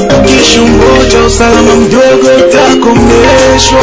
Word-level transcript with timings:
ukishungoja 0.00 1.18
usalama 1.26 1.74
mdogo 1.76 2.28
utakomeshwa. 2.38 3.82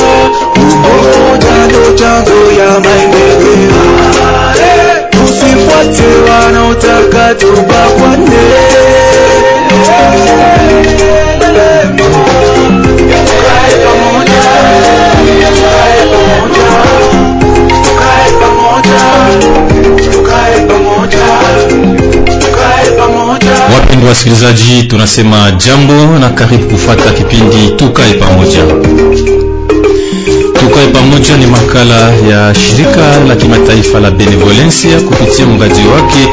Umoja 0.56 1.66
ndo 1.68 1.94
chanzo 1.96 2.32
ya 2.32 2.80
maendeleo. 2.80 3.82
Usifuate 5.26 6.32
wanaotaka 6.32 7.36
tubakwane. 7.36 8.40
Wapendwa 23.90 24.10
wasikilizaji, 24.10 24.84
tunasema 24.84 25.52
jambo 25.52 26.20
na 26.20 26.30
karibu 26.30 26.66
kufata 26.68 27.12
kipindi 27.12 27.68
Tukae 27.76 28.14
Pamoja. 28.14 28.60
Tukae 30.60 30.88
Pamoja 30.94 31.38
ni 31.38 31.46
makala 31.46 31.96
ya 32.30 32.56
shirika 32.56 33.20
la 33.28 33.36
kimataifa 33.36 34.00
la 34.00 34.12
Benevolencia 34.12 35.00
kupitia 35.00 35.46
mradi 35.46 35.80
wake 35.96 36.28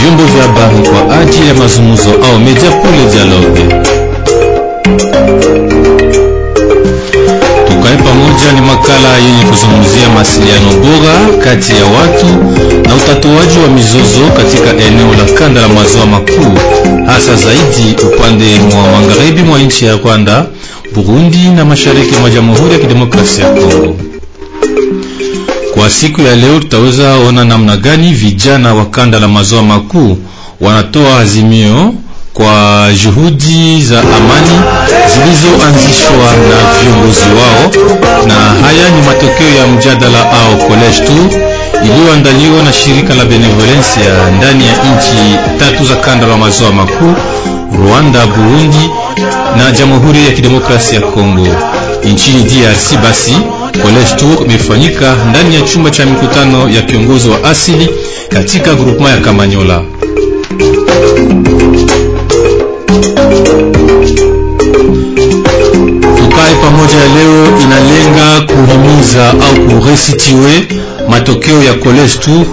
vyombo 0.00 0.22
vya 0.24 0.42
habari 0.42 0.88
kwa 0.88 1.18
ajili 1.20 1.48
ya 1.48 1.54
mazungumzo 1.54 2.10
au 2.10 2.38
media 2.38 2.70
pour 2.70 2.90
le 2.90 3.10
dialogue. 3.12 3.60
Tukae 7.68 7.96
Pamoja 7.96 8.52
ni 8.54 8.60
makala 8.60 9.16
yenye 9.16 9.44
kuzungumzia 9.50 10.08
masiliano 10.14 10.70
bora 10.72 11.44
kati 11.44 11.72
ya 11.72 11.84
watu 11.84 12.26
na 12.88 12.94
utatuaji 12.94 13.58
wa 13.58 13.68
mizozo 13.68 14.20
katika 14.36 14.70
eneo 14.86 15.08
la 15.18 15.32
kanda 15.38 15.60
la 15.60 15.68
maziwa 15.68 16.06
makuu, 16.06 16.58
hasa 17.06 17.34
zaidi 17.36 17.96
upande 18.02 18.58
mwa 18.58 19.00
magharibi 19.00 19.42
mwa 19.42 19.58
nchi 19.58 19.84
ya 19.86 19.96
Rwanda, 19.96 20.46
Burundi 20.94 21.38
na 21.48 21.64
mashariki 21.64 22.16
mwa 22.20 22.30
Jamhuri 22.30 22.72
ya 22.72 22.78
Kidemokrasia 22.78 23.44
ya 23.44 23.50
Kongo. 23.52 23.96
Kwa 25.74 25.90
siku 25.90 26.20
ya 26.22 26.36
leo 26.36 26.60
tutaweza 26.60 27.14
ona 27.16 27.44
namna 27.44 27.76
gani 27.76 28.12
vijana 28.12 28.74
wa 28.74 28.86
kanda 28.86 29.20
la 29.20 29.28
maziwa 29.28 29.62
makuu 29.62 30.18
wanatoa 30.60 31.18
azimio 31.18 31.94
kwa 32.34 32.88
juhudi 33.04 33.82
za 33.82 34.00
amani 34.00 34.60
zilizoanzishwa 35.14 36.32
na 36.48 36.80
viongozi 36.82 37.20
wao, 37.20 37.72
na 38.26 38.34
haya 38.34 38.90
ni 38.90 39.02
matokeo 39.06 39.54
ya 39.58 39.66
mjadala 39.66 40.32
au 40.32 40.58
college 40.68 40.96
tour 41.06 41.40
iliyoandaliwa 41.84 42.62
na 42.62 42.72
shirika 42.72 43.14
la 43.14 43.24
Benevolencia 43.24 44.30
ndani 44.38 44.64
ya 44.66 44.72
nchi 44.72 45.38
tatu 45.58 45.84
za 45.84 45.96
kanda 45.96 46.26
la 46.26 46.36
maziwa 46.36 46.72
makuu, 46.72 47.14
Rwanda, 47.78 48.26
Burundi 48.26 48.90
na 49.58 49.70
Jamhuri 49.72 50.24
ya 50.26 50.32
Kidemokrasia 50.32 50.94
ya 51.00 51.06
Kongo. 51.06 51.46
Nchini 52.04 52.42
DRC 52.42 53.02
basi 53.02 53.36
college 53.82 54.10
tour 54.16 54.44
imefanyika 54.46 55.14
ndani 55.30 55.54
ya 55.54 55.60
chumba 55.60 55.90
cha 55.90 56.06
mikutano 56.06 56.68
ya 56.70 56.82
kiongozi 56.82 57.28
wa 57.28 57.44
asili 57.44 57.88
katika 58.28 58.74
groupement 58.74 59.14
ya 59.14 59.20
Kamanyola. 59.20 59.82
Tukae 66.16 66.54
pamoja 66.62 66.96
ya 66.96 67.06
leo 67.14 67.60
inalenga 67.60 68.40
kuhimiza 68.54 69.30
au 69.30 69.80
kuresitiwe 69.80 70.66
matokeo 71.08 71.62
ya 71.62 71.74
college 71.74 72.12
tour, 72.24 72.46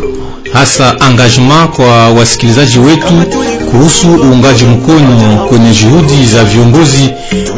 hasa 0.53 0.95
engagement 1.09 1.69
kwa 1.75 2.09
wasikilizaji 2.09 2.79
wetu 2.79 3.13
kuhusu 3.71 4.07
uungaji 4.07 4.63
mkono 4.63 5.45
kwenye 5.49 5.69
juhudi 5.71 6.25
za 6.25 6.43
viongozi 6.43 7.09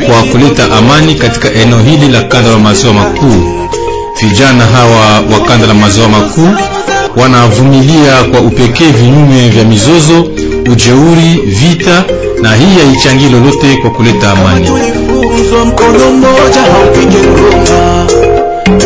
kwa 0.06 0.24
kuleta 0.32 0.72
amani 0.78 1.16
katika 1.16 1.52
eneo 1.54 1.80
hili 1.80 2.08
la 2.08 2.22
kanda 2.24 2.50
la 2.52 2.58
maziwa 2.58 2.94
makuu. 2.94 3.68
Vijana 4.22 4.66
hawa 4.66 5.20
wa 5.34 5.46
kanda 5.48 5.68
la 5.68 5.74
maziwa 5.74 6.10
makuu 6.10 6.50
wanavumilia 7.16 8.24
kwa 8.32 8.40
upekee 8.42 8.90
vinyume 8.92 9.50
vya 9.50 9.64
mizozo, 9.64 10.28
ujeuri, 10.72 11.42
vita, 11.46 12.03
na 12.42 12.56
hii 12.56 12.80
haichangii 12.86 13.30
lolote 13.30 13.78
kwa 13.82 13.90
kuleta 13.92 14.32
amani. 14.32 14.70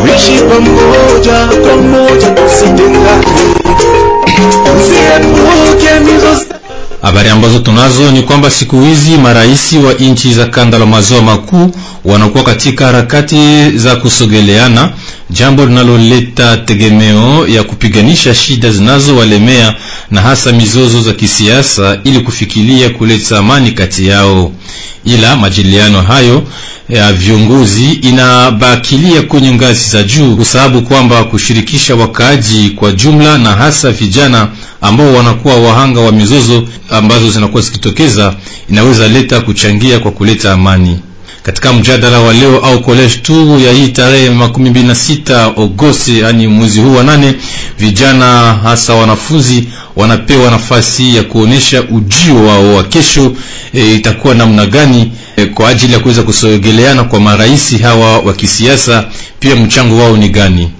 Tuishi 0.07 0.41
pamoja 0.49 1.47
pamoja, 1.47 1.77
moja, 1.77 2.29
tusitengane. 2.29 3.27
Habari 7.01 7.29
ambazo 7.29 7.59
tunazo 7.59 8.11
ni 8.11 8.21
kwamba 8.23 8.51
siku 8.51 8.81
hizi 8.81 9.17
marais 9.17 9.73
wa 9.73 9.93
nchi 9.93 10.33
za 10.33 10.45
kanda 10.45 10.77
la 10.79 10.85
maziwa 10.85 11.21
makuu 11.21 11.71
wanakuwa 12.05 12.43
katika 12.43 12.85
harakati 12.85 13.69
za 13.75 13.95
kusogeleana, 13.95 14.89
jambo 15.29 15.65
linaloleta 15.65 16.57
tegemeo 16.57 17.47
ya 17.47 17.63
kupiganisha 17.63 18.35
shida 18.35 18.71
zinazowalemea 18.71 19.75
na 20.11 20.21
hasa 20.21 20.51
mizozo 20.51 21.01
za 21.01 21.13
kisiasa 21.13 21.99
ili 22.03 22.19
kufikilia 22.19 22.89
kuleta 22.89 23.37
amani 23.39 23.71
kati 23.71 24.07
yao. 24.07 24.51
Ila 25.05 25.35
majiliano 25.37 26.01
hayo 26.01 26.43
ya 26.89 27.13
viongozi 27.13 27.91
inabakilia 27.93 29.21
kwenye 29.21 29.51
ngazi 29.53 29.89
za 29.89 30.03
juu, 30.03 30.35
kwa 30.35 30.45
sababu 30.45 30.81
kwamba 30.81 31.23
kushirikisha 31.23 31.95
wakaaji 31.95 32.69
kwa 32.69 32.91
jumla 32.91 33.37
na 33.37 33.51
hasa 33.55 33.91
vijana 33.91 34.47
ambao 34.81 35.13
wanakuwa 35.13 35.55
wahanga 35.61 35.99
wa 36.01 36.11
mizozo 36.11 36.63
ambazo 36.89 37.31
zinakuwa 37.31 37.61
zikitokeza 37.61 38.35
inaweza 38.69 39.07
leta 39.07 39.41
kuchangia 39.41 39.99
kwa 39.99 40.11
kuleta 40.11 40.53
amani. 40.53 40.99
Katika 41.43 41.73
mjadala 41.73 42.19
wa 42.19 42.33
leo 42.33 42.59
au 42.59 42.81
college 42.81 43.15
tour 43.15 43.61
ya 43.61 43.73
hii 43.73 43.87
tarehe 43.87 44.29
makumi 44.29 44.69
mbili 44.69 44.87
na 44.87 44.95
sita 44.95 45.43
Agosti, 45.45 46.19
yani 46.19 46.47
mwezi 46.47 46.79
huu 46.81 46.95
wa 46.95 47.03
nane, 47.03 47.33
vijana 47.79 48.53
hasa 48.63 48.93
wanafunzi 48.93 49.67
wanapewa 49.95 50.51
nafasi 50.51 51.15
ya 51.15 51.23
kuonesha 51.23 51.81
ujio 51.83 52.43
wao 52.45 52.75
wa 52.75 52.83
kesho 52.83 53.33
e, 53.73 53.93
itakuwa 53.93 54.35
namna 54.35 54.65
gani 54.65 55.11
e, 55.35 55.45
kwa 55.45 55.69
ajili 55.69 55.93
ya 55.93 55.99
kuweza 55.99 56.23
kusogeleana 56.23 57.03
kwa 57.03 57.19
marais 57.19 57.81
hawa 57.81 58.19
wa 58.19 58.33
kisiasa, 58.33 59.05
pia 59.39 59.55
mchango 59.55 59.97
wao 59.97 60.17
ni 60.17 60.29
gani 60.29 60.71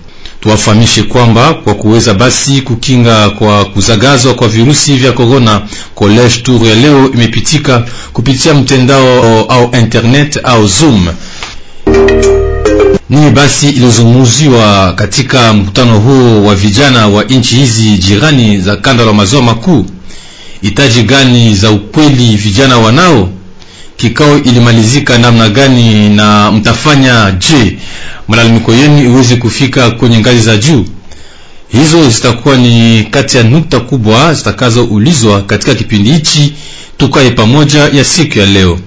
tuwafahamishe 0.41 1.03
kwamba 1.03 1.53
kwa 1.53 1.73
kuweza 1.75 2.13
basi 2.13 2.61
kukinga 2.61 3.29
kwa 3.29 3.65
kuzagazwa 3.65 4.33
kwa 4.33 4.47
virusi 4.47 4.95
vya 4.95 5.11
korona, 5.11 5.61
college 5.95 6.35
tour 6.43 6.67
ya 6.67 6.75
leo 6.75 7.11
imepitika 7.13 7.85
kupitia 8.13 8.53
mtandao 8.53 9.43
au 9.45 9.71
internet 9.81 10.39
au 10.43 10.67
Zoom. 10.67 11.07
Nini 13.09 13.29
basi 13.31 13.69
ilizungumziwa 13.69 14.93
katika 14.93 15.53
mkutano 15.53 15.99
huo 15.99 16.43
wa 16.43 16.55
vijana 16.55 17.07
wa 17.07 17.23
nchi 17.23 17.55
hizi 17.55 17.89
jirani 17.97 18.61
za 18.61 18.75
kanda 18.75 19.05
la 19.05 19.13
maziwa 19.13 19.41
makuu? 19.41 19.85
itaji 20.61 21.03
gani 21.03 21.55
za 21.55 21.71
ukweli 21.71 22.35
vijana 22.35 22.77
wanao? 22.77 23.29
Kikao 23.97 24.37
ilimalizika 24.37 25.17
namna 25.17 25.49
gani 25.49 26.09
na 26.09 26.51
mtafanya 26.51 27.31
je 27.31 27.77
malalamiko 28.27 28.73
yenu 28.73 29.03
iweze 29.03 29.35
kufika 29.35 29.91
kwenye 29.91 30.19
ngazi 30.19 30.39
za 30.41 30.57
juu? 30.57 30.85
Hizo 31.67 32.09
zitakuwa 32.09 32.55
ni 32.57 33.03
kati 33.11 33.37
ya 33.37 33.43
nukta 33.43 33.79
kubwa 33.79 34.33
zitakazoulizwa 34.33 35.41
katika 35.41 35.75
kipindi 35.75 36.11
hichi 36.11 36.53
tukae 36.97 37.29
pamoja 37.31 37.79
ya 37.79 38.03
siku 38.03 38.39
ya 38.39 38.45
leo. 38.45 38.79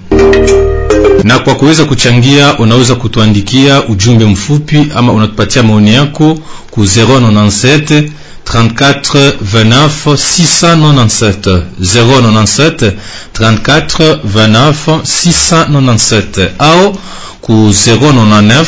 Na 1.23 1.39
kwa 1.39 1.55
kuweza 1.55 1.85
kuchangia, 1.85 2.57
unaweza 2.57 2.95
kutuandikia 2.95 3.83
ujumbe 3.87 4.25
mfupi 4.25 4.87
ama 4.95 5.13
unatupatia 5.13 5.63
maoni 5.63 5.93
yako 5.93 6.39
ku 6.71 6.83
097 6.83 8.03
34 8.45 9.33
29 9.41 10.15
697 10.17 11.63
097 11.79 12.93
34 13.33 14.19
29 14.23 15.01
697 15.03 16.49
au 16.59 16.97
ku 17.41 17.53
099 17.71 18.65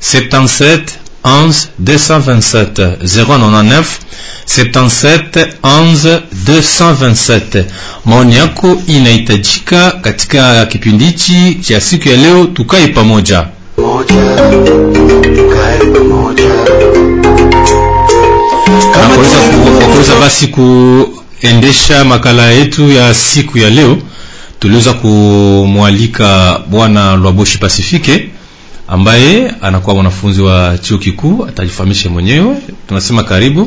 77 0.00 0.80
11 1.24 1.68
227 1.78 2.96
099 3.02 3.84
77 4.46 5.46
11 5.62 6.20
227. 6.46 7.64
Maoni 8.04 8.36
yako 8.36 8.76
inahitajika 8.86 9.90
katika 9.90 10.66
kipindi 10.66 11.04
hichi 11.04 11.54
cha 11.54 11.80
siku. 11.80 12.08
Kwa 18.82 19.86
kuweza 19.88 20.14
basi 20.20 20.46
kuendesha 20.46 22.04
makala 22.04 22.50
yetu 22.50 22.90
ya 22.92 23.14
siku 23.14 23.58
ya 23.58 23.70
leo, 23.70 23.98
tuliweza 24.60 24.92
kumwalika 24.92 26.60
bwana 26.70 27.16
Lwaboshi 27.16 27.58
Pasifike 27.58 28.28
ambaye 28.88 29.52
anakuwa 29.62 29.94
mwanafunzi 29.94 30.42
wa 30.42 30.78
chuo 30.78 30.98
kikuu, 30.98 31.44
atajifahamisha 31.48 32.10
mwenyewe. 32.10 32.56
Tunasema 32.88 33.22
karibu. 33.24 33.62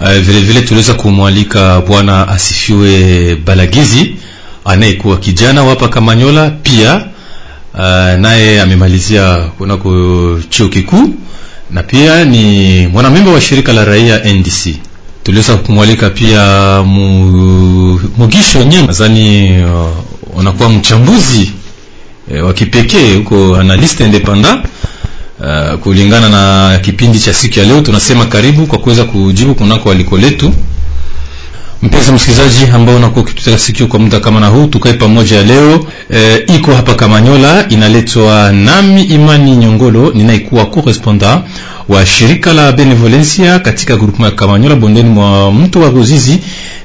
Uh, 0.00 0.08
vile 0.12 0.40
vile 0.40 0.60
tuliweza 0.60 0.94
kumwalika 0.94 1.80
bwana 1.80 2.28
Asifiwe 2.28 3.34
Balagizi 3.36 4.16
anayekuwa 4.64 5.16
kijana 5.16 5.64
wapa 5.64 5.88
Kamanyola 5.88 6.50
pia 6.50 6.94
uh, 7.74 7.80
naye 8.20 8.60
amemalizia 8.62 9.36
kunako 9.58 9.90
chuo 10.50 10.68
kikuu 10.68 11.14
na 11.72 11.82
pia 11.82 12.24
ni 12.24 12.86
mwanamemba 12.86 13.30
wa 13.30 13.40
shirika 13.40 13.72
la 13.72 13.84
raia 13.84 14.18
NDC. 14.34 14.76
Tuliweza 15.22 15.56
kumwalika 15.56 16.10
pia 16.10 16.42
mu, 16.82 18.00
Mugisho 18.18 18.64
Nyema, 18.64 18.86
nadhani 18.86 19.50
uh, 19.64 20.38
unakuwa 20.38 20.68
mchambuzi 20.68 21.50
e, 22.34 22.40
wa 22.40 22.52
kipekee 22.52 23.14
huko 23.16 23.56
analyst 23.56 24.00
independant 24.00 24.64
uh, 25.40 25.78
kulingana 25.78 26.28
na 26.28 26.78
kipindi 26.78 27.20
cha 27.20 27.34
siku 27.34 27.58
ya 27.58 27.64
leo. 27.64 27.80
Tunasema 27.80 28.26
karibu 28.26 28.66
kwa 28.66 28.78
kuweza 28.78 29.04
kujibu 29.04 29.54
kunako 29.54 29.90
aliko 29.90 30.18
letu. 30.18 30.52
Mpenzi 31.82 32.12
msikilizaji 32.12 32.64
ambao 32.74 32.96
unakuwa 32.96 33.24
ukitutega 33.24 33.58
sikio 33.58 33.86
kwa 33.86 33.98
muda 34.00 34.20
kama 34.20 34.40
na 34.40 34.46
huu, 34.46 34.66
tukae 34.66 34.92
pamoja 34.92 35.42
leo. 35.42 35.86
E, 36.14 36.36
iko 36.56 36.74
hapa 36.74 36.94
Kamanyola, 36.94 37.68
inaletwa 37.68 38.52
nami 38.52 39.02
Imani 39.02 39.56
Nyongolo, 39.56 40.10
ninaikuwa 40.14 40.66
correspondant 40.66 41.44
wa 41.88 42.06
shirika 42.06 42.52
la 42.52 42.72
Benevolencia 42.72 43.58
katika 43.58 43.96
grupu 43.96 44.22
ya 44.22 44.30
Kamanyola 44.30 44.74
bondeni 44.76 45.08
mwa 45.10 45.52
mtu 45.52 45.80
wa 45.82 45.88
Ruzizi, 45.90 46.38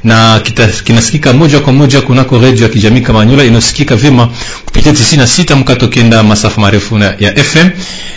na 0.03 0.41
kinasikika 0.83 1.33
moja 1.33 1.59
kwa 1.59 1.73
moja 1.73 2.01
kunako 2.01 2.39
redio 2.39 2.63
ya 2.63 2.69
kijamii 2.69 3.01
Kamanyola 3.01 3.43
inayosikika 3.43 3.95
vyema 3.95 4.29
kupitia 4.65 4.91
96 4.91 5.55
mkato 5.55 5.87
kenda 5.87 6.23
masafa 6.23 6.61
marefu 6.61 6.97
ya 6.97 7.43
FM, 7.43 7.69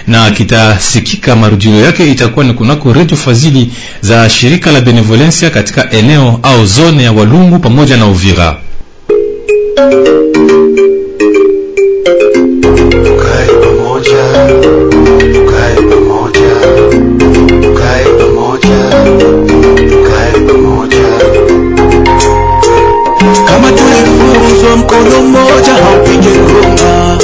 na 0.07 0.31
kitasikika 0.31 1.37
marudio 1.37 1.81
yake 1.81 2.11
itakuwa 2.11 2.45
ni 2.45 2.55
kunako 2.55 2.93
redio 2.93 3.17
fazili 3.17 3.71
za 4.01 4.31
shirika 4.31 4.73
la 4.73 4.81
Benevolencia 4.81 5.51
katika 5.51 5.91
eneo 5.91 6.41
au 6.43 6.67
zone 6.67 7.03
ya 7.03 7.13
Walungu 7.13 7.59
pamoja 7.59 7.97
na 7.97 8.07
Uvira. 8.07 8.57
Pamoja, 13.63 14.25
pamoja, 14.81 16.10
mkono 24.91 25.23
mmoja 25.23 25.73
haupige 25.75 26.29
ngoma, 26.39 27.19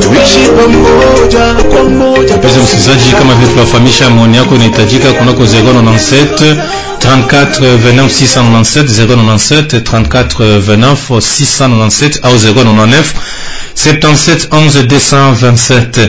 tuishi 0.00 0.48
pamoja 0.56 1.54
kwa 1.64 1.84
moja. 1.84 2.36
Mpenzi 2.36 2.58
msikilizaji, 2.60 3.12
kama 3.18 3.34
vile 3.34 3.52
tunafahamisha, 3.52 4.10
maoni 4.10 4.36
yako 4.36 4.54
inahitajika 4.54 5.12
kunako 5.12 5.42
097 5.42 6.56
34 6.98 7.46
29 7.46 8.04
697 8.06 8.82
097 9.06 9.80
34 9.80 10.24
29 10.24 10.94
697 10.94 12.18
au 12.22 12.34
099 12.36 13.02
77 13.74 14.48
11 14.48 14.82
227. 14.86 16.08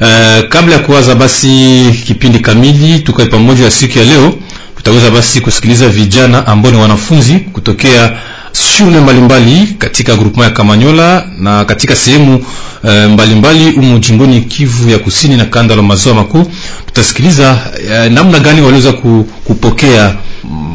Uh, 0.00 0.48
kabla 0.48 0.74
ya 0.74 0.78
kuwaza 0.80 1.14
basi 1.14 1.84
kipindi 2.06 2.38
kamili 2.38 2.98
tukae 2.98 3.26
pamoja 3.26 3.70
siku 3.70 3.98
ya 3.98 4.04
leo, 4.04 4.34
tutaweza 4.76 5.10
basi 5.10 5.40
kusikiliza 5.40 5.88
vijana 5.88 6.46
ambao 6.46 6.72
ni 6.72 6.78
wanafunzi 6.78 7.32
kutokea 7.34 8.12
shule 8.54 9.00
mbalimbali 9.00 9.74
katika 9.78 10.16
grupema 10.16 10.44
ya 10.44 10.50
Kamanyola 10.50 11.26
na 11.38 11.64
katika 11.64 11.96
sehemu 11.96 12.44
e, 12.88 13.06
mbalimbali 13.06 13.70
humu 13.72 13.98
jimboni 13.98 14.40
Kivu 14.40 14.90
ya 14.90 14.98
Kusini 14.98 15.36
na 15.36 15.44
kanda 15.44 15.76
la 15.76 15.82
maziwa 15.82 16.14
makuu. 16.14 16.46
Tutasikiliza 16.86 17.58
e, 17.90 18.08
namna 18.08 18.38
gani 18.38 18.60
waliweza 18.60 18.92
kupokea 19.44 20.14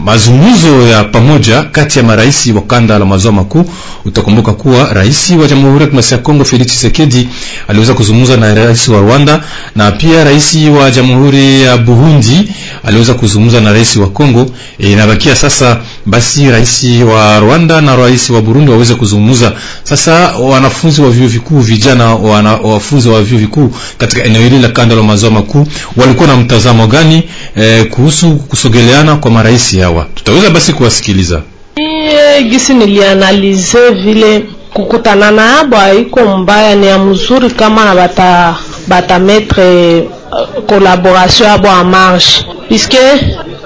mazungumzo 0.06 0.88
ya 0.88 1.04
pamoja 1.04 1.64
kati 1.64 2.00
ya 2.00 2.06
marais 2.06 2.48
wa 2.56 2.62
kanda 2.62 3.00
la 3.00 3.06
maziwa 3.06 3.34
makuu. 3.34 3.66
Utakumbuka 4.06 4.54
kuwa 4.54 4.94
rais 4.94 5.30
wa 5.30 5.48
Jamhuri 5.48 5.74
ya 5.74 5.80
Kidemokrasia 5.88 6.18
ya 6.18 6.24
Kongo 6.24 6.46
Felix 6.46 6.68
Tshisekedi 6.68 7.30
aliweza 7.68 7.94
kuzungumza 7.94 8.38
na 8.38 8.56
rais 8.56 8.88
wa 8.88 9.00
Rwanda 9.02 9.44
na 9.76 9.92
pia 9.92 10.24
rais 10.24 10.58
wa 10.80 10.92
Jamhuri 10.92 11.62
ya 11.62 11.78
Burundi 11.78 12.52
aliweza 12.84 13.14
kuzungumza 13.14 13.62
na 13.62 13.74
rais 13.74 13.96
wa 13.96 14.08
Kongo. 14.10 14.52
E, 14.80 14.92
inabakia 14.92 15.36
sasa 15.36 15.78
basi 16.06 16.52
rais 16.52 16.86
wa 17.14 17.40
Rwanda 17.40 17.82
na 17.82 17.96
rais 17.96 18.30
wa 18.30 18.42
Burundi 18.42 18.72
waweze 18.72 18.96
kuzungumza. 18.96 19.52
Sasa 19.84 20.14
wanafunzi 20.38 21.02
wa 21.02 21.10
vyuo 21.12 21.28
vikuu, 21.28 21.60
vijana 21.60 22.16
wanafunzi 22.16 23.10
wa 23.10 23.22
vyuo 23.24 23.40
vikuu 23.40 23.72
katika 23.98 24.24
eneo 24.24 24.42
hili 24.42 24.60
la 24.60 24.70
kanda 24.70 24.96
la 24.96 25.04
maziwa 25.04 25.32
makuu 25.32 25.68
walikuwa 25.98 26.28
na 26.28 26.36
mtazamo 26.38 26.88
gani 26.88 27.24
e, 27.62 27.84
kuhusu 27.84 28.36
kusogeleana 28.36 29.16
kwa 29.16 29.32
marais 29.32 29.80
hawa? 29.80 30.06
Tutaweza 30.16 30.50
basi 30.50 30.74
kuwasikiliza. 30.74 31.42
Iye 31.76 32.44
gisi 32.44 32.74
nilianalize 32.74 33.90
vile 33.90 34.44
kukutana 34.74 35.32
na 35.32 35.60
abo 35.60 35.76
haiko 35.76 36.38
mbaya, 36.38 36.76
ni 36.76 36.88
ya 36.88 37.00
mzuri 37.00 37.50
kama 37.50 37.86
na 37.86 37.96
bata 37.96 38.56
bata 38.88 39.20
mettre 39.20 40.00
uh, 40.00 40.64
collaboration 40.68 41.50
abo 41.50 41.68
en 41.68 41.84
marche 41.88 42.46
puisque 42.68 42.98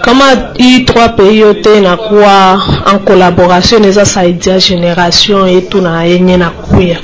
kama 0.01 0.25
hii 0.57 0.79
trois 0.79 1.09
pays 1.15 1.39
yote 1.39 1.77
inakuwa 1.77 2.61
en 2.93 2.99
collaboration 2.99 3.77
inaweza 3.79 4.05
saidia 4.05 4.57
generation 4.59 5.49
yetu 5.49 5.81
na 5.81 6.03
yenye 6.03 6.37
nakuya, 6.37 6.97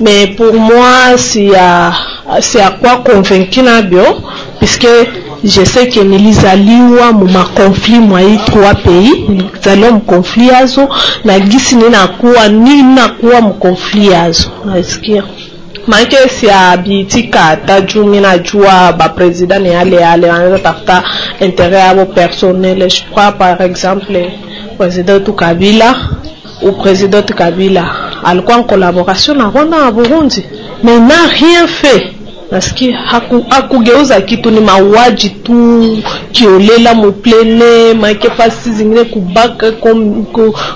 mais 0.00 0.36
pour 0.36 0.54
moi 0.54 1.18
si 1.18 1.48
ya 1.50 1.94
si 2.40 2.58
ya 2.58 2.70
kwa 2.70 2.96
convaincu 2.96 3.62
nabyo 3.62 4.22
puisque 4.58 4.88
je 5.44 5.64
sais 5.64 5.88
que 5.88 6.00
nilizaliwa 6.00 7.12
mu 7.12 7.26
makonflit 7.28 8.00
mwa 8.00 8.20
hii 8.20 8.38
trois 8.46 8.74
pays, 8.74 9.12
nilizaliwa 9.28 9.90
mu 9.90 10.00
konflit 10.00 10.52
yazo 10.52 10.88
na 11.24 11.38
gisi 11.40 11.74
ninakuwa 11.76 12.48
ninakuwa 12.48 13.40
mu 13.40 13.54
konflit 13.54 14.10
yazo, 14.12 14.50
nasikia 14.64 15.22
maanake 15.86 16.16
siabiitika 16.28 17.38
hata 17.40 17.80
juu 17.80 18.04
mi 18.04 18.20
najua 18.20 18.92
bapresident 18.92 19.62
ni 19.62 19.68
yale 19.72 19.96
yale, 19.96 20.30
wanaweza 20.30 20.58
tafuta 20.58 21.02
interet 21.40 21.72
yabo 21.84 22.04
personnel. 22.06 22.78
Je 22.88 23.02
crois 23.12 23.32
par 23.38 23.62
exemple 23.62 24.30
president 24.78 25.10
wetu 25.18 25.32
Kabila 25.32 25.96
ou 26.62 26.72
president 26.72 27.32
Kabila 27.34 27.84
alikuwa 28.24 28.56
en 28.58 28.62
collaboration 28.64 29.34
na 29.36 29.44
Rwanda 29.50 29.78
na 29.78 29.90
Burundi, 29.90 30.44
mais 30.82 30.98
n'a 31.00 31.26
rien 31.40 31.66
fait 31.66 32.17
nasikia 32.50 32.96
haku, 32.98 33.44
hakugeuza 33.48 34.20
kitu, 34.20 34.50
ni 34.50 34.60
mauaji 34.60 35.28
tu 35.30 35.98
kiolela 36.32 36.94
muplene 36.94 37.94
make 37.94 38.30
fasi 38.30 38.72
zingine 38.72 39.04
kubaka 39.04 39.72
comme, 39.72 40.24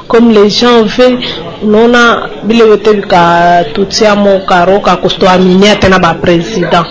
comme 0.08 0.32
les 0.34 0.60
gens 0.60 0.82
ve 0.98 1.18
unaona 1.62 2.28
vile 2.44 2.64
vyote 2.64 2.92
vikatutia 2.92 4.14
mokaro 4.16 4.80
kakustoaminia 4.80 5.76
tena 5.76 5.98
bapresident 5.98 6.86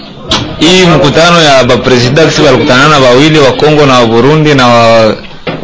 hii 0.59 0.85
mkutano 0.85 1.41
ya 1.41 1.63
bapresident 1.63 2.29
kisi 2.29 2.41
walikutana 2.41 2.88
na 2.89 3.00
wawili 3.00 3.39
wa 3.39 3.51
Kongo 3.51 3.85
na 3.85 4.00
wa 4.00 4.05
Burundi 4.05 4.53
na 4.55 4.67
wa, 4.67 5.05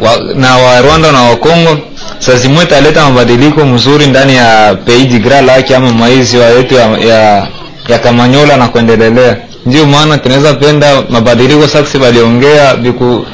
wa, 0.00 0.18
na 0.34 0.56
wa 0.56 0.80
Rwanda 0.80 1.12
na 1.12 1.22
wa 1.22 1.36
Kongo? 1.36 1.78
Sazimwe 2.18 2.66
taleta 2.66 3.04
mabadiliko 3.04 3.64
mzuri 3.64 4.06
ndani 4.06 4.34
ya 4.36 4.74
pays 4.86 5.08
du 5.08 5.18
Grand 5.18 5.46
Lac 5.46 5.70
ama 5.70 5.92
maizi 5.92 6.36
yetu 6.36 6.74
ya, 6.74 6.86
ya 6.98 7.46
ya 7.88 7.98
Kamanyola 7.98 8.56
na 8.56 8.68
kuendelelea. 8.68 9.36
Ndio 9.66 9.86
maana 9.86 10.18
tunaweza 10.18 10.54
penda 10.54 11.02
mabadiliko 11.10 11.66
sasa, 11.68 11.98
waliongea 11.98 12.76
biku 12.76 13.26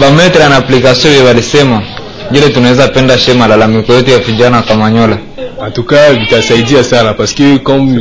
bametre 0.00 0.48
na 0.48 0.56
application 0.56 1.14
ya 1.14 1.24
walisema 1.24 1.82
jile, 2.30 2.48
tunaweza 2.48 2.88
penda 2.88 3.18
she 3.18 3.34
malalamiko 3.34 3.92
yetu 3.94 4.10
ya 4.10 4.18
vijana 4.18 4.62
Kamanyola. 4.62 5.18
Atuka 5.62 6.12
vitasaidia 6.12 6.84
sana 6.84 7.14
parce 7.14 7.34
que 7.34 7.58
comme 7.58 8.00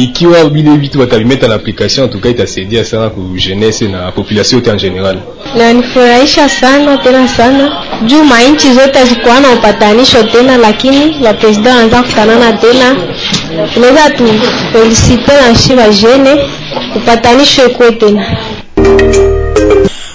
ikiwa 0.00 0.44
vile 0.44 0.76
vitu 0.76 1.00
watavimeta 1.00 1.48
na 1.48 1.54
application, 1.54 2.10
tuka 2.10 2.28
itasaidia 2.28 2.84
sana 2.84 3.10
ku 3.10 3.20
jeunesse 3.36 3.88
na 3.88 4.12
population 4.12 4.60
yote 4.60 4.70
en 4.70 4.76
general. 4.78 5.18
Na 5.56 5.72
nifurahisha 5.72 6.48
sana 6.48 6.98
tena 6.98 7.28
sana 7.28 7.82
juu 8.06 8.24
mainchi 8.24 8.72
zote 8.72 9.04
zikuwa 9.04 9.40
na 9.40 9.50
upatanisho 9.50 10.22
tena, 10.22 10.56
lakini 10.56 11.24
wa 11.24 11.34
president 11.34 11.66
anza 11.76 12.02
kutanana 12.02 12.52
tena 12.52 12.96
tunaweza 13.74 14.10
tu 14.10 14.24
felicite 14.72 15.32
na 15.48 15.54
shiba 15.58 15.88
jene 15.88 16.36
upatanisho 16.96 17.66
ikuwe 17.66 17.92
tena. 17.92 18.36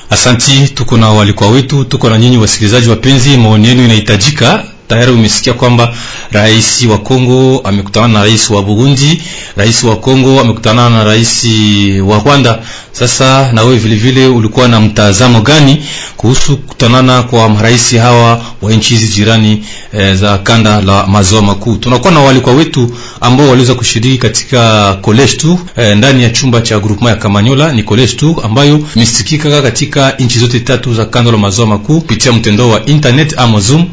Asanti, 0.09 0.67
tuko 0.75 0.97
na 0.97 1.09
walikuwa 1.09 1.49
wetu, 1.49 1.83
tuko 1.83 2.09
na 2.09 2.17
nyinyi 2.17 2.37
wasikilizaji 2.37 2.89
wapenzi, 2.89 3.37
maoni 3.37 3.67
yenu 3.67 3.83
inahitajika. 3.85 4.63
Tayari 4.87 5.11
umesikia 5.11 5.53
kwamba 5.53 5.93
rais 6.31 6.85
wa 6.85 6.97
Kongo 6.97 7.61
amekutana 7.63 8.07
na 8.07 8.19
rais 8.23 8.49
wa 8.49 8.63
Burundi, 8.63 9.21
rais 9.57 9.83
wa 9.83 9.95
Kongo 9.95 10.39
amekutana 10.41 10.89
na 10.89 11.03
rais 11.03 11.45
wa 12.05 12.19
Rwanda. 12.19 12.59
Sasa 12.91 13.51
na 13.51 13.63
wewe 13.63 13.77
vile 13.77 13.95
vile 13.95 14.27
ulikuwa 14.27 14.67
na 14.67 14.79
mtazamo 14.81 15.41
gani 15.41 15.83
kuhusu 16.17 16.57
kukutanana 16.57 17.23
kwa 17.23 17.49
marais 17.49 17.95
hawa 17.97 18.41
wa 18.61 18.71
nchi 18.73 18.93
hizi 18.95 19.07
jirani 19.07 19.63
e, 19.93 20.15
za 20.15 20.37
kanda 20.37 20.81
la 20.81 21.07
maziwa 21.07 21.41
makuu? 21.41 21.75
Tunakuwa 21.75 22.11
na 22.13 22.19
walikuwa 22.19 22.55
wetu 22.55 22.95
ambao 23.21 23.47
waliweza 23.47 23.75
kushiriki 23.75 24.17
katika 24.17 24.93
college 25.01 25.33
tu 25.33 25.59
e, 25.77 25.95
ndani 25.95 26.23
ya 26.23 26.29
chumba 26.29 26.61
cha 26.61 26.79
groupement 26.79 27.15
ya 27.17 27.21
Kamanyola. 27.23 27.71
Ni 27.73 27.83
college 27.83 28.13
tu 28.13 28.35
ambayo 28.43 28.79
imesikika 28.95 29.61
katika 29.61 30.11
nchi 30.19 30.39
zote 30.39 30.59
tatu 30.59 30.93
za 30.93 31.05
kanda 31.05 31.31
la 31.31 31.37
maziwa 31.37 31.67
makuu 31.67 31.99
kupitia 32.01 32.31
mtandao 32.33 32.69
wa 32.69 32.85
internet 32.85 33.33
ama 33.37 33.59
Zoom. 33.59 33.85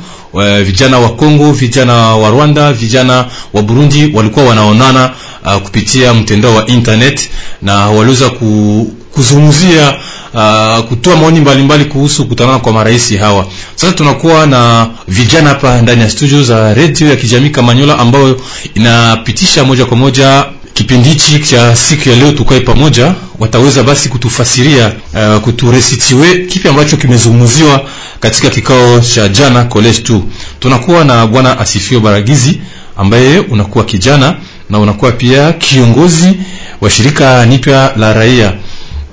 E, 0.42 0.62
vijana 0.84 0.98
wa 0.98 1.08
Kongo, 1.16 1.52
vijana 1.52 1.94
wa 2.16 2.30
Rwanda, 2.30 2.72
vijana 2.72 3.24
wa 3.52 3.62
Burundi 3.62 4.10
walikuwa 4.14 4.44
wanaonana 4.46 5.10
uh, 5.46 5.56
kupitia 5.62 6.14
mtandao 6.14 6.54
wa 6.54 6.66
internet 6.66 7.30
na 7.62 7.74
waliweza 7.90 8.30
ku, 8.30 8.92
kuzungumzia 9.12 9.94
uh, 10.34 10.84
kutoa 10.88 11.16
maoni 11.16 11.40
mbalimbali 11.40 11.84
kuhusu 11.84 12.24
kutanana 12.28 12.58
kwa 12.58 12.72
marais 12.72 13.16
hawa. 13.18 13.46
Sasa 13.74 13.92
tunakuwa 13.92 14.46
na 14.46 14.90
vijana 15.08 15.48
hapa 15.48 15.82
ndani 15.82 16.02
ya 16.02 16.10
studio 16.10 16.42
za 16.42 16.74
radio 16.74 17.08
ya 17.08 17.16
kijamii 17.16 17.50
Kamanyola 17.50 17.98
ambayo 17.98 18.40
inapitisha 18.74 19.64
moja 19.64 19.84
kwa 19.86 19.96
moja 19.96 20.44
kipindi 20.74 21.08
hichi 21.08 21.38
cha 21.38 21.76
siku 21.76 22.08
ya 22.08 22.16
leo 22.16 22.32
tukae 22.32 22.60
pamoja, 22.60 23.14
wataweza 23.38 23.82
basi 23.82 24.08
kutufasiria 24.08 24.92
uh, 25.14 25.40
kuturesitiwe 25.40 26.38
kipi 26.38 26.68
ambacho 26.68 26.96
kimezungumziwa 26.96 27.80
katika 28.20 28.50
kikao 28.50 29.00
cha 29.00 29.28
jana 29.28 29.64
college 29.64 29.98
2. 29.98 30.20
Tunakuwa 30.64 31.04
na 31.04 31.26
bwana 31.26 31.58
Asifio 31.58 32.00
Baragizi 32.00 32.60
ambaye 32.96 33.38
unakuwa 33.38 33.84
kijana 33.84 34.36
na 34.70 34.78
unakuwa 34.78 35.12
pia 35.12 35.52
kiongozi 35.52 36.32
wa 36.80 36.90
shirika 36.90 37.46
nipya 37.46 37.92
la 37.96 38.12
raia. 38.12 38.52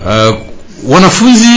Uh, 0.05 0.35
wanafunzi 0.87 1.47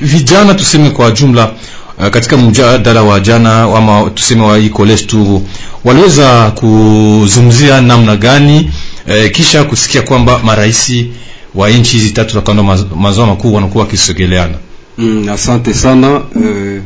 vijana 0.00 0.54
tuseme 0.54 0.90
kwa 0.90 1.10
jumla 1.10 1.50
uh, 1.98 2.06
katika 2.08 2.36
mjadala 2.36 3.02
wa 3.02 3.20
jana 3.20 3.62
ama 3.62 4.10
tuseme 4.10 4.42
wa 4.42 4.60
college 4.68 5.02
2 5.04 5.40
waliweza 5.84 6.50
kuzungumzia 6.50 7.80
namna 7.80 8.16
gani 8.16 8.70
uh, 9.08 9.30
kisha 9.30 9.64
kusikia 9.64 10.02
kwamba 10.02 10.38
maraisi 10.44 11.10
wa 11.54 11.70
nchi 11.70 11.96
hizi 11.96 12.10
tatu 12.10 12.34
za 12.34 12.40
kanda 12.40 12.62
maziwa 12.96 13.26
makuu 13.26 13.54
wanakuwa 13.54 13.84
wakisogeleana. 13.84 14.54
Mm, 14.98 15.28
asante 15.28 15.74
sana 15.74 16.20
eh, 16.44 16.82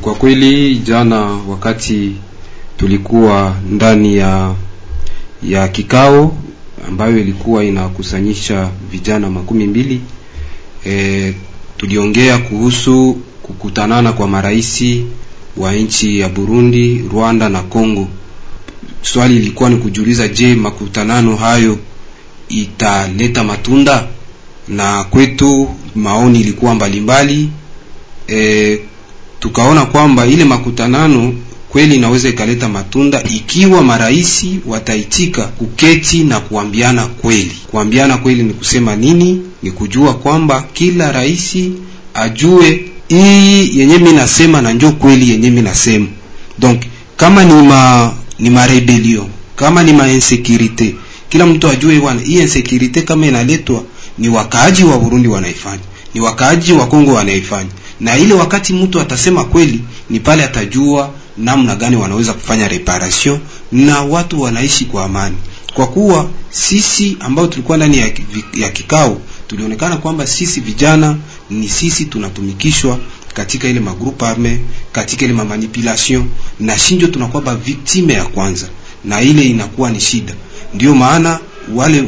kwa 0.00 0.14
kweli 0.14 0.76
jana 0.76 1.20
wakati 1.48 2.12
tulikuwa 2.76 3.56
ndani 3.70 4.16
ya 4.16 4.54
ya 5.42 5.68
kikao 5.68 6.36
ambayo 6.88 7.18
ilikuwa 7.18 7.64
inakusanyisha 7.64 8.70
vijana 8.90 9.30
makumi 9.30 9.66
mbili 9.66 10.00
e, 10.86 11.34
tuliongea 11.76 12.38
kuhusu 12.38 13.16
kukutanana 13.42 14.12
kwa 14.12 14.28
maraisi 14.28 15.04
wa 15.56 15.72
nchi 15.74 16.18
ya 16.20 16.28
Burundi, 16.28 17.04
Rwanda 17.12 17.48
na 17.48 17.62
Kongo. 17.62 18.08
Swali 19.02 19.36
ilikuwa 19.36 19.70
ni 19.70 19.76
kujiuliza, 19.76 20.28
je, 20.28 20.54
makutanano 20.54 21.36
hayo 21.36 21.78
italeta 22.48 23.44
matunda? 23.44 24.06
Na 24.68 25.04
kwetu 25.04 25.74
maoni 25.94 26.40
ilikuwa 26.40 26.74
mbalimbali 26.74 27.34
mbali. 27.36 27.50
e, 28.42 28.80
tukaona 29.44 29.86
kwamba 29.86 30.26
ile 30.26 30.44
makutanano 30.44 31.34
kweli 31.68 31.94
inaweza 31.94 32.28
ikaleta 32.28 32.68
matunda 32.68 33.22
ikiwa 33.22 33.82
maraisi 33.82 34.58
wataitika 34.66 35.42
kuketi 35.46 36.24
na 36.24 36.40
kuambiana 36.40 37.06
kweli. 37.06 37.52
Kuambiana 37.70 38.16
kweli 38.16 38.42
ni 38.42 38.52
kusema 38.52 38.96
nini? 38.96 39.42
Ni 39.62 39.70
kujua 39.70 40.14
kwamba 40.14 40.64
kila 40.72 41.12
raisi 41.12 41.72
ajue 42.14 42.84
hii 43.08 43.78
yenye 43.78 43.98
mimi 43.98 44.12
nasema 44.12 44.62
na 44.62 44.72
njo 44.72 44.90
kweli 44.92 45.30
yenye 45.30 45.50
mimi 45.50 45.62
nasema. 45.62 46.06
Donc 46.58 46.82
kama 47.16 47.44
ni 47.44 47.52
ma 47.62 48.12
ni 48.38 48.50
marebellion, 48.50 49.26
kama 49.56 49.82
ni 49.82 49.92
ma 49.92 50.08
insecurite, 50.12 50.94
kila 51.28 51.46
mtu 51.46 51.68
ajue 51.68 51.98
wana 51.98 52.20
hii 52.20 52.38
insecurite 52.40 53.02
kama 53.02 53.26
inaletwa 53.26 53.82
ni 54.18 54.28
wakaaji 54.28 54.84
wa 54.84 54.98
Burundi 54.98 55.28
wanaifanya, 55.28 55.82
ni 56.14 56.20
wakaaji 56.20 56.72
wa 56.72 56.86
Kongo 56.86 57.12
wanaifanya, 57.12 57.70
na 58.00 58.16
ile 58.18 58.34
wakati 58.34 58.72
mtu 58.72 59.00
atasema 59.00 59.44
kweli, 59.44 59.80
ni 60.10 60.20
pale 60.20 60.44
atajua 60.44 61.10
namna 61.36 61.76
gani 61.76 61.96
wanaweza 61.96 62.32
kufanya 62.32 62.68
reparation 62.68 63.38
na 63.72 64.00
watu 64.02 64.40
wanaishi 64.40 64.84
kwa 64.84 65.04
amani, 65.04 65.36
kwa 65.74 65.86
kuwa 65.86 66.28
sisi 66.50 67.16
ambao 67.20 67.46
tulikuwa 67.46 67.76
ndani 67.76 67.98
ya, 67.98 68.10
ya 68.54 68.68
kikao 68.68 69.20
tulionekana 69.46 69.96
kwamba 69.96 70.26
sisi 70.26 70.60
vijana 70.60 71.16
ni 71.50 71.68
sisi 71.68 72.04
tunatumikishwa 72.04 72.98
katika 73.34 73.68
ile 73.68 73.80
magroupe 73.80 74.26
arme, 74.26 74.60
katika 74.92 75.24
ile 75.24 75.34
manipulation 75.34 76.24
na 76.60 76.78
shinjo 76.78 77.06
tunakuwa 77.06 77.42
ba 77.42 77.54
victime 77.54 78.12
ya 78.12 78.24
kwanza, 78.24 78.66
na 79.04 79.22
ile 79.22 79.42
inakuwa 79.42 79.90
ni 79.90 80.00
shida. 80.00 80.34
Ndio 80.74 80.94
maana 80.94 81.38
wale 81.74 82.04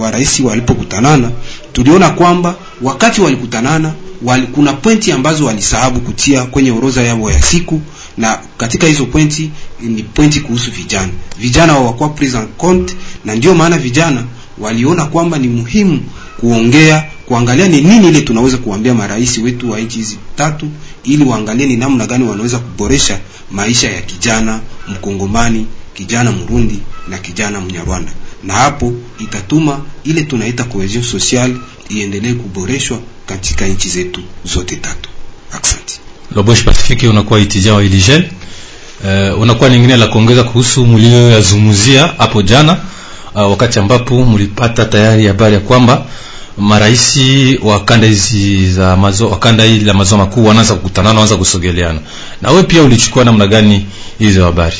wa 0.00 0.10
rais 0.10 0.40
walipokutanana, 0.40 1.30
tuliona 1.72 2.10
kwamba 2.10 2.54
wakati 2.82 3.20
walikutanana 3.20 3.94
wali, 4.22 4.46
kuna 4.46 4.72
pointi 4.72 5.12
ambazo 5.12 5.44
walisahabu 5.46 6.00
kutia 6.00 6.44
kwenye 6.44 6.70
orodha 6.70 7.02
yao 7.02 7.30
ya 7.30 7.42
siku, 7.42 7.80
na 8.18 8.38
katika 8.56 8.86
hizo 8.86 9.06
pointi 9.06 9.50
ni 9.80 10.02
pointi 10.02 10.40
kuhusu 10.40 10.70
vijana. 10.70 11.12
Vijana 11.38 11.72
hawakuwa 11.72 12.08
pris 12.08 12.34
en 12.34 12.86
na 13.24 13.34
ndio 13.34 13.54
maana 13.54 13.78
vijana 13.78 14.24
waliona 14.58 15.04
kwamba 15.06 15.38
ni 15.38 15.48
muhimu 15.48 16.02
kuongea 16.40 17.04
kuangalia 17.26 17.68
ni 17.68 17.80
nini 17.80 18.08
ile 18.08 18.20
tunaweza 18.20 18.56
kuambia 18.58 18.94
marais 18.94 19.38
wetu 19.38 19.70
wa 19.70 19.80
nchi 19.80 19.98
hizi 19.98 20.18
tatu, 20.36 20.68
ili 21.04 21.24
waangalie 21.24 21.66
ni 21.66 21.76
namna 21.76 22.06
gani 22.06 22.24
wanaweza 22.24 22.58
kuboresha 22.58 23.20
maisha 23.50 23.90
ya 23.90 24.02
kijana 24.02 24.60
mkongomani, 24.88 25.66
kijana 25.94 26.32
mrundi 26.32 26.78
na 27.08 27.18
kijana 27.18 27.60
mnyarwanda, 27.60 28.12
na 28.44 28.54
hapo 28.54 28.92
itatuma 29.18 29.80
ile 30.04 30.22
tunaita 30.22 30.64
cohesion 30.64 31.04
sociale 31.04 31.56
iendelee 31.88 32.32
kuboreshwa 32.34 32.98
katika 33.30 33.66
nchi 33.66 33.88
zetu 33.88 34.20
zote 34.44 34.76
tatu. 34.76 35.08
Asante. 35.62 36.00
Lobosh 36.34 36.64
Pacifique, 36.64 37.08
unakuwa 37.08 37.40
itija 37.40 37.74
wa 37.74 37.82
Iligel. 37.84 38.24
Uh, 39.04 39.40
unakuwa 39.40 39.70
nyingine 39.70 39.96
la 39.96 40.06
kuongeza 40.06 40.42
kuhusu 40.44 40.86
mlioyazungumzia 40.86 42.06
hapo 42.18 42.42
jana, 42.42 42.72
uh, 43.34 43.50
wakati 43.50 43.78
ambapo 43.78 44.24
mlipata 44.24 44.84
tayari 44.84 45.26
habari 45.26 45.54
ya 45.54 45.60
kwamba 45.60 46.06
maraisi 46.58 47.58
wa 47.62 47.84
kanda 47.84 48.06
hizi 48.06 48.72
za 48.72 48.96
mazo 48.96 49.28
wa 49.30 49.38
kanda 49.38 49.64
hii 49.64 49.80
la 49.80 49.94
mazo 49.94 50.16
makuu 50.16 50.44
wanaanza 50.46 50.74
kukutana, 50.74 51.08
wanaanza 51.08 51.36
kusogeleana. 51.36 52.00
Na 52.42 52.50
wewe 52.50 52.62
pia 52.62 52.82
ulichukua 52.82 53.24
namna 53.24 53.46
gani 53.46 53.86
hizo 54.18 54.44
habari? 54.44 54.76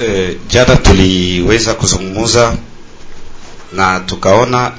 E, 0.00 0.36
jana 0.50 0.76
tuliweza 0.76 1.74
kuzungumza 1.74 2.56
na 3.72 4.00
tukaona 4.00 4.72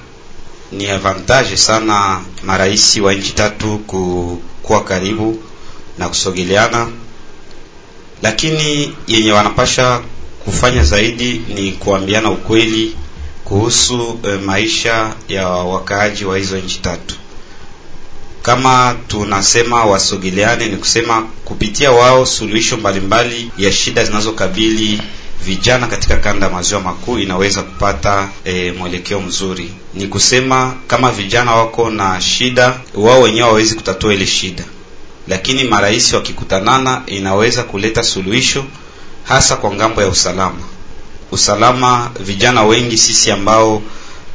ni 0.71 0.87
avantage 0.89 1.57
sana 1.57 2.21
maraisi 2.43 3.01
wa 3.01 3.13
nchi 3.13 3.33
tatu 3.33 3.77
kuwa 4.63 4.83
karibu 4.83 5.39
na 5.97 6.09
kusogeleana, 6.09 6.87
lakini 8.21 8.95
yenye 9.07 9.31
wanapasha 9.31 10.01
kufanya 10.45 10.83
zaidi 10.83 11.41
ni 11.55 11.71
kuambiana 11.71 12.29
ukweli 12.31 12.95
kuhusu 13.45 14.19
e, 14.23 14.37
maisha 14.37 15.13
ya 15.27 15.47
wakaaji 15.49 16.25
wa 16.25 16.37
hizo 16.37 16.57
nchi 16.57 16.79
tatu. 16.79 17.15
Kama 18.41 18.95
tunasema 19.07 19.85
wasogeleane, 19.85 20.65
ni 20.65 20.77
kusema 20.77 21.27
kupitia 21.45 21.91
wao 21.91 22.25
suluhisho 22.25 22.77
mbalimbali 22.77 23.51
ya 23.57 23.71
shida 23.71 24.03
zinazokabili 24.05 25.01
vijana 25.43 25.87
katika 25.87 26.17
kanda 26.17 26.45
ya 26.47 26.51
maziwa 26.53 26.81
makuu 26.81 27.19
inaweza 27.19 27.63
kupata 27.63 28.29
e, 28.45 28.71
mwelekeo 28.71 29.21
mzuri. 29.21 29.71
Ni 29.93 30.07
kusema 30.07 30.75
kama 30.87 31.11
vijana 31.11 31.55
wako 31.55 31.89
na 31.89 32.21
shida, 32.21 32.79
wao 32.95 33.21
wenyewe 33.21 33.41
hawawezi 33.43 33.75
kutatua 33.75 34.13
ile 34.13 34.27
shida, 34.27 34.63
lakini 35.27 35.63
marais 35.63 36.13
wakikutanana 36.13 37.01
inaweza 37.05 37.63
kuleta 37.63 38.03
suluhisho, 38.03 38.65
hasa 39.23 39.55
kwa 39.55 39.75
ng'ambo 39.75 40.01
ya 40.01 40.07
usalama 40.07 40.61
usalama. 41.31 42.11
Vijana 42.19 42.63
wengi 42.63 42.97
sisi 42.97 43.31
ambao 43.31 43.81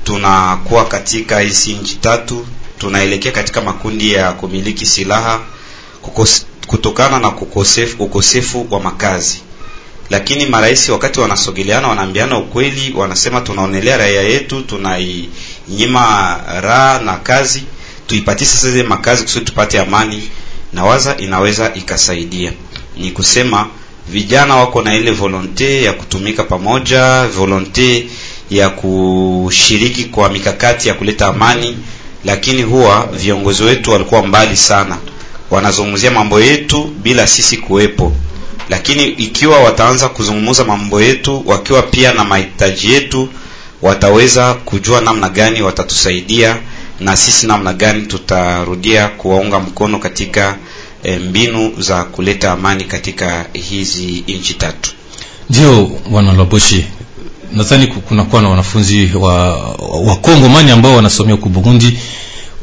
tunakuwa 0.04 0.84
katika 0.84 1.40
hizi 1.40 1.72
nchi 1.74 1.94
tatu 1.96 2.46
tunaelekea 2.78 3.32
katika 3.32 3.60
makundi 3.60 4.12
ya 4.12 4.32
kumiliki 4.32 4.86
silaha 4.86 5.40
kukos, 6.02 6.46
kutokana 6.66 7.18
na 7.18 7.30
kukosefu, 7.30 8.02
ukosefu 8.04 8.66
wa 8.70 8.80
makazi. 8.80 9.40
Lakini 10.12 10.46
marais 10.46 10.88
wakati 10.88 11.20
wanasogeleana, 11.20 11.88
wanaambiana 11.88 12.38
ukweli, 12.38 12.92
wanasema 12.96 13.40
tunaonelea 13.40 13.96
raia 13.96 14.22
yetu, 14.22 14.62
tunainyima 14.62 16.40
raha 16.60 16.98
na 17.04 17.16
kazi, 17.16 17.62
tuipatie 18.06 18.46
sasa 18.46 18.70
zile 18.70 18.82
makazi 18.82 19.22
kusudi 19.22 19.44
tupate 19.44 19.80
amani, 19.80 20.22
na 20.72 20.84
waza 20.84 21.16
inaweza 21.16 21.74
ikasaidia. 21.74 22.52
Ni 22.96 23.10
kusema 23.10 23.68
vijana 24.08 24.56
wako 24.56 24.82
na 24.82 24.94
ile 24.96 25.10
volonte 25.10 25.82
ya 25.82 25.92
kutumika 25.92 26.42
pamoja, 26.44 27.26
volonte 27.26 28.06
ya 28.50 28.70
kushiriki 28.70 30.04
kwa 30.04 30.28
mikakati 30.28 30.88
ya 30.88 30.94
kuleta 30.94 31.26
amani, 31.26 31.76
lakini 32.24 32.62
huwa 32.62 33.06
viongozi 33.12 33.62
wetu 33.64 33.90
walikuwa 33.90 34.26
mbali 34.26 34.56
sana, 34.56 34.98
wanazungumzia 35.50 36.10
mambo 36.10 36.40
yetu 36.40 36.84
bila 37.02 37.26
sisi 37.26 37.56
kuwepo. 37.56 38.12
Lakini 38.70 39.04
ikiwa 39.04 39.58
wataanza 39.60 40.08
kuzungumza 40.08 40.64
mambo 40.64 41.02
yetu 41.02 41.42
wakiwa 41.46 41.82
pia 41.82 42.12
na 42.14 42.24
mahitaji 42.24 42.92
yetu, 42.92 43.28
wataweza 43.82 44.54
kujua 44.54 45.00
namna 45.00 45.28
gani 45.28 45.62
watatusaidia 45.62 46.56
na 47.00 47.16
sisi 47.16 47.46
namna 47.46 47.72
gani 47.72 48.02
tutarudia 48.06 49.08
kuwaunga 49.08 49.60
mkono 49.60 49.98
katika 49.98 50.56
e, 51.02 51.18
mbinu 51.18 51.72
za 51.78 52.04
kuleta 52.04 52.52
amani 52.52 52.84
katika 52.84 53.46
hizi 53.52 54.24
nchi 54.28 54.54
tatu. 54.54 54.90
ndio 55.50 55.90
bwana 56.10 56.32
laboshi 56.32 56.84
nadhani 57.52 57.86
ku- 57.86 58.00
kunakuwa 58.00 58.42
na 58.42 58.48
wanafunzi 58.48 59.10
wa, 59.14 59.56
wa 60.06 60.16
Kongo 60.16 60.48
mani 60.48 60.70
ambao 60.70 60.96
wanasomea 60.96 61.34
huku 61.34 61.48
Burundi 61.48 61.98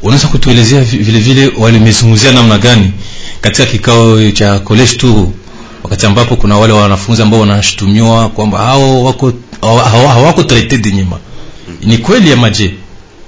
unaweza 0.02 0.28
kutuelezea 0.28 0.80
vi- 0.80 0.96
vile 0.98 1.20
vile 1.20 1.52
walimezungumzia 1.58 2.32
namna 2.32 2.58
gani 2.58 2.92
katika 3.40 3.66
kikao 3.66 4.30
cha 4.30 4.58
college 4.58 4.94
tour 4.96 5.28
wakati 5.82 6.06
ambapo 6.06 6.36
kuna 6.36 6.58
wale 6.58 6.72
wanafunzi 6.72 7.22
ambao 7.22 7.40
wanashutumiwa 7.40 8.28
kwamba 8.28 8.58
hao 8.58 9.04
wako 9.04 9.32
hawa- 9.60 9.84
hawa- 9.88 10.12
hawako 10.12 10.42
treated 10.42 10.86
nyuma. 10.94 11.18
Ni 11.82 11.98
kweli 11.98 12.32
ama 12.32 12.50
je? 12.50 12.74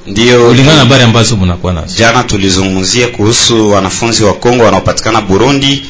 Ndio. 0.07 0.47
Kulingana 0.49 0.75
na 0.77 0.83
habari 0.83 1.03
ambazo 1.03 1.37
mnakuwa 1.37 1.73
nazo. 1.73 1.95
Jana 1.99 2.25
tulizungumzia 2.25 3.09
kuhusu 3.09 3.71
wanafunzi 3.71 4.25
wa 4.25 4.33
Kongo 4.35 4.65
wanaopatikana 4.65 5.21
Burundi. 5.21 5.83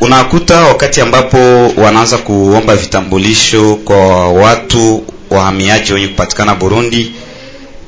Unakuta 0.00 0.60
wakati 0.60 1.00
ambapo 1.00 1.68
wanaanza 1.76 2.18
kuomba 2.18 2.76
vitambulisho 2.76 3.74
kwa 3.84 4.28
watu 4.32 5.04
wahamiaji 5.30 5.92
wenye 5.92 6.08
kupatikana 6.08 6.54
Burundi, 6.54 7.12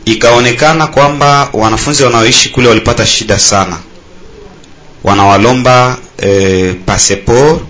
ikaonekana 0.04 0.86
kwamba 0.86 1.48
wanafunzi 1.52 2.02
wanaoishi 2.02 2.48
kule 2.48 2.68
walipata 2.68 3.06
shida 3.06 3.38
sana, 3.38 3.78
wanawalomba 5.04 5.98
eh, 6.18 6.74
passeport 6.86 7.60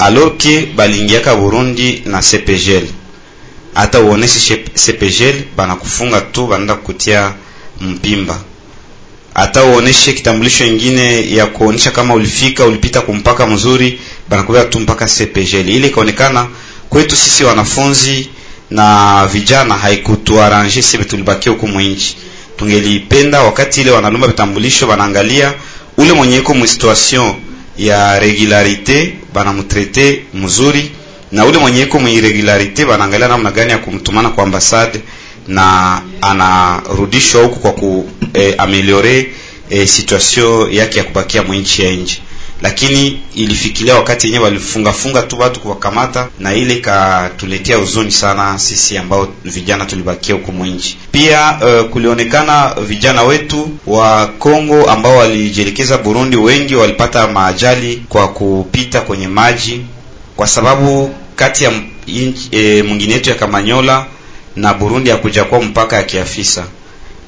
alors 0.00 0.32
balingiaka 0.76 1.34
Burundi 1.36 2.02
na 2.06 2.20
CPGL 2.22 2.86
ata 3.74 4.00
uoneshe 4.00 4.56
CPGL 4.74 5.42
banakufunga 5.56 6.20
tu, 6.20 6.46
banaenda 6.46 6.74
kukutia 6.74 7.32
mpimba. 7.80 8.40
Hata 9.34 9.64
uoneshe 9.64 10.12
kitambulisho 10.12 10.64
ingine 10.66 11.34
ya 11.34 11.46
kuonesha 11.46 11.90
kama 11.90 12.14
ulifika 12.14 12.66
ulipita 12.66 13.00
kumpaka 13.00 13.46
mzuri, 13.46 14.00
banakuweka 14.28 14.64
tu 14.68 14.80
mpaka 14.80 15.06
CPGL. 15.06 15.68
ili 15.68 15.86
ikaonekana 15.86 16.48
kwetu 16.88 17.16
sisi 17.16 17.44
wanafunzi 17.44 18.28
na 18.70 19.26
vijana 19.32 19.74
haikutuaranje 19.74 20.82
sisi 20.82 20.98
tulibakia 20.98 21.52
huku 21.52 21.68
mwinchi. 21.68 22.16
Tungelipenda 22.56 23.42
wakati 23.42 23.80
ile 23.80 23.90
wanalomba 23.90 24.26
vitambulisho, 24.26 24.88
wanaangalia 24.88 25.54
ule 25.96 26.12
mwenye 26.12 26.36
iko 26.38 26.54
mu 26.54 26.66
ya 27.80 28.18
regularite 28.18 29.14
banamutrete 29.34 30.22
mzuri 30.34 30.90
na 31.32 31.46
ule 31.46 31.58
mwenye 31.58 31.82
iko 31.82 32.00
muirregularite 32.00 32.84
banaangalia 32.84 33.28
namna 33.28 33.50
gani 33.50 33.70
ya 33.70 33.78
kumtumana 33.78 34.28
kwa 34.30 34.44
ambasade 34.44 35.00
na 35.48 36.00
anarudishwa 36.22 37.42
huku 37.42 37.58
kwa 37.60 37.72
ku 37.72 38.08
eh, 38.34 38.54
ameliore 38.58 39.32
eh, 39.70 39.88
situation 39.88 40.72
yake 40.72 40.98
ya 40.98 41.04
kubakia 41.04 41.42
mwinchi 41.42 41.82
ya 41.82 41.92
nje 41.92 42.22
lakini 42.62 43.20
ilifikilia 43.34 43.94
wakati 43.94 44.26
yenyewe 44.26 44.44
walifungafunga 44.44 45.22
tu 45.22 45.38
watu 45.40 45.60
kuwakamata 45.60 46.28
na 46.38 46.54
ile 46.54 46.74
ikatuletea 46.74 47.76
huzuni 47.76 48.10
sana 48.12 48.58
sisi 48.58 48.98
ambao 48.98 49.28
vijana 49.44 49.84
tulibakia 49.86 50.34
huko 50.34 50.52
mwinji. 50.52 50.96
pia 51.12 51.58
uh, 51.62 51.90
kulionekana 51.90 52.74
vijana 52.86 53.22
wetu 53.22 53.68
wa 53.86 54.26
Kongo 54.26 54.90
ambao 54.90 55.16
walijielekeza 55.16 55.98
Burundi 55.98 56.36
wengi 56.36 56.74
walipata 56.74 57.26
maajali 57.26 58.02
kwa 58.08 58.28
kupita 58.28 59.00
kwenye 59.00 59.28
maji 59.28 59.80
kwa 60.36 60.46
sababu 60.46 61.14
kati 61.36 61.64
ya 61.64 61.72
e, 62.52 62.82
mwingine 62.82 63.12
yetu 63.12 63.30
ya 63.30 63.36
Kamanyola 63.36 64.06
na 64.56 64.74
Burundi 64.74 65.10
hakuja 65.10 65.44
kwa 65.44 65.62
mpaka 65.62 65.96
ya 65.96 66.02
kiafisa. 66.02 66.64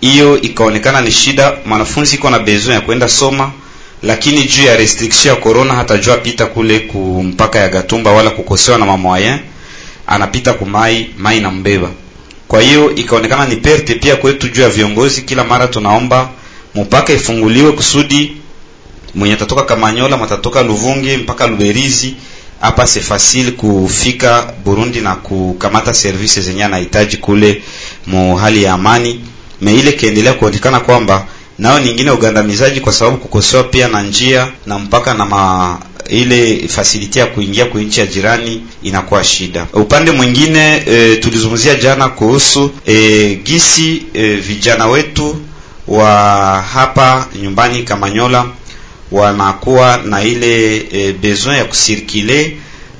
Hiyo 0.00 0.40
ikaonekana 0.40 1.00
ni 1.00 1.10
shida, 1.12 1.52
mwanafunzi 1.66 2.16
iko 2.16 2.30
na 2.30 2.38
besoin 2.38 2.74
ya 2.74 2.80
kwenda 2.80 3.08
soma, 3.08 3.52
lakini 4.02 4.44
juu 4.44 4.62
ya 4.64 4.76
restriction 4.76 5.34
ya 5.34 5.40
corona 5.40 5.74
hata 5.74 5.94
hatajua 5.94 6.16
pita 6.16 6.46
kule 6.46 6.78
kumpaka 6.80 7.58
ya 7.58 7.68
Gatumba 7.68 8.12
wala 8.12 8.30
kukosewa 8.30 8.78
na 8.78 8.86
mamoyen, 8.86 9.38
anapita 10.06 10.52
kumai 10.52 11.10
mai 11.18 11.40
na 11.40 11.50
mbeba. 11.50 11.90
Kwa 12.48 12.60
hiyo 12.60 12.94
ikaonekana 12.94 13.46
ni 13.46 13.56
perte 13.56 13.94
pia 13.94 14.16
kwetu 14.16 14.48
juu 14.48 14.62
ya 14.62 14.68
viongozi. 14.68 15.22
Kila 15.22 15.44
mara 15.44 15.66
tunaomba 15.68 16.28
mpaka 16.74 17.12
ifunguliwe 17.12 17.72
kusudi 17.72 18.36
mwenye 19.14 19.34
atatoka 19.34 19.62
Kamanyola, 19.62 20.16
matatoka 20.16 20.62
Luvungi 20.62 21.16
mpaka 21.16 21.46
Luberizi 21.46 22.14
hapa 22.60 22.84
c'est 22.86 23.02
facile 23.04 23.50
kufika 23.50 24.52
Burundi 24.64 25.00
na 25.00 25.14
kukamata 25.14 25.94
services 25.94 26.44
zenye 26.44 26.64
anahitaji 26.64 27.16
kule 27.16 27.62
mu 28.06 28.36
hali 28.36 28.62
ya 28.62 28.72
amani. 28.72 29.20
Me 29.60 29.74
ile 29.74 29.92
kiendelea 29.92 30.32
kuonekana 30.32 30.80
kwamba 30.80 31.26
nao 31.62 31.78
nyingine 31.80 32.10
ugandamizaji, 32.10 32.80
kwa 32.80 32.92
sababu 32.92 33.16
kukosewa 33.16 33.62
pia 33.64 33.88
na 33.88 34.02
njia 34.02 34.48
na 34.66 34.78
mpaka 34.78 35.14
na 35.14 35.24
ma 35.26 35.78
ile 36.08 36.68
fasiliti 36.68 37.18
ya 37.18 37.26
kuingia 37.26 37.66
kwa 37.66 37.80
nchi 37.80 38.00
ya 38.00 38.06
jirani 38.06 38.62
inakuwa 38.82 39.24
shida. 39.24 39.66
Upande 39.72 40.10
mwingine 40.10 40.82
e, 40.86 41.16
tulizungumzia 41.16 41.74
jana 41.74 42.08
kuhusu 42.08 42.70
e, 42.86 43.34
gisi 43.44 44.02
e, 44.14 44.34
vijana 44.34 44.86
wetu 44.86 45.36
wa 45.88 46.06
hapa 46.72 47.26
nyumbani 47.42 47.82
Kamanyola 47.82 48.46
wanakuwa 49.12 49.96
na 50.04 50.22
ile 50.22 50.76
e, 50.92 51.12
besoin 51.12 51.56
ya 51.58 51.64
kusirkile 51.64 52.56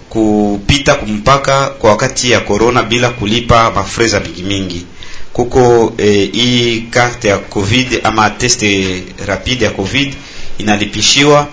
kupita 0.08 0.94
kumpaka 0.94 1.66
kwa 1.66 1.90
wakati 1.90 2.30
ya 2.30 2.40
corona 2.40 2.82
bila 2.82 3.10
kulipa 3.10 3.70
mafreza 3.70 4.20
mingi 4.20 4.42
mingi. 4.42 4.86
Kuko 5.32 5.92
e, 5.98 6.30
hii 6.32 6.80
karte 6.90 7.28
ya 7.28 7.38
covid 7.38 8.00
ama 8.04 8.30
test 8.30 8.64
rapide 9.26 9.64
ya 9.64 9.70
covid 9.70 10.14
inalipishiwa, 10.58 11.46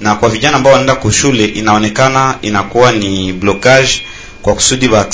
na 0.00 0.14
kwa 0.14 0.28
vijana 0.28 0.56
ambao 0.56 0.72
wanaenda 0.72 0.94
kushule 0.94 1.44
inaonekana 1.44 2.38
inakuwa 2.42 2.92
ni 2.92 3.32
blocage 3.32 4.02
kwa 4.42 4.54
kusudi 4.54 4.88
ba 4.88 5.04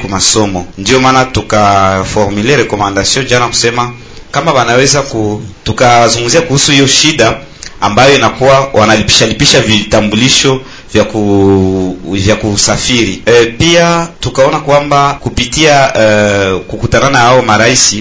ku 0.00 0.08
masomo. 0.08 0.66
Ndio 0.78 1.00
maana 1.00 1.24
tukaformule 1.24 2.56
recommandation 2.56 3.26
jana 3.26 3.48
kusema 3.48 3.92
kama 4.30 4.52
wanaweza 4.52 5.02
ku, 5.02 5.42
tukazungumzia 5.64 6.40
kuhusu 6.42 6.72
hiyo 6.72 6.86
shida 6.86 7.40
ambayo 7.80 8.14
inakuwa 8.16 8.68
wanalipishalipisha 8.72 9.60
vitambulisho 9.60 10.60
vya 10.92 11.04
ku, 11.04 11.96
vya 12.12 12.36
kusafiri. 12.36 13.22
E, 13.26 13.46
pia 13.46 14.08
tukaona 14.20 14.60
kwamba 14.60 15.14
kupitia 15.14 15.92
e, 16.00 16.58
kukutana 16.58 17.10
na 17.10 17.18
hao 17.18 17.42
marais 17.42 17.96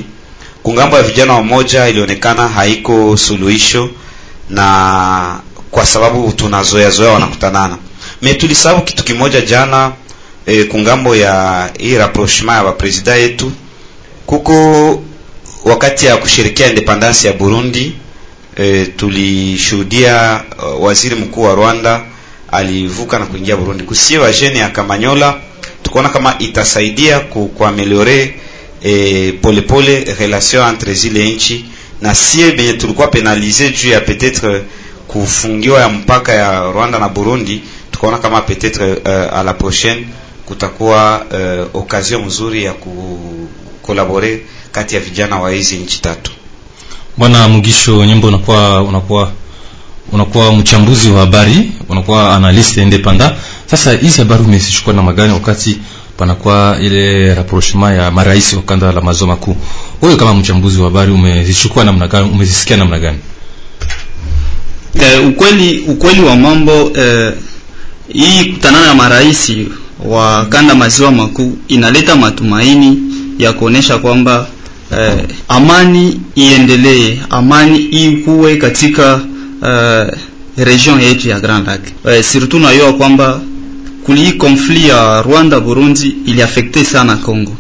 kungambo 0.64 0.98
ya 0.98 1.04
vijana 1.04 1.34
wamoja 1.34 1.88
ilionekana 1.90 2.48
haiko 2.48 3.18
suluhisho, 3.18 3.90
na 4.50 5.40
kwa 5.72 5.86
sababu 5.86 6.32
tunazoea 6.32 6.90
zoea 6.90 7.12
wanakutanana 7.12 7.78
me 8.22 8.34
tulisahau 8.34 8.82
kitu 8.84 9.04
kimoja 9.04 9.42
jana 9.42 9.92
e, 10.46 10.64
kungambo 10.64 11.16
ya 11.16 11.70
hii 11.80 11.96
rapprochement 11.98 12.58
ya 12.58 12.64
bapresida 12.64 13.16
yetu 13.16 13.52
kuko 14.26 14.54
wakati 15.66 16.06
ya 16.06 16.18
kusherekea 16.18 16.70
independence 16.70 17.28
ya 17.28 17.34
Burundi 17.34 17.96
e, 18.56 18.86
tulishuhudia 18.86 20.44
uh, 20.58 20.84
waziri 20.84 21.16
mkuu 21.16 21.42
wa 21.44 21.56
Rwanda 21.56 22.02
alivuka 22.52 23.20
na 23.20 23.26
kuingia 23.26 23.58
Burundi. 23.58 23.84
Kusie 23.84 24.18
wajene 24.18 24.60
ya 24.60 24.70
Kamanyola 24.70 25.40
tukaona 25.84 26.10
kama 26.10 26.36
itasaidia 26.40 27.20
ku, 27.20 27.48
kuameliore 27.48 28.36
e, 28.84 29.32
polepole 29.32 30.04
relation 30.20 30.70
entre 30.70 30.94
zile 30.94 31.30
nchi 31.32 31.66
na 32.02 32.16
sie 32.16 32.52
benye 32.52 32.74
tulikuwa 32.74 33.08
penalize 33.08 33.70
juu 33.70 33.90
ya 33.90 34.00
peut-être 34.00 34.62
kufungiwa 35.08 35.80
ya 35.82 35.90
mpaka 35.90 36.34
ya 36.34 36.72
Rwanda 36.72 37.00
na 37.00 37.10
Burundi, 37.10 37.62
tukaona 37.92 38.18
kama 38.18 38.40
peut-être 38.42 38.94
uh, 38.94 39.38
a 39.40 39.44
la 39.44 39.54
prochaine 39.54 40.08
kutakuwa 40.46 41.26
uh, 41.32 41.82
occasion 41.82 42.26
mzuri 42.26 42.64
ya 42.64 42.74
kukolabore 42.74 44.42
kati 44.72 44.96
ya 44.96 45.02
vijana 45.02 45.40
wa 45.40 45.52
hizi 45.52 45.76
nchi 45.78 46.02
tatu. 46.02 46.32
Bwana 47.18 47.48
Mugisho 47.48 48.06
Nyembo, 48.06 48.28
unakuwa 48.28 48.84
unakuwa 48.84 49.32
unakuwa 50.12 50.54
mchambuzi 50.56 51.10
wa 51.10 51.20
habari, 51.20 51.72
unakuwa 51.90 52.36
analyst 52.36 52.78
independent. 52.78 53.34
Sasa 53.66 53.92
hizi 53.94 54.18
habari 54.18 54.44
umezichukua 54.44 54.94
na 54.94 55.02
magani 55.04 55.34
wakati 55.34 55.78
panakuwa 56.18 56.78
ile 56.82 57.34
rapprochement 57.36 57.98
ya 58.00 58.12
marais 58.12 58.54
wa 58.54 58.62
kanda 58.62 58.92
la 58.92 59.02
maziwa 59.02 59.28
makuu? 59.28 59.56
Wewe 60.02 60.16
kama 60.16 60.34
mchambuzi 60.34 60.80
wa 60.80 60.86
habari 60.86 61.12
umezichukua 61.12 61.84
namna 61.84 62.08
gani? 62.08 62.30
Umezisikia 62.30 62.78
namna 62.78 63.00
gani? 63.00 63.18
Eh, 65.02 65.28
ukweli 65.28 65.80
ukweli 65.80 66.22
wa 66.22 66.36
mambo 66.36 66.92
eh, 66.98 67.34
hii 68.14 68.46
kutanana 68.46 68.86
na 68.88 68.96
marais 68.96 69.52
wa 70.06 70.46
kanda 70.46 70.76
maziwa 70.76 71.12
makuu 71.12 71.58
inaleta 71.68 72.16
matumaini 72.16 72.98
ya 73.40 73.54
kuonesha 73.54 73.98
kwamba 73.98 74.48
eh, 74.92 75.26
amani 75.48 76.20
iendelee, 76.36 77.18
amani 77.30 77.78
ikuwe 77.80 78.56
katika 78.58 79.20
eh, 79.68 80.08
region 80.58 81.02
yetu 81.02 81.30
ya 81.30 81.40
Grand 81.40 81.68
Lac. 81.68 81.82
Eh, 82.06 82.24
surtout 82.24 82.62
nayoa 82.64 82.94
kwamba 82.94 83.42
kuli 84.04 84.32
konfli 84.34 84.88
ya 84.88 85.22
Rwanda 85.22 85.60
Burundi 85.60 86.16
iliafekte 86.26 86.84
sana 86.86 87.16
Congo, 87.18 87.56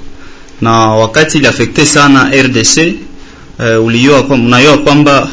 na 0.62 0.72
wakati 0.72 1.38
iliafekte 1.38 1.86
sana 1.86 2.32
RDC 2.44 2.78
eh, 2.78 3.84
uliyoa 3.86 4.24
kwamba 4.24 4.46
unayoa 4.48 4.78
kwamba 4.78 5.28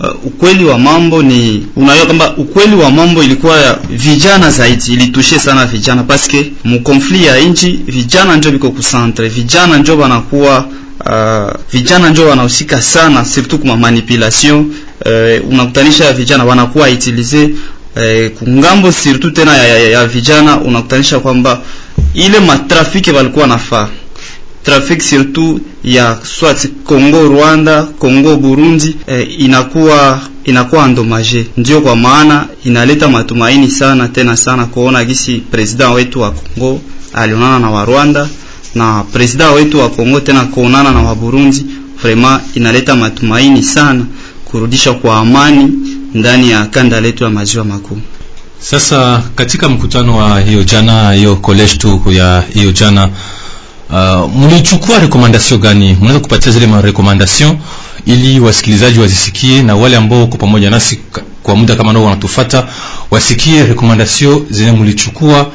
uh, 0.00 0.26
ukweli 0.26 0.64
wa 0.64 0.78
mambo 0.78 1.22
ni 1.22 1.66
unajua 1.76 2.06
kwamba 2.06 2.36
ukweli 2.36 2.76
wa 2.76 2.90
mambo 2.90 3.22
ilikuwa 3.22 3.60
ya 3.60 3.78
vijana 3.90 4.50
zaidi 4.50 4.92
ilitushe 4.92 5.38
sana 5.38 5.66
vijana 5.66 6.02
paske 6.02 6.52
mkonfli 6.64 7.24
ya 7.24 7.38
nchi 7.40 7.70
vijana 7.86 8.36
njo 8.36 8.50
biko 8.50 8.70
kusantre 8.70 9.28
vijana 9.28 9.76
njo 9.78 9.98
wanakuwa 9.98 10.68
uh, 11.10 11.60
vijana 11.72 12.10
njo 12.10 12.26
wanahusika 12.28 12.82
sana 12.82 13.24
surtout 13.24 13.60
kuma 13.60 13.76
manipulation. 13.76 14.74
Uh, 15.06 15.48
unakutanisha 15.50 16.12
vijana 16.12 16.44
wanakuwa 16.44 16.88
utilize 16.88 17.44
uh, 17.44 18.38
kungambo 18.38 18.92
surtout 18.92 19.34
tena 19.34 19.56
ya, 19.56 19.68
ya, 19.78 19.88
ya 19.90 20.06
vijana 20.06 20.60
unakutanisha 20.60 21.20
kwamba 21.20 21.60
ile 22.14 22.40
matrafiki 22.40 23.10
walikuwa 23.10 23.46
nafaa 23.46 23.88
traffic 24.64 25.00
surtout 25.02 25.62
ya 25.84 26.18
swat 26.22 26.68
Congo 26.84 27.22
Rwanda, 27.28 27.82
Congo 27.82 28.36
Burundi 28.36 28.96
eh, 29.06 29.40
inakuwa 29.40 30.20
inakuwa 30.44 30.84
endommage. 30.86 31.46
Ndio 31.56 31.80
kwa 31.80 31.96
maana 31.96 32.46
inaleta 32.64 33.08
matumaini 33.08 33.70
sana 33.70 34.08
tena 34.08 34.36
sana 34.36 34.66
kuona 34.66 35.04
gisi 35.04 35.42
president 35.50 35.94
wetu 35.94 36.20
wa 36.20 36.30
Congo 36.30 36.80
alionana 37.12 37.58
na 37.58 37.70
wa 37.70 37.84
Rwanda 37.84 38.28
na 38.74 39.04
president 39.12 39.54
wetu 39.54 39.78
wa 39.80 39.90
Kongo 39.90 40.20
tena 40.20 40.44
kuonana 40.44 40.90
na 40.92 41.00
Waburundi 41.02 41.66
vraiment 42.02 42.40
inaleta 42.54 42.96
matumaini 42.96 43.62
sana 43.62 44.04
kurudisha 44.44 44.92
kwa 44.92 45.16
amani 45.18 45.72
ndani 46.14 46.50
ya 46.50 46.66
kanda 46.66 47.00
letu 47.00 47.24
ya 47.24 47.30
maziwa 47.30 47.64
makuu. 47.64 47.98
Sasa 48.60 49.22
katika 49.34 49.68
mkutano 49.68 50.16
wa 50.16 50.40
hiyo 50.40 50.64
jana, 50.64 51.12
hiyo 51.12 51.36
college 51.36 51.74
tu 51.76 52.02
ya 52.10 52.44
hiyo 52.54 52.72
jana 52.72 53.08
Uh, 53.92 54.34
mlichukua 54.36 54.98
rekomandasyon 54.98 55.60
gani? 55.60 55.94
Mnaweza 56.00 56.20
kupatia 56.20 56.52
zile 56.52 56.66
marekomandasyon 56.66 57.56
ili 58.06 58.40
wasikilizaji 58.40 58.98
wazisikie 59.00 59.62
na 59.62 59.76
wale 59.76 59.96
ambao 59.96 60.20
wako 60.20 60.36
pamoja 60.36 60.70
nasi 60.70 60.98
kwa 61.42 61.56
muda 61.56 61.76
kama 61.76 61.92
nao 61.92 62.04
wanatufuata 62.04 62.66
wasikie 63.10 63.66
rekomandasyon 63.66 64.46
zenye 64.50 64.72
mlichukua 64.72 65.50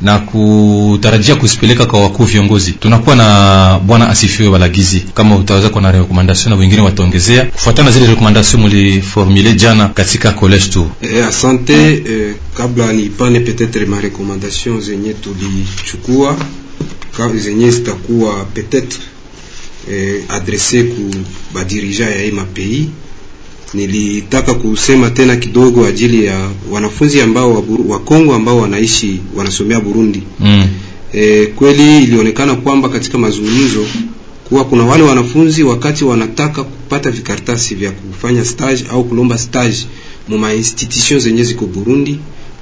na 0.00 0.18
kutarajia 0.18 1.36
kuzipeleka 1.36 1.86
kwa 1.86 2.00
wakuu 2.02 2.24
viongozi. 2.24 2.72
Tunakuwa 2.72 3.16
na 3.16 3.80
bwana 3.86 4.08
Asifiwe 4.08 4.50
Balagizi, 4.50 5.00
kama 5.14 5.36
utaweza 5.36 5.68
kuwa 5.68 5.82
na 5.82 5.92
rekomandasio 5.92 6.50
na 6.50 6.56
wengine 6.56 6.82
wataongezea 6.82 7.44
kufuatana 7.44 7.88
na 7.88 7.94
zile 7.94 8.06
rekomandasio 8.06 8.58
muliformule 8.58 9.52
jana 9.52 9.88
katika 9.88 10.32
college 10.32 10.64
tu. 10.64 10.90
Eh, 11.02 11.26
asante 11.26 11.92
eh, 11.94 12.34
kabla 12.56 12.92
nipane 12.92 13.38
peut-être 13.40 13.86
ma 13.86 14.00
rekomandasyon 14.00 14.80
zenye 14.80 15.14
tulichukua 15.14 16.36
zenye 17.36 17.70
zitakuwa 17.70 18.46
peut-être 18.54 18.96
eh, 19.90 20.22
adrese 20.28 20.82
ku 20.82 21.10
badirija 21.54 22.10
ya 22.10 22.32
mapays. 22.32 22.86
Nilitaka 23.74 24.54
kusema 24.54 25.10
tena 25.10 25.36
kidogo 25.36 25.86
ajili 25.86 26.24
ya 26.24 26.48
wanafunzi 26.70 27.20
ambao 27.20 27.54
wa, 27.54 27.62
wa 27.88 27.98
Kongo 27.98 28.34
ambao 28.34 28.58
wanaishi 28.58 29.20
wanasomea 29.36 29.80
Burundi 29.80 30.22
mm. 30.40 30.66
E, 31.12 31.46
kweli 31.46 32.02
ilionekana 32.02 32.54
kwamba 32.54 32.88
katika 32.88 33.18
mazungumzo 33.18 33.86
kuwa 34.48 34.64
kuna 34.64 34.84
wale 34.84 35.02
wanafunzi 35.02 35.62
wakati 35.62 36.04
wanataka 36.04 36.64
kupata 36.64 37.10
vikartasi 37.10 37.74
vya 37.74 37.90
kufanya 37.92 38.44
stage 38.44 38.84
au 38.90 39.04
kulomba 39.04 39.38
stage 39.38 39.76
mu 40.28 40.38
ma 40.38 40.54
institution 40.54 41.20
zenye 41.20 41.44
ziko 41.44 41.66
Burundi 41.66 42.18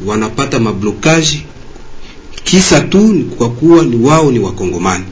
wanapata 0.07 0.59
mablokaji 0.61 1.43
kisa 2.45 2.81
tu 2.81 3.25
kwa 3.39 3.51
kuwa 3.51 3.83
ni 3.83 3.97
wao 3.97 4.33
ni 4.33 4.39
wakongomani 4.39 5.05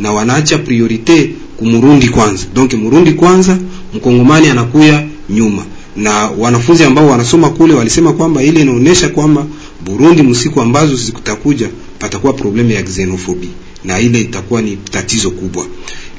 na 0.00 0.12
wanaacha 0.12 0.58
priorite 0.58 1.30
kumurundi 1.56 2.08
kwanza. 2.08 2.44
Donc 2.54 2.72
murundi 2.74 3.12
kwanza, 3.12 3.58
mkongomani 3.94 4.48
anakuya 4.48 5.06
nyuma. 5.34 5.64
Na 5.96 6.30
wanafunzi 6.38 6.84
ambao 6.84 7.06
wanasoma 7.06 7.50
kule 7.50 7.74
walisema 7.74 8.12
kwamba 8.12 8.42
ile 8.42 8.60
inaonyesha 8.60 9.08
kwamba 9.08 9.46
Burundi 9.84 10.22
msiku 10.22 10.60
ambazo 10.60 10.96
zikutakuja 10.96 11.68
patakuwa 11.98 12.32
problemu 12.32 12.70
ya 12.70 12.82
xenophobia 12.82 13.50
na 13.84 14.00
ile 14.00 14.20
itakuwa 14.20 14.62
ni 14.62 14.76
tatizo 14.76 15.30
kubwa. 15.30 15.66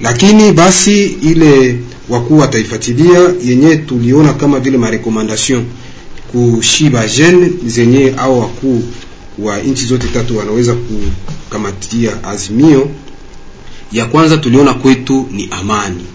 Lakini 0.02 0.52
basi 0.52 1.04
ile 1.06 1.80
wakuu 2.10 2.38
wataifuatilia 2.38 3.34
yenye 3.46 3.76
tuliona 3.76 4.34
kama 4.34 4.60
vile 4.60 4.78
marekomandation 4.78 5.66
kushiba 6.32 7.08
jene 7.08 7.52
zenye 7.66 8.14
au 8.18 8.40
wakuu 8.40 8.84
wa 9.40 9.60
nchi 9.60 9.86
zote 9.86 10.08
tatu 10.08 10.38
wanaweza 10.38 10.74
kukamatia 10.76 12.24
azimio 12.24 12.90
ya 13.92 14.06
kwanza. 14.06 14.38
Tuliona 14.38 14.74
kwetu 14.74 15.28
ni 15.32 15.48
amani, 15.52 16.06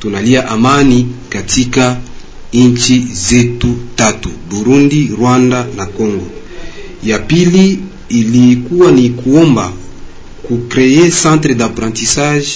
tunalia 0.00 0.48
amani 0.48 1.08
katika 1.28 1.96
nchi 2.52 3.06
zetu 3.12 3.74
tatu, 3.96 4.28
Burundi, 4.50 5.10
Rwanda 5.18 5.66
na 5.76 5.86
Congo. 5.86 6.26
Ya 7.04 7.18
pili 7.18 7.78
ilikuwa 8.08 8.92
ni 8.92 9.08
kuomba 9.10 9.72
kucreer 10.42 11.10
centre 11.22 11.54
d'apprentissage 11.54 12.48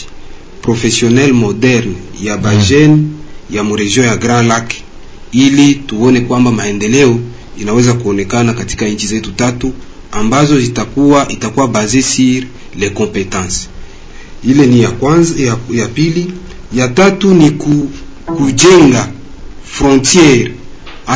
professionnel 0.63 1.33
moderne 1.33 1.95
ya 2.23 2.37
bajene 2.37 3.03
ya 3.51 3.65
muregion 3.65 4.07
ya 4.07 4.17
Grand 4.17 4.49
Lac 4.49 4.73
ili 5.33 5.75
tuone 5.75 6.21
kwamba 6.21 6.53
maendeleo 6.53 7.21
inaweza 7.61 7.93
kuonekana 7.95 8.53
katika 8.53 8.89
nchi 8.89 9.07
zetu 9.07 9.33
tatu 9.33 9.73
ambazo 10.13 10.61
zitakuwa 10.61 11.29
itakuwa 11.29 11.69
base 11.69 12.03
sur 12.03 12.45
les 12.79 12.91
compétences. 12.93 13.69
Ile 14.45 14.67
ni 14.67 14.83
ya 14.83 14.91
kwanza. 14.91 15.35
Ya, 15.45 15.57
ya 15.73 15.89
pili. 15.89 16.33
Ya 16.75 16.89
tatu 16.89 17.35
ni 17.35 17.51
ku, 17.51 17.89
kujenga 18.27 19.09
frontiere 19.71 20.53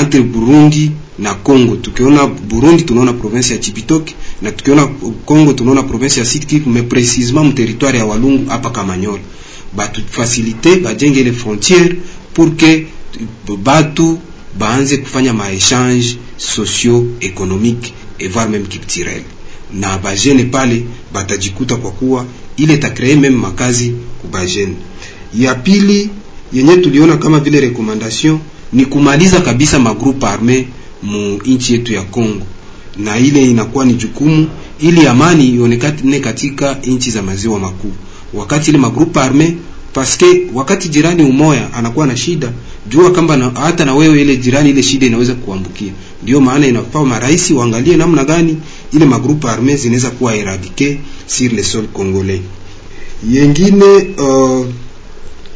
entre 0.01 0.21
Burundi 0.21 0.93
na 1.19 1.35
Congo. 1.35 1.77
Tukiona 1.77 2.27
Burundi 2.27 2.83
tunaona 2.83 3.13
province 3.13 3.53
ya 3.53 3.59
Chibitoke 3.59 4.15
na 4.43 4.53
tukiona 4.53 4.87
Congo 5.25 5.53
tunaona 5.53 5.83
province 5.83 6.21
ya 6.21 6.27
Sud 6.27 6.47
Kivu, 6.47 6.71
mais 6.71 6.83
précisément 6.89 7.45
mu 7.45 7.53
territoire 7.53 7.99
ya 7.99 8.07
Walungu 8.07 8.49
hapa 8.51 8.71
Kamanyola, 8.71 9.23
batu 9.77 10.03
facilite 10.11 10.77
bajenge 10.77 11.21
ile 11.21 11.33
frontiere 11.33 11.97
pour 12.35 12.57
que 12.57 12.87
batu 13.65 14.19
baanze 14.59 14.97
kufanya 14.99 15.33
maechange 15.33 16.17
socio 16.37 17.07
économique 17.21 17.93
et 18.19 18.29
voire 18.29 18.49
même 18.49 18.67
culturel, 18.69 19.23
na 19.73 19.99
bajene 19.99 20.45
pale 20.45 20.85
batajikuta 21.13 21.77
kwa 21.77 21.91
kuwa 21.91 22.27
ile 22.57 22.77
takree 22.77 23.17
meme 23.17 23.37
makazi 23.37 23.93
kubajene. 24.21 24.75
Ya 25.35 25.55
pili 25.55 26.11
yenye 26.53 26.77
tuliona 26.77 27.17
kama 27.17 27.41
vile 27.41 27.61
recommandation 27.61 28.39
ni 28.73 28.85
kumaliza 28.87 29.41
kabisa 29.41 29.79
magrupe 29.79 30.27
arme 30.27 30.67
mu 31.03 31.39
nchi 31.45 31.73
yetu 31.73 31.93
ya 31.93 32.03
Congo, 32.03 32.47
na 32.97 33.19
ile 33.19 33.51
inakuwa 33.51 33.85
ni 33.85 33.95
jukumu 33.95 34.49
ili 34.81 35.07
amani 35.07 35.49
ionekane 35.49 36.21
katika 36.21 36.75
nchi 36.87 37.11
za 37.11 37.23
maziwa 37.23 37.59
makuu, 37.59 37.93
wakati 38.35 38.71
ile 38.71 38.79
magroupe 38.79 39.21
arme 39.21 39.57
paske 39.93 40.27
wakati 40.55 40.89
jirani 40.89 41.23
umoya 41.23 41.73
anakuwa 41.75 42.07
na 42.07 42.17
shida, 42.17 42.53
jua 42.89 43.11
kamba 43.13 43.37
na, 43.37 43.51
hata 43.51 43.85
na 43.85 43.95
wewe 43.95 44.23
ile 44.23 44.37
jirani 44.37 44.71
ile 44.71 44.83
shida 44.83 45.07
inaweza 45.07 45.35
kuambukia. 45.35 45.93
Ndio 46.23 46.41
maana 46.41 46.67
inafaa 46.67 47.05
marais 47.05 47.51
waangalie 47.51 47.97
namna 47.97 48.25
gani 48.25 48.57
ile 48.93 49.05
magrupe 49.05 49.49
arme 49.49 49.77
zinaweza 49.77 50.11
kuwa 50.11 50.37
eradike 50.37 50.99
sur 51.27 51.53
le 51.53 51.63
sol 51.63 51.85
congolais. 51.93 52.41
Yengine 53.31 53.85
uh, 54.19 54.67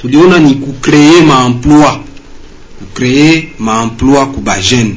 tuliona 0.04 0.38
ni 0.38 0.54
kukree 0.54 1.20
maemploi, 1.22 1.98
kukree 2.78 3.48
maemploi 3.58 4.26
kubajene. 4.26 4.94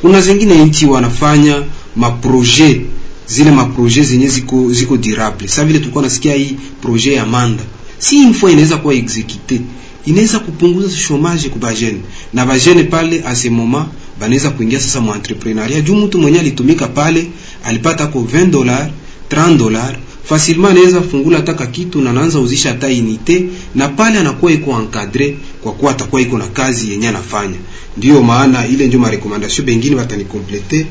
Kuna 0.00 0.20
zingine 0.20 0.64
nchi 0.64 0.86
wanafanya 0.86 1.62
maproje 1.96 2.80
zile 3.26 3.50
maproje 3.50 4.02
zenye 4.02 4.28
ziko 4.28 4.72
ziko 4.72 4.96
durable. 4.96 5.48
Sasa 5.48 5.64
vile 5.64 5.78
tulikuwa 5.78 6.04
nasikia 6.04 6.34
hii 6.34 6.56
projet 6.82 7.14
ya 7.16 7.26
Manda 7.26 7.62
si 7.98 8.16
une 8.24 8.34
fois 8.34 8.52
inaweza 8.52 8.76
kuwa 8.76 8.94
exécuté 8.94 9.60
inaweza 10.06 10.38
kupunguza 10.38 10.88
chômage 10.96 11.48
kwa 11.48 11.58
bajene 11.60 11.98
na 12.32 12.46
bajene 12.46 12.84
pale 12.84 13.22
a 13.26 13.34
ce 13.34 13.50
moment 13.50 13.86
banaweza 14.20 14.50
kuingia 14.50 14.80
sasa 14.80 15.00
mu 15.00 15.14
entrepreneuria 15.14 15.80
juu 15.80 15.94
mtu 15.96 16.18
mwenye 16.18 16.40
alitumika 16.40 16.86
pale 16.86 17.26
alipata 17.64 18.06
ko 18.06 18.18
20 18.32 18.46
dollars 18.50 18.88
30 19.30 19.56
dollars 19.56 19.96
facilement 20.24 20.70
anaweza 20.70 21.02
fungula 21.02 21.36
hata 21.36 21.66
kitu 21.66 22.00
na 22.00 22.10
anaanza 22.10 22.40
uzisha 22.40 22.68
hata 22.68 22.86
unité 22.86 23.42
na 23.74 23.88
pale 23.88 24.18
anakuwa 24.18 24.52
iko 24.52 24.70
encadré 24.70 25.34
kwa 25.62 25.72
kuwa 25.72 25.90
atakuwa 25.92 26.20
iko 26.22 26.38
na 26.38 26.46
kazi 26.46 26.90
yenye 26.90 27.08
anafanya. 27.08 27.56
Ndio 27.96 28.22
maana 28.22 28.66
ile 28.66 28.86
ndio 28.86 28.98
ma 29.00 29.10
recommandation 29.10 29.66
bengine 29.66 29.96
watanikomplete 29.96 30.86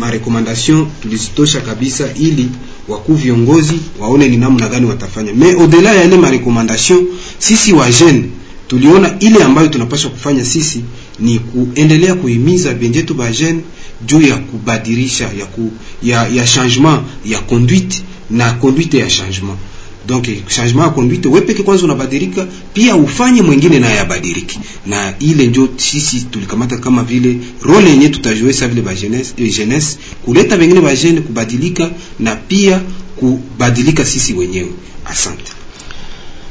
ma 0.00 0.10
recommandation 0.10 0.86
tulizitosha 1.02 1.60
kabisa 1.60 2.08
ili 2.20 2.48
wakuu 2.88 3.14
viongozi 3.14 3.74
waone 4.00 4.28
ni 4.28 4.36
namna 4.36 4.68
gani 4.68 4.86
watafanya. 4.86 5.34
Mais 5.34 5.54
au-delà 5.56 5.94
ya 5.94 6.04
ile 6.04 6.16
ma 6.16 6.30
recommandation, 6.30 7.06
sisi 7.38 7.72
wa 7.72 7.90
jeune 7.90 8.24
tuliona 8.68 9.18
ile 9.20 9.42
ambayo 9.44 9.68
tunapaswa 9.68 10.10
kufanya 10.10 10.44
sisi 10.44 10.82
ni 11.20 11.38
kuendelea 11.38 12.14
kuhimiza 12.14 12.74
benjetu 12.74 13.14
ba 13.14 13.30
jeune 13.32 13.60
juu 14.06 14.20
ya 14.20 14.36
kubadilisha 14.36 15.24
ya, 15.24 15.46
ku, 15.46 15.70
ya, 16.02 16.28
ya 16.28 16.44
changement 16.46 17.00
ya 17.26 17.38
conduite 17.38 18.02
na 18.30 18.52
conduite 18.52 18.98
ya 18.98 19.06
changement. 19.06 19.58
Donc 20.06 20.26
changement 20.48 20.84
ya 20.86 20.90
conduite 20.90 21.28
wewe 21.28 21.40
peke 21.40 21.62
kwanza 21.62 21.84
unabadilika 21.84 22.46
pia 22.74 22.96
ufanye 22.96 23.42
mwingine 23.42 23.78
naye 23.78 24.00
abadiliki 24.00 24.60
na 24.86 25.14
ile 25.18 25.46
ndio 25.46 25.68
sisi 25.76 26.20
tulikamata 26.20 26.76
kama 26.76 27.02
vile 27.04 27.36
role 27.62 27.90
yenyewe 27.90 28.10
tutajue 28.10 28.52
sa 28.52 28.68
vile 28.68 28.82
ba 28.82 28.94
jeunesse, 28.94 29.34
eh, 29.36 29.54
jeunesse 29.56 29.98
kuleta 30.24 30.56
wengine 30.56 30.80
ba 30.80 30.96
jeune 30.96 31.20
kubadilika 31.20 31.90
na 32.18 32.36
pia 32.36 32.80
kubadilika 33.16 34.04
sisi 34.04 34.34
wenyewe. 34.34 34.68
Asante. 35.04 35.52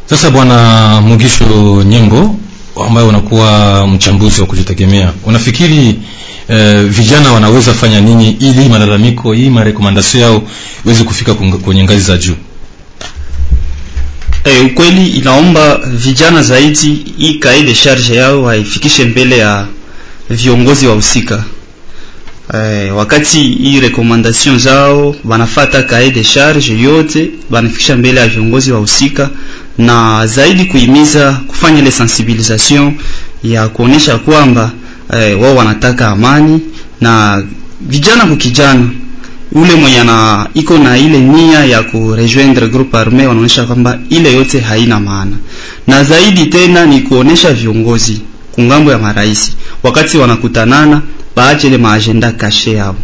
Sasa 0.09 0.29
bwana 0.31 1.01
Mugisho 1.01 1.83
Nyembo, 1.83 2.35
ambaye 2.85 3.07
unakuwa 3.07 3.87
mchambuzi 3.87 4.41
wa 4.41 4.47
kujitegemea, 4.47 5.13
unafikiri 5.25 5.95
eh, 6.49 6.83
vijana 6.85 7.31
wanaweza 7.33 7.73
fanya 7.73 8.01
nini 8.01 8.31
ili 8.39 8.69
malalamiko 8.69 9.33
hii 9.33 9.49
marekomandasio 9.49 10.21
yao 10.21 10.43
iweze 10.85 11.03
kufika 11.03 11.33
kwenye 11.33 11.83
ngazi 11.83 12.01
za 12.01 12.17
juu? 12.17 12.35
E, 14.43 14.59
ukweli 14.61 15.07
inaomba 15.07 15.77
vijana 15.77 16.43
zaidi 16.43 17.05
hii 17.17 17.33
kaide 17.33 17.65
de 17.67 17.73
charge 17.73 18.15
yao 18.15 18.43
waifikishe 18.43 19.05
mbele 19.05 19.37
ya 19.37 19.67
viongozi 20.29 20.87
wa 20.87 20.95
husika. 20.95 21.43
E, 22.53 22.89
wakati 22.91 23.39
hii 23.43 23.79
recommendation 23.79 24.59
zao 24.59 25.15
wanafata 25.25 25.83
kaide 25.83 26.11
de 26.15 26.23
charge 26.23 26.79
yote 26.81 27.29
wanafikisha 27.49 27.95
mbele 27.97 28.19
ya 28.19 28.27
viongozi 28.27 28.71
wa 28.71 28.79
husika, 28.79 29.29
na 29.77 30.27
zaidi 30.27 30.65
kuhimiza 30.65 31.33
kufanya 31.47 31.79
ile 31.79 31.91
sensibilisation 31.91 32.93
ya 33.43 33.67
kuonesha 33.69 34.17
kwamba 34.17 34.71
e, 35.19 35.33
wao 35.33 35.55
wanataka 35.55 36.07
amani 36.07 36.59
na 37.01 37.43
vijana 37.81 38.25
kukijana 38.25 38.89
ule 39.51 39.75
mwenye 39.75 40.03
na 40.03 40.47
iko 40.53 40.77
na 40.77 40.97
ile 40.97 41.19
nia 41.19 41.65
ya 41.65 41.83
kurejoindre 41.83 42.67
groupe 42.67 42.97
arme 42.97 43.27
wanaonyesha 43.27 43.63
kwamba 43.63 43.99
ile 44.09 44.33
yote 44.33 44.59
haina 44.59 44.99
maana, 44.99 45.35
na 45.87 46.03
zaidi 46.03 46.45
tena 46.45 46.85
ni 46.85 47.01
kuonesha 47.01 47.53
viongozi 47.53 48.21
kungambo 48.51 48.91
ya 48.91 48.97
marais. 48.97 49.51
Wakati 49.83 50.17
wanakutanana, 50.17 51.01
baache 51.35 51.67
ile 51.67 51.77
maagenda 51.77 52.31
kashe 52.31 52.71
yao, 52.73 52.95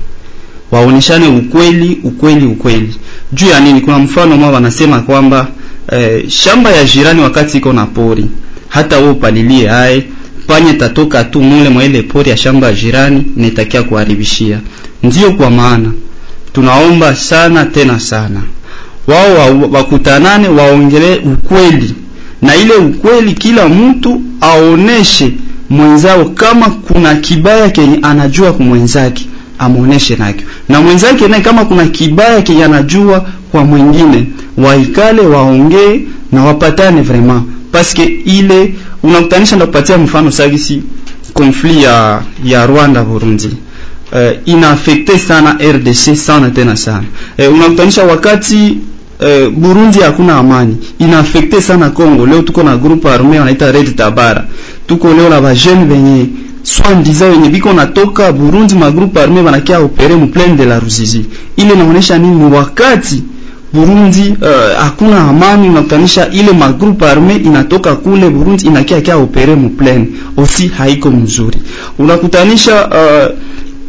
waoneshane 0.71 1.27
ukweli 1.27 1.99
ukweli 2.03 2.45
ukweli. 2.45 2.95
Juu 3.33 3.47
ya 3.47 3.59
nini. 3.59 3.81
Kuna 3.81 3.99
mfano 3.99 4.37
mwa 4.37 4.51
wanasema 4.51 4.99
kwamba 4.99 5.47
eh, 5.91 6.29
shamba 6.29 6.71
ya 6.71 6.83
jirani 6.83 7.21
wakati 7.21 7.57
iko 7.57 7.73
na 7.73 7.85
pori, 7.85 8.25
hata 8.69 8.97
wewe 8.97 9.09
upalilie 9.11 9.67
hai 9.67 10.03
panye 10.47 10.73
tatoka 10.73 11.23
tu 11.23 11.41
mule 11.41 11.69
mwa 11.69 11.83
ile 11.85 12.01
pori 12.01 12.29
ya 12.29 12.37
shamba 12.37 12.67
ya 12.67 12.73
jirani, 12.73 13.23
nitakia 13.35 13.83
kuharibishia. 13.83 14.59
Ndio 15.03 15.31
kwa 15.31 15.49
maana 15.49 15.91
tunaomba 16.53 17.15
sana 17.15 17.65
tena 17.65 17.99
sana. 17.99 18.41
Wao 19.07 19.33
wa- 19.35 19.67
wakutanane 19.71 20.47
waongele 20.47 21.15
ukweli. 21.17 21.93
Na 22.41 22.55
ile 22.55 22.73
ukweli 22.75 23.33
kila 23.33 23.69
mtu 23.69 24.21
aoneshe 24.41 25.31
mwenzao 25.69 26.25
kama 26.25 26.69
kuna 26.69 27.15
kibaya 27.15 27.69
kenye 27.69 27.99
anajua 28.01 28.53
kumwenzake 28.53 28.99
mwenzake 29.09 29.27
amuoneshe 29.59 30.15
nakyo. 30.15 30.47
Na 30.69 30.81
mwenzake 30.81 31.27
naye 31.27 31.41
kama 31.41 31.65
kuna 31.65 31.85
kibaya 31.87 32.41
kenye 32.41 32.63
anajua 32.65 33.25
kwa 33.53 33.63
mwingine 33.65 34.27
waikale 34.57 35.21
waongee 35.21 36.01
na 36.31 36.43
wapatane 36.43 37.01
vraiment 37.01 37.43
paske 37.71 38.03
ile 38.25 38.73
unakutanisha 39.03 39.55
ndakupatia 39.55 39.97
mfano 39.97 40.31
sagisi 40.31 40.81
konflit 41.33 41.83
ya 41.83 42.21
ya 42.43 42.65
Rwanda 42.65 43.03
Burundi 43.03 43.47
uh, 44.11 44.19
inaafekte 44.45 45.19
sana 45.19 45.57
RDC 45.71 46.15
sana 46.15 46.49
tena 46.49 46.75
sana 46.75 47.03
uh, 47.47 47.53
unakutanisha 47.55 48.03
wakati 48.03 48.77
uh, 49.19 49.53
Burundi 49.53 49.99
hakuna 49.99 50.35
amani 50.37 50.77
inaafekte 50.99 51.61
sana 51.61 51.89
Congo. 51.89 52.25
Leo 52.25 52.41
tuko 52.41 52.63
na 52.63 52.77
groupe 52.77 53.09
arme 53.09 53.39
wanaita 53.39 53.71
Red 53.71 53.95
Tabara, 53.95 54.45
tuko 54.87 55.13
leo 55.13 55.29
na 55.29 55.41
bajene 55.41 55.85
venye 55.85 56.25
swandiza 56.63 57.25
wenye 57.25 57.49
biko 57.49 57.73
natoka 57.73 58.31
Burundi, 58.31 58.75
ma 58.75 58.91
groupe 58.91 59.21
arme 59.21 59.41
wanakia 59.41 59.79
opere 59.79 60.15
mu 60.15 60.27
plaine 60.27 60.55
de 60.55 60.65
la 60.65 60.79
Ruzizi. 60.79 61.25
Ile 61.57 61.73
inaonyesha 61.73 62.17
nini? 62.17 62.53
Wakati 62.53 63.23
Burundi 63.73 64.35
uh, 64.41 64.47
hakuna 64.83 65.21
amani, 65.29 65.69
unakutanisha 65.69 66.29
ile 66.29 66.51
magrupu 66.51 67.05
arme 67.05 67.35
inatoka 67.35 67.95
kule 67.95 68.29
Burundi 68.29 68.65
inakia 68.65 69.01
kia 69.01 69.17
opere 69.17 69.55
mu 69.55 69.69
plaine 69.69 70.07
osi 70.37 70.67
haiko 70.67 71.11
mzuri, 71.11 71.57
unakutanisha 71.99 72.87
uh, 72.87 73.39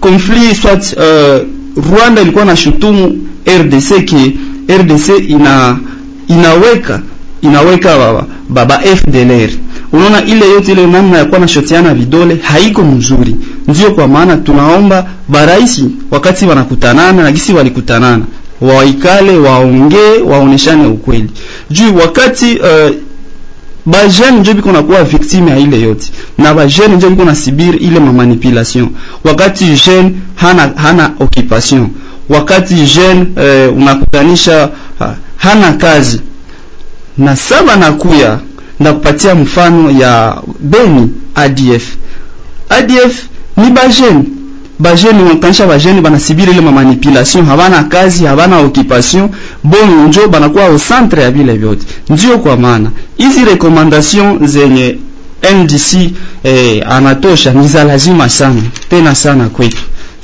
conflit 0.00 0.54
soit 0.62 0.96
uh, 0.96 1.46
Rwanda 1.90 2.22
ilikuwa 2.22 2.44
na 2.44 2.56
shutumu 2.56 3.18
RDC 3.60 4.04
ki 4.04 4.38
RDC 4.78 5.08
ina 5.28 5.78
inaweka 6.28 7.02
inaweka 7.42 7.98
baba, 7.98 8.26
baba 8.48 8.78
FDLR. 8.96 9.50
Unaona 9.92 10.24
ile 10.24 10.50
yote 10.50 10.72
ile 10.72 10.86
namna 10.86 11.18
ya 11.18 11.24
kuwa 11.24 11.38
na 11.40 11.48
shotiana 11.48 11.94
vidole 11.94 12.36
haiko 12.42 12.82
mzuri. 12.84 13.36
Ndio 13.68 13.90
kwa 13.90 14.08
maana 14.08 14.36
tunaomba 14.36 15.06
baraisi 15.28 15.84
wakati 16.10 16.46
wanakutanana 16.46 17.22
na 17.22 17.32
gisi 17.32 17.52
walikutanana 17.52 18.24
waikale 18.60 19.36
waongee 19.38 20.18
waoneshane 20.26 20.86
ukweli. 20.86 21.30
Juu 21.70 21.96
wakati 21.96 22.58
uh, 22.58 22.94
bajene 23.86 24.38
njo 24.40 24.54
biko 24.54 24.72
nakuwa 24.72 25.04
victime 25.04 25.50
ya 25.50 25.58
ile 25.58 25.80
yote. 25.80 26.12
Na 26.38 26.54
bajene 26.54 26.96
njo 26.96 27.10
biko 27.10 27.24
na 27.24 27.30
nasibiri 27.30 27.78
ile 27.78 28.00
mamanipulation 28.00 28.88
wakati 29.24 29.64
jeune 29.64 30.12
hana 30.34 30.72
hana 30.76 31.12
occupation. 31.20 31.88
Wakati 32.28 32.74
jeune 32.74 33.26
eh, 33.36 33.76
unakutanisha 33.76 34.70
uh, 35.00 35.06
hana 35.36 35.72
kazi. 35.72 36.20
Na 37.18 37.36
saba 37.36 37.76
nakuya 37.76 38.38
ndakupatia 38.80 39.34
mfano 39.34 39.90
ya 39.90 40.36
Beni 40.60 41.10
ADF 41.34 41.84
ADF 42.68 43.22
ni 43.56 43.70
bajene 43.70 44.24
bajene 44.84 45.22
unakutanisha 45.22 45.66
bajeni 45.66 46.00
banasibiri 46.00 46.52
ile 46.52 46.60
mamanipulation 46.60 47.46
habana 47.46 47.82
kazi 47.84 48.24
habana 48.24 48.58
occupation. 48.58 49.28
Bon 49.64 50.08
njo 50.08 50.28
banakuwa 50.28 50.64
au 50.66 50.78
centre 50.78 51.22
ya 51.22 51.30
vile 51.30 51.56
vyote. 51.56 51.86
Ndio 52.08 52.38
kwa 52.38 52.56
maana. 52.56 52.90
Hizi 53.16 53.44
recommandation 53.44 54.46
zenye 54.46 54.98
NDC 55.54 55.94
eh, 56.44 56.84
anatosha 56.90 57.52
ni 57.52 57.68
za 57.68 57.84
lazima 57.84 58.28
sana. 58.28 58.62
Tena 58.90 59.14
sana 59.14 59.48
kwetu. 59.48 59.76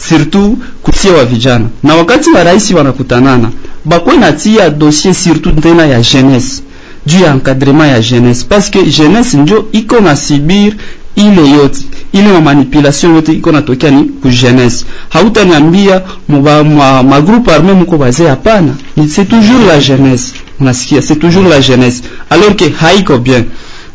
Surtout 0.09 0.59
kutia 0.83 1.13
wa 1.13 1.25
vijana. 1.25 1.65
Na 1.83 1.95
wakati 1.95 2.31
wa 2.31 2.45
rais 2.45 2.71
wanakutanana 2.71 3.51
bakwe 3.85 4.17
natia 4.17 4.71
dossier 4.71 5.15
surtout 5.15 5.61
tena 5.63 5.87
ya 5.87 6.01
jeunesse. 6.01 6.63
Juu 7.07 7.21
ya 7.21 7.31
encadrement 7.35 7.93
ya 7.93 8.01
jeunesse. 8.01 8.47
Parce 8.49 8.71
que 8.71 8.83
jeunesse 8.91 9.37
ndio 9.37 9.65
iko 9.73 10.01
na 10.01 10.17
sibir 10.17 10.75
ile 11.21 11.51
yote 11.51 11.81
ile 12.13 12.29
ma 12.33 12.41
manipulation 12.41 13.15
yote 13.15 13.33
iko 13.33 13.53
natokea 13.53 13.91
ni 13.91 14.05
ku 14.05 14.29
jeunesse. 14.29 14.85
Hautaniambia 15.09 16.03
ma, 16.29 16.63
ma, 17.03 17.21
groupe 17.21 17.53
armé 17.53 17.73
mko 17.73 17.99
bazee 17.99 18.27
hapana 18.29 18.75
c'est 19.09 19.29
toujours 19.29 19.67
la 19.69 19.81
jeunesse. 19.81 20.33
Unasikia 20.61 21.03
c'est 21.03 21.17
toujours 21.19 21.49
la 21.49 21.61
jeunesse. 21.61 22.03
Alors 22.31 22.57
que 22.57 22.65
haiko 22.85 23.19
bien 23.19 23.45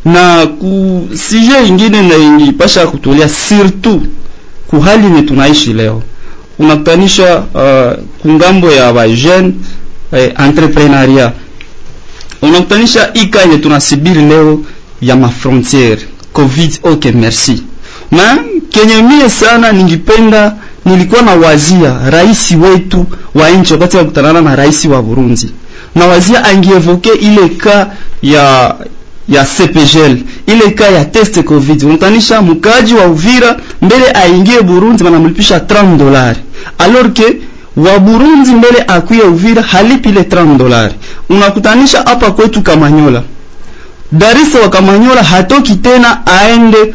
na 0.05 0.45
ku 0.59 1.07
sije 1.13 1.67
ingine 1.67 2.01
na 2.01 2.15
ingipasha 2.17 2.87
kutulia 2.87 3.27
surtout 3.29 4.01
ku 4.67 4.79
hali 4.79 5.07
ni 5.07 5.21
tunaishi 5.23 5.73
leo 5.73 6.01
unakutanisha 6.59 7.43
uh, 7.53 8.03
kungambo 8.21 8.71
ya 8.71 8.93
ba 8.93 9.07
jeune 9.09 9.53
eh, 10.11 10.33
entrepreneuria 10.45 11.31
unakutanisha 12.41 13.13
ika 13.13 13.41
yenye 13.41 13.57
tunasibiri 13.57 14.21
leo 14.21 14.59
ya 15.01 15.15
mafrontiere 15.15 16.01
covid 16.35 16.79
okay 16.83 17.11
merci. 17.11 17.63
Na 18.11 18.37
kenye 18.69 19.01
mie 19.01 19.29
sana 19.29 19.71
ningipenda 19.71 20.55
nilikuwa 20.85 21.21
na 21.21 21.31
wazia 21.35 22.09
rais 22.09 22.51
wetu 22.51 23.05
wa 23.35 23.49
nchi 23.49 23.73
wakati 23.73 23.97
wakutanana 23.97 24.41
na 24.41 24.55
rais 24.55 24.85
wa 24.85 25.01
Burundi. 25.01 25.49
Na 25.95 26.05
wazia 26.05 26.45
angievoke 26.45 27.09
ile 27.09 27.49
ka 27.49 27.87
ya 28.21 28.75
ya 29.29 29.43
CPGL 29.45 30.17
ile 30.47 30.71
ka 30.71 30.85
ya 30.85 31.05
test 31.05 31.43
covid. 31.43 31.83
Unatanisha 31.83 32.41
mkaji 32.41 32.93
wa 32.93 33.05
Uvira 33.07 33.59
mbele 33.81 34.11
aingie 34.11 34.61
Burundi 34.61 35.03
wanamlipisha 35.03 35.57
30 35.57 35.97
dolari 35.97 36.39
alors 36.77 37.13
que 37.13 37.37
wa 37.77 37.99
Burundi 37.99 38.49
mbele 38.51 38.83
akuye 38.87 39.21
Uvira 39.21 39.61
halipi 39.61 40.09
ile 40.09 40.21
30 40.21 40.57
dolari 40.57 40.93
unakutanisha 41.29 41.97
hapa 42.05 42.31
kwetu 42.31 42.61
Kamanyola 42.61 43.23
Darisa 44.11 44.59
wa 44.59 44.69
Kamanyola 44.69 45.23
hatoki 45.23 45.75
tena 45.75 46.25
aende 46.27 46.93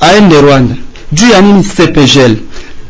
aende 0.00 0.40
Rwanda. 0.40 0.74
Juu 1.12 1.28
ya 1.30 1.40
nini 1.40 1.62
CPGL 1.64 2.36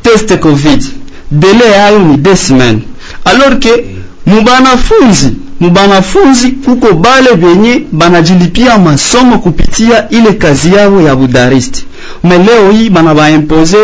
test 0.02 0.36
covid. 0.38 0.84
Dele 1.30 1.64
yayo 1.70 1.98
ni 1.98 2.16
deux 2.16 2.36
semaines. 2.46 2.82
Alors 3.24 3.58
que 3.60 3.84
mubanafunzi 4.26 5.32
mubanafunzi 5.60 6.48
kuko 6.50 6.92
bale 6.94 7.34
benye 7.34 7.82
banajilipia 7.92 8.78
masomo 8.78 9.38
kupitia 9.38 10.08
ile 10.08 10.32
kazi 10.32 10.74
yao 10.74 11.00
ya 11.02 11.16
budaristi 11.16 11.84
me 12.24 12.38
leo 12.38 12.70
hii 12.70 12.90
bana 12.90 13.14
baimpose 13.14 13.76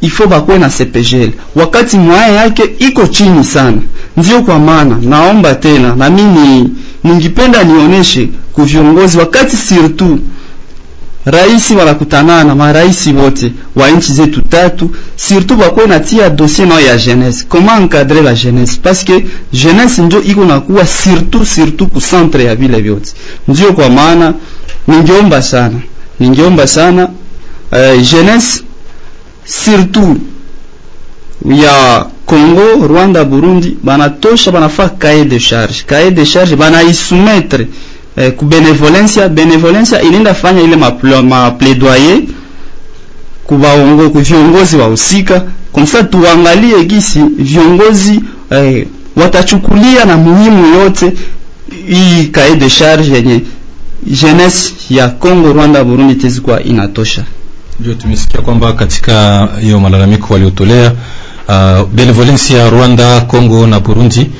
ifo 0.00 0.26
bakuwe 0.26 0.58
na 0.58 0.68
CPGL 0.68 1.30
wakati 1.56 1.96
mwaya 1.98 2.28
yake 2.28 2.62
iko 2.78 3.06
chini 3.06 3.44
sana. 3.44 3.76
Ndio 4.16 4.42
kwa 4.42 4.58
maana 4.58 4.96
naomba 5.02 5.54
tena 5.54 5.94
na 5.96 6.10
mimi 6.10 6.68
ningipenda 7.04 7.64
nionyeshe 7.64 8.28
ku 8.49 8.49
viongozi 8.64 9.18
wakati 9.18 9.56
sirtu 9.56 10.18
rais 11.24 11.70
wanakutanana 11.70 12.54
marais 12.54 13.06
wote 13.06 13.52
wa 13.76 13.90
nchi 13.90 14.12
zetu 14.12 14.42
tatu 14.42 14.90
surtout 15.16 15.58
bakwe 15.60 15.86
natia 15.86 16.30
dossier 16.30 16.68
nao 16.68 16.80
ya 16.80 16.96
jeunesse. 16.98 17.44
Comment 17.48 17.80
encadrer 17.82 18.22
la 18.22 18.34
jeunesse? 18.34 18.78
Parce 18.82 19.04
que 19.04 19.24
jeunesse 19.52 20.02
ndio 20.02 20.22
iko 20.22 20.44
nakuwa 20.44 20.86
surtout 20.86 21.44
surtout 21.46 21.90
ku 21.92 22.00
centre 22.00 22.44
ya 22.44 22.54
vile 22.56 22.80
vyote. 22.80 23.12
Ndio 23.48 23.72
kwa 23.72 23.88
maana 23.90 24.34
ningeomba 24.88 25.42
sana 25.42 25.80
ningeomba 26.20 26.66
sana 26.66 27.08
uh, 27.72 28.02
jeunesse 28.02 28.62
surtout 29.44 30.18
ya 31.44 32.06
Congo, 32.26 32.86
Rwanda, 32.86 33.24
Burundi 33.24 33.76
banatosha 33.82 34.52
banafaa 34.52 34.88
cahier 34.88 35.24
de 35.24 35.38
charge. 35.40 35.82
Cahier 35.86 36.10
de 36.12 36.24
charge 36.26 36.56
banaisoumettre 36.56 37.66
eh, 38.16 38.32
ku 38.36 38.44
benevolencia. 38.44 39.28
Benevolencia 39.28 40.02
inaenda 40.02 40.34
fanya 40.34 40.62
ile 40.62 40.76
ma, 40.76 40.92
ma 41.22 41.50
ku 44.10 44.18
viongozi 44.20 44.76
wahusika, 44.76 45.42
komsa 45.72 46.02
tuangalie 46.04 46.84
gisi 46.84 47.20
viongozi 47.38 48.20
eh, 48.50 48.86
watachukulia 49.16 50.04
na 50.04 50.16
muhimu 50.16 50.74
yote 50.74 51.12
hii 51.88 52.24
kae 52.26 52.56
de 52.56 52.70
charge 52.70 53.12
yenye 53.14 53.40
jeunesse 54.06 54.72
ya 54.90 55.08
Congo, 55.08 55.52
Rwanda, 55.52 55.84
Burundi 55.84 56.14
tezikwa 56.14 56.62
inatosha. 56.62 57.24
Ndio 57.80 57.94
tumesikia 57.94 58.40
kwamba 58.40 58.72
katika 58.72 59.48
hiyo 59.60 59.80
malalamiko 59.80 60.32
waliotolea 60.32 60.92
uh, 61.48 61.88
benevolence 61.94 62.54
ya 62.54 62.70
Rwanda, 62.70 63.20
Congo 63.20 63.66
na 63.66 63.80
Burundi 63.80 64.30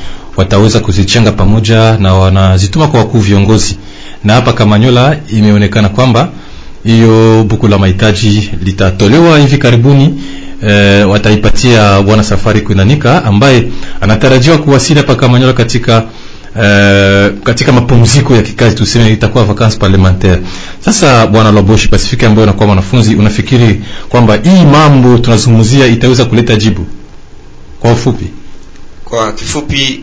wataweza 0.40 0.80
kuzichanga 0.80 1.32
pamoja 1.32 1.96
na 1.98 2.14
wanazituma 2.14 2.88
kwa 2.88 3.00
wakuu 3.00 3.18
viongozi, 3.18 3.76
na 4.24 4.32
hapa 4.34 4.52
Kamanyola 4.52 5.16
imeonekana 5.28 5.88
kwamba 5.88 6.28
hiyo 6.84 7.44
buku 7.48 7.68
la 7.68 7.78
mahitaji 7.78 8.50
litatolewa 8.64 9.38
hivi 9.38 9.58
karibuni. 9.58 10.22
E, 10.68 11.02
wataipatia 11.04 12.02
bwana 12.02 12.22
Safari 12.24 12.60
Kuinanika 12.60 13.24
ambaye 13.24 13.64
anatarajiwa 14.00 14.58
kuwasili 14.58 15.00
hapa 15.00 15.14
Kamanyola 15.14 15.52
katika 15.52 16.02
Uh, 16.56 17.42
katika 17.44 17.72
mapumziko 17.72 18.36
ya 18.36 18.42
kikazi 18.42 18.76
tuseme 18.76 19.12
itakuwa 19.12 19.44
vacances 19.44 19.78
parlementaire. 19.78 20.42
Sasa 20.84 21.26
bwana 21.26 21.52
Loboshi 21.52 21.88
Pacifique, 21.88 22.26
ambaye 22.26 22.42
unakuwa 22.44 22.66
mwanafunzi, 22.66 23.14
unafikiri 23.14 23.80
kwamba 24.08 24.36
hii 24.36 24.64
mambo 24.72 25.18
tunazungumzia 25.18 25.86
itaweza 25.86 26.24
kuleta 26.24 26.56
jibu 26.56 26.86
kwa 27.80 27.92
ufupi? 27.92 28.26
Kwa 29.04 29.32
kifupi, 29.32 30.00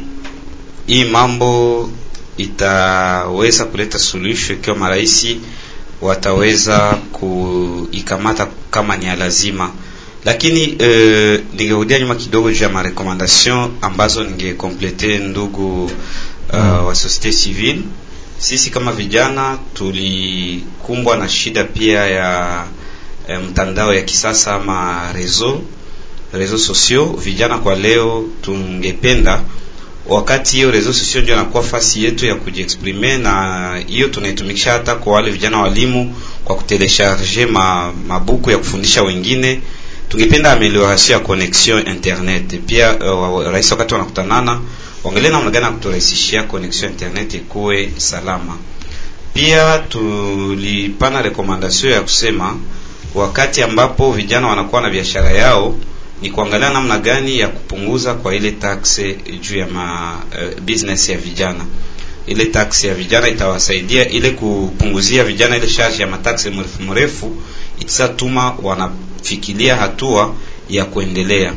hii 0.87 1.03
mambo 1.03 1.89
itaweza 2.37 3.65
kuleta 3.65 3.99
suluhisho 3.99 4.53
ikiwa 4.53 4.75
maraisi 4.75 5.39
wataweza 6.01 6.79
kuikamata 7.11 8.47
kama 8.71 8.97
ni 8.97 9.05
ya 9.05 9.15
lazima, 9.15 9.71
lakini 10.25 10.75
eh, 10.79 11.41
ningerudia 11.53 11.99
nyuma 11.99 12.15
kidogo 12.15 12.51
juu 12.51 12.63
ya 12.63 12.69
marekomandation 12.69 13.71
ambazo 13.81 14.23
ningekomplete 14.23 15.17
ndugu 15.17 15.85
uh, 16.53 16.87
wa 16.87 16.95
societe 16.95 17.31
civile. 17.37 17.79
Sisi 18.39 18.69
kama 18.69 18.91
vijana 18.91 19.57
tulikumbwa 19.73 21.17
na 21.17 21.29
shida 21.29 21.63
pia 21.63 22.05
ya 22.07 22.63
eh, 23.27 23.39
mtandao 23.49 23.93
ya 23.93 24.01
kisasa 24.01 24.53
ama 24.55 25.11
reseau 25.13 25.61
reseau 26.33 26.59
sociaux. 26.59 27.17
Vijana 27.19 27.57
kwa 27.57 27.75
leo 27.75 28.25
tungependa 28.41 29.41
wakati 30.09 30.55
hiyo 30.55 30.71
reseaux 30.71 30.97
sociaux 30.99 31.23
ndio 31.23 31.35
inakuwa 31.35 31.63
fasi 31.63 32.03
yetu 32.03 32.25
ya 32.25 32.35
kujiexprime, 32.35 33.17
na 33.17 33.83
hiyo 33.87 34.07
tunaitumikisha 34.07 34.71
hata 34.71 34.95
kwa 34.95 35.13
wale 35.13 35.31
vijana 35.31 35.59
walimu 35.59 36.15
kwa 36.45 36.55
kutelesharge 36.55 37.45
ma, 37.45 37.93
mabuku 38.07 38.51
ya 38.51 38.57
kufundisha 38.57 39.03
wengine. 39.03 39.61
Tungependa 40.09 40.51
amelioration 40.51 41.19
ya 41.19 41.25
connexion 41.25 41.87
internet 41.87 42.59
pia. 42.65 42.95
Uh, 43.13 43.43
rais 43.51 43.71
wakati 43.71 43.93
wanakutanana 43.93 44.59
waangalie 45.03 45.29
namna 45.29 45.51
gani 45.51 45.65
kuturahisishia 45.65 46.43
connexion 46.43 46.91
internet 46.91 47.33
ikuwe 47.33 47.91
salama. 47.97 48.57
Pia 49.33 49.77
tulipana 49.79 51.21
rekomandasio 51.21 51.89
ya 51.89 52.01
kusema 52.01 52.57
wakati 53.15 53.63
ambapo 53.63 54.11
vijana 54.11 54.47
wanakuwa 54.47 54.81
na 54.81 54.89
biashara 54.89 55.31
yao 55.31 55.75
ni 56.21 56.29
kuangalia 56.31 56.69
namna 56.69 56.97
gani 56.99 57.39
ya 57.39 57.47
kupunguza 57.47 58.13
kwa 58.13 58.35
ile 58.35 58.51
taxe 58.51 59.17
juu 59.41 59.57
ya 59.57 59.67
ma, 59.67 60.13
uh, 60.31 60.61
business 60.61 61.09
ya 61.09 61.17
vijana. 61.17 61.65
Ile 62.27 62.45
taxe 62.45 62.87
ya 62.87 62.93
vijana 62.93 63.27
itawasaidia 63.27 64.09
ile 64.09 64.31
kupunguzia 64.31 65.23
vijana 65.23 65.57
ile 65.57 65.67
charge 65.67 66.01
ya 66.01 66.07
mataxe 66.07 66.49
mrefu 66.49 66.81
mrefu, 66.83 67.35
itatuma 67.79 68.55
wanafikiria 68.63 69.75
hatua 69.75 70.35
ya 70.69 70.85
kuendelea 70.85 71.53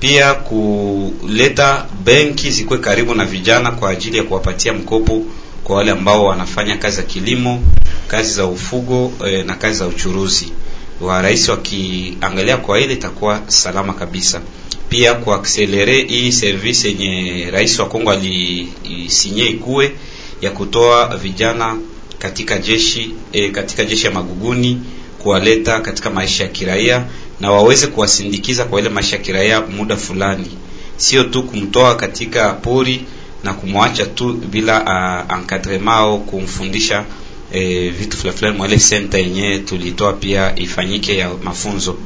pia 0.00 0.34
kuleta 0.34 1.86
benki 2.04 2.50
zikuwe 2.50 2.78
karibu 2.78 3.14
na 3.14 3.24
vijana 3.24 3.70
kwa 3.70 3.90
ajili 3.90 4.16
ya 4.16 4.22
kuwapatia 4.22 4.72
mkopo 4.72 5.22
kwa 5.64 5.76
wale 5.76 5.90
ambao 5.90 6.24
wanafanya 6.24 6.76
kazi 6.76 6.96
za 6.96 7.02
kilimo, 7.02 7.62
kazi 8.08 8.32
za 8.32 8.46
ufugo 8.46 9.12
e, 9.26 9.42
na 9.42 9.54
kazi 9.54 9.78
za 9.78 9.86
uchuruzi. 9.86 10.52
Wa 11.00 11.22
rais 11.22 11.48
wakiangalia 11.48 12.56
kwa 12.56 12.80
ile 12.80 12.94
itakuwa 12.94 13.40
salama 13.46 13.92
kabisa. 13.92 14.40
Pia 14.88 15.14
kuakselere 15.14 16.02
hii 16.04 16.32
service 16.32 16.88
yenye 16.88 17.50
rais 17.50 17.78
wa 17.78 17.86
Kongo 17.86 18.10
alisinye 18.10 19.46
ikuwe 19.46 19.92
ya 20.40 20.50
kutoa 20.50 21.16
vijana 21.16 21.76
katika 22.18 22.58
jeshi 22.58 23.14
e, 23.32 23.48
katika 23.48 23.84
jeshi 23.84 24.06
ya 24.06 24.12
maguguni 24.12 24.82
kuwaleta 25.18 25.80
katika 25.80 26.10
maisha 26.10 26.42
ya 26.44 26.48
kiraia 26.50 27.04
na 27.40 27.50
waweze 27.50 27.86
kuwasindikiza 27.86 28.64
kwa 28.64 28.80
ile 28.80 28.88
maisha 28.88 29.16
ya 29.16 29.22
kiraia 29.22 29.60
muda 29.60 29.96
fulani, 29.96 30.50
sio 30.96 31.24
tu 31.24 31.42
kumtoa 31.42 31.94
katika 31.96 32.52
pori 32.52 33.04
na 33.44 33.54
kumwacha 33.54 34.06
tu 34.06 34.32
bila 34.32 34.82
uh, 34.82 35.38
encadrement 35.38 35.88
au 35.96 36.20
kumfundisha 36.20 37.04
eh, 37.52 37.92
vitu 37.98 38.16
fulani 38.16 38.38
fulani 38.38 38.56
mwa 38.56 38.66
ile 38.68 38.76
center 38.78 39.20
yenyewe 39.20 39.58
tulitoa 39.58 40.12
pia 40.12 40.58
ifanyike 40.58 41.16
ya 41.16 41.30
mafunzo. 41.44 41.96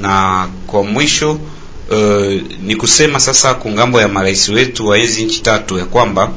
Na 0.00 0.48
kwa 0.66 0.84
mwisho 0.84 1.32
uh, 1.90 2.42
ni 2.62 2.76
kusema 2.76 3.20
sasa 3.20 3.54
kungambo 3.54 4.00
ya 4.00 4.08
marais 4.08 4.48
wetu 4.48 4.86
wa 4.86 4.96
hizi 4.96 5.24
nchi 5.24 5.42
tatu 5.42 5.78
ya 5.78 5.84
kwamba 5.84 6.32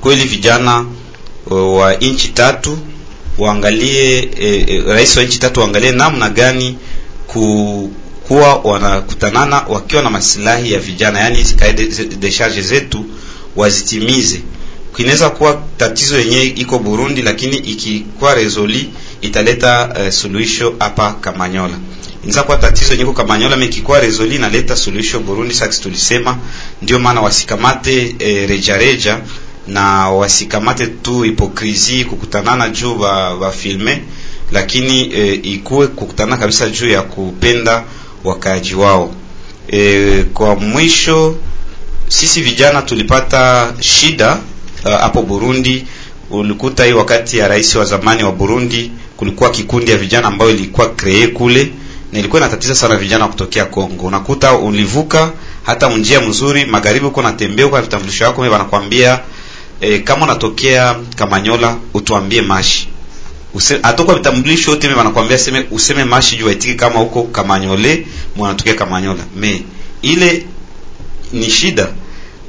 kweli 0.00 0.24
vijana 0.24 0.86
uh, 1.46 1.76
wa 1.78 1.94
nchi 1.94 2.28
tatu 2.28 2.78
waangalie 3.38 4.18
eh, 4.38 4.64
e, 4.68 4.82
rais 4.86 5.16
wa 5.16 5.22
nchi 5.22 5.38
tatu 5.38 5.60
waangalie 5.60 5.92
namna 5.92 6.28
gani 6.30 6.78
ku 7.26 7.90
kuwa 8.28 8.54
wanakutanana 8.54 9.64
wakiwa 9.68 10.02
na 10.02 10.10
masilahi 10.10 10.72
ya 10.72 10.78
vijana, 10.80 11.28
hizi 11.28 11.54
kaide 11.54 11.86
de 12.18 12.30
charge 12.32 12.62
zetu 12.62 13.04
wazitimize. 13.56 14.40
Kinaweza 14.96 15.30
kuwa 15.30 15.62
tatizo 15.76 16.18
yenye 16.18 16.42
iko 16.44 16.78
Burundi, 16.78 17.22
lakini 17.22 17.56
ikikuwa 17.56 18.34
resoli 18.34 18.90
italeta 19.20 19.94
uh, 20.00 20.08
suluhisho 20.08 20.74
hapa 20.78 21.12
Kamanyola. 21.12 21.74
Inaweza 22.22 22.42
kuwa 22.42 22.56
tatizo 22.56 22.90
yenyewe 22.90 23.10
iko 23.10 23.22
Kamanyola, 23.22 23.56
mais 23.56 23.70
ikikuwa 23.70 24.00
resoli 24.00 24.34
inaleta 24.34 24.76
suluhisho 24.76 25.20
Burundi. 25.20 25.54
Sasa 25.54 25.82
tulisema 25.82 26.38
ndio 26.82 26.98
maana 26.98 27.20
wasikamate 27.20 28.16
eh, 28.18 28.48
reja 28.48 28.76
reja 28.76 29.18
na 29.68 30.10
wasikamate 30.10 30.86
tu 30.86 31.22
hipokrisi 31.22 32.04
kukutanana 32.04 32.68
juu 32.68 32.94
ba, 32.94 33.36
ba 33.36 33.50
filme 33.50 34.02
lakini 34.52 35.00
e, 35.14 35.34
ikuwe 35.34 35.86
kukutana 35.86 36.36
kabisa 36.36 36.68
juu 36.70 36.88
ya 36.88 37.02
kupenda 37.02 37.84
wakaaji 38.24 38.74
wao. 38.74 39.14
E, 39.72 40.22
kwa 40.34 40.56
mwisho 40.56 41.36
sisi 42.08 42.40
vijana 42.42 42.82
tulipata 42.82 43.72
shida 43.80 44.38
hapo 44.84 45.20
uh, 45.20 45.26
Burundi. 45.26 45.84
Ulikuta 46.30 46.84
hii 46.84 46.92
wakati 46.92 47.38
ya 47.38 47.48
rais 47.48 47.74
wa 47.74 47.84
zamani 47.84 48.24
wa 48.24 48.32
Burundi 48.32 48.90
kulikuwa 49.16 49.50
kikundi 49.50 49.90
ya 49.90 49.96
vijana 49.96 50.28
ambayo 50.28 50.50
ilikuwa 50.50 50.88
kree 50.88 51.26
kule 51.26 51.70
na 52.12 52.18
ilikuwa 52.18 52.40
inatatiza 52.42 52.74
sana 52.74 52.96
vijana 52.96 53.28
kutokea 53.28 53.64
Kongo. 53.64 54.06
Unakuta 54.06 54.52
ulivuka 54.54 55.32
hata 55.62 55.88
njia 55.96 56.20
mzuri 56.20 56.64
magharibi, 56.64 57.06
uko 57.06 57.22
natembea 57.22 57.68
kwa 57.68 57.82
vitambulisho 57.82 58.24
wako, 58.24 58.40
wanakuambia 58.40 59.20
e, 59.80 59.98
kama 59.98 60.24
unatokea 60.24 60.96
Kamanyola 61.16 61.76
utuambie 61.94 62.42
mashi 62.42 62.88
atoka 63.82 64.14
vitambulisho 64.14 64.70
yote 64.70 64.86
mimi 64.86 64.98
wanakuambia 64.98 65.38
seme 65.38 65.66
useme 65.70 66.04
mashi 66.04 66.36
juu 66.36 66.48
aitike 66.48 66.74
kama 66.74 66.98
huko 66.98 67.22
Kamanyole 67.22 68.06
mwanatokea 68.36 68.74
Kamanyola. 68.74 69.24
Me 69.36 69.62
ile 70.02 70.46
ni 71.32 71.50
shida. 71.50 71.88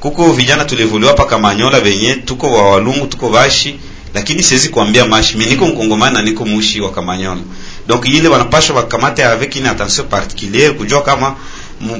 Kuko 0.06 0.32
vijana 0.32 0.64
tulivuliwa 0.64 1.10
hapa 1.10 1.24
Kamanyola 1.24 1.80
venye 1.80 2.14
tuko 2.14 2.52
wa 2.52 2.70
walungu 2.70 3.06
tuko 3.06 3.28
vashi, 3.28 3.78
lakini 4.14 4.42
siwezi 4.42 4.68
kuambia 4.68 5.06
mashi. 5.06 5.36
Mimi 5.36 5.50
niko 5.50 5.66
mkongomani 5.66 6.14
na 6.14 6.22
niko 6.22 6.44
mushi 6.44 6.80
wa 6.80 6.90
Kamanyola. 6.92 7.40
Donc 7.88 8.08
ile 8.08 8.28
wanapasha 8.28 8.74
wakamate 8.74 9.24
avec 9.24 9.56
une 9.56 9.68
attention 9.68 10.06
particulière 10.06 10.70
kujua 10.72 11.02
kama 11.02 11.34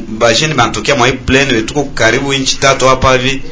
bajeni 0.09 0.55
banatokea 0.55 0.95
mwa 0.97 1.13
plaine 1.13 1.63
tuko 1.63 1.85
karibu 1.85 2.33
inchi 2.33 2.57
tatu 2.57 2.87
hapa 2.89 3.13
hivi 3.13 3.43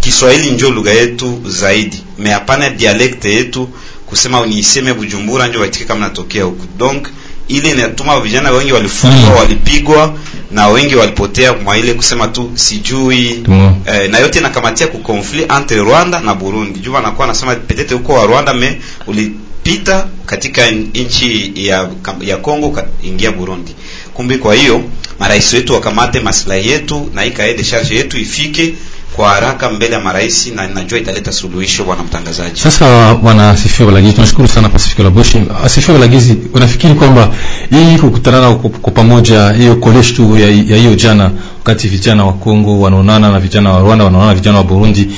Kiswahili 0.00 0.50
njo 0.50 0.70
lugha 0.70 0.90
yetu 0.92 1.40
zaidi, 1.46 2.02
me 2.18 2.30
hapana 2.30 2.70
dialekte 2.70 3.32
yetu 3.34 3.68
kusema 4.06 4.40
uniiseme 4.40 4.94
Bujumbura 4.94 5.48
njo 5.48 5.60
waitike 5.60 5.84
kama 5.84 6.00
natokea 6.00 6.44
huku. 6.44 6.66
Donc 6.78 7.08
ile 7.48 7.70
inatuma 7.70 8.20
vijana 8.20 8.50
wengi 8.50 8.72
walifungwa, 8.72 9.30
Mm. 9.30 9.36
walipigwa 9.36 10.14
na 10.50 10.68
wengi 10.68 10.94
walipotea 10.96 11.52
mwa 11.52 11.78
ile 11.78 11.94
kusema 11.94 12.28
tu 12.28 12.50
sijui 12.54 13.42
Mm. 13.48 13.74
eh, 13.86 14.10
na 14.10 14.18
yote 14.18 14.40
nakamatia 14.40 14.86
ku 14.86 14.98
conflit 14.98 15.52
entre 15.52 15.76
Rwanda 15.76 16.20
na 16.20 16.34
Burundi. 16.34 16.80
Juma 16.80 16.98
anakuwa 16.98 17.24
anasema 17.24 17.54
petete 17.54 17.94
huko 17.94 18.12
wa 18.14 18.26
Rwanda 18.26 18.54
me 18.54 18.80
ulipita 19.06 20.06
katika 20.26 20.70
nchi 20.70 21.52
ya 21.54 21.88
ya 22.20 22.36
Kongo 22.36 22.82
ingia 23.02 23.30
Burundi. 23.32 23.74
Kumbe 24.14 24.38
kwa 24.38 24.54
hiyo 24.54 24.82
marais 25.18 25.52
wetu 25.52 25.74
wakamate 25.74 26.20
maslahi 26.20 26.68
yetu 26.68 27.10
na 27.14 27.24
ikaende 27.24 27.64
charge 27.64 27.94
yetu 27.94 28.18
ifike 28.18 28.74
kwa 29.16 29.28
haraka 29.28 29.70
mbele 29.70 29.92
ya 29.94 30.00
marais, 30.00 30.46
na 30.54 30.68
najua 30.68 30.98
italeta 30.98 31.32
suluhisho, 31.32 31.84
bwana 31.84 32.02
mtangazaji. 32.02 32.60
Sasa 32.60 33.14
bwana 33.14 33.56
Sifio 33.56 33.86
Balagizi, 33.86 34.12
tunashukuru 34.14 34.48
sana 34.48 34.68
Pasifika 34.68 35.02
Laboshi. 35.02 35.42
Sifio 35.66 35.94
Balagizi, 35.94 36.38
unafikiri 36.54 36.94
kwamba 36.94 37.30
hii 37.70 37.98
kukutana 37.98 38.40
na 38.40 38.54
kwa 38.54 38.70
kwa 38.70 38.92
pamoja 38.92 39.50
hiyo 39.52 39.76
college 39.76 40.12
tu 40.12 40.38
ya 40.38 40.76
hiyo 40.76 40.94
jana, 40.94 41.30
wakati 41.58 41.88
vijana 41.88 42.24
wa 42.24 42.32
Kongo 42.32 42.80
wanaonana 42.80 43.30
na 43.32 43.40
vijana 43.40 43.72
wa 43.72 43.80
Rwanda 43.80 44.04
wanaonana 44.04 44.32
na 44.32 44.38
vijana 44.38 44.58
wa 44.58 44.64
Burundi, 44.64 45.08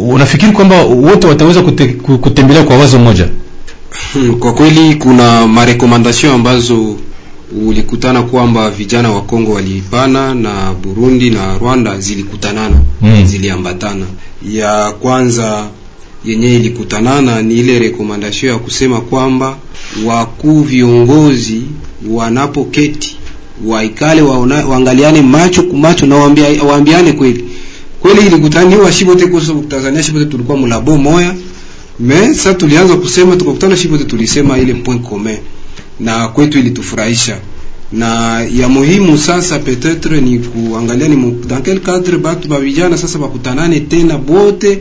unafikiri 0.00 0.52
kwamba 0.52 0.82
wote 0.82 1.26
wataweza 1.26 1.62
kute, 1.62 1.86
kutembelea 2.20 2.62
kwa 2.64 2.76
wazo 2.78 2.98
moja? 2.98 3.28
Hmm, 4.12 4.34
Kwa 4.40 4.52
kweli 4.54 4.94
kuna 4.94 5.46
marekomandasyon 5.46 6.34
ambazo 6.34 6.96
ulikutana 7.66 8.22
kwamba 8.22 8.70
vijana 8.70 9.10
wa 9.12 9.22
Kongo 9.22 9.52
waliipana 9.52 10.34
na 10.34 10.74
Burundi 10.74 11.30
na 11.30 11.58
Rwanda 11.58 11.98
zilikutanana 12.00 12.76
Mm. 13.02 13.26
ziliambatana. 13.26 14.06
Ya 14.50 14.92
kwanza 14.92 15.68
yenye 16.24 16.54
ilikutanana 16.56 17.42
ni 17.42 17.54
ile 17.54 17.78
rekomandasio 17.78 18.50
ya 18.50 18.58
kusema 18.58 19.00
kwamba 19.00 19.56
wakuu 20.06 20.60
viongozi 20.62 21.62
wanapoketi 22.10 23.16
waikale 23.66 24.22
waona, 24.22 24.66
waangaliane 24.66 25.22
macho 25.22 25.62
kumacho 25.62 26.06
na 26.06 26.16
waambia, 26.16 26.62
waambiane 26.64 27.12
kweli 27.12 27.44
kweli. 28.00 28.26
Ilikutaniwa 28.26 28.92
shibote 28.92 29.26
kwa 29.26 29.40
Tanzania, 29.68 30.02
shibote 30.02 30.24
tulikuwa 30.24 30.56
mulabo 30.58 30.96
moya 30.98 31.34
me 32.00 32.34
sasa 32.34 32.54
tulianza 32.54 32.96
kusema 32.96 33.36
tukakutana 33.36 33.76
shibote 33.76 34.04
tulisema 34.04 34.58
ile 34.58 34.74
point 34.74 35.02
commun 35.02 35.36
na 36.02 36.28
kwetu 36.28 36.58
ilitufurahisha 36.58 37.38
na 37.92 38.40
ya 38.42 38.68
muhimu 38.68 39.18
sasa 39.18 39.58
peut-être 39.58 40.20
ni 40.20 40.38
kuangalia 40.38 41.08
ni 41.08 41.16
dans 41.46 41.62
quel 41.62 41.80
cadre 41.80 42.18
batu 42.18 42.48
ba 42.48 42.60
vijana 42.60 42.96
sasa 42.98 43.18
bakutanane 43.18 43.80
tena 43.80 44.18
bote 44.18 44.78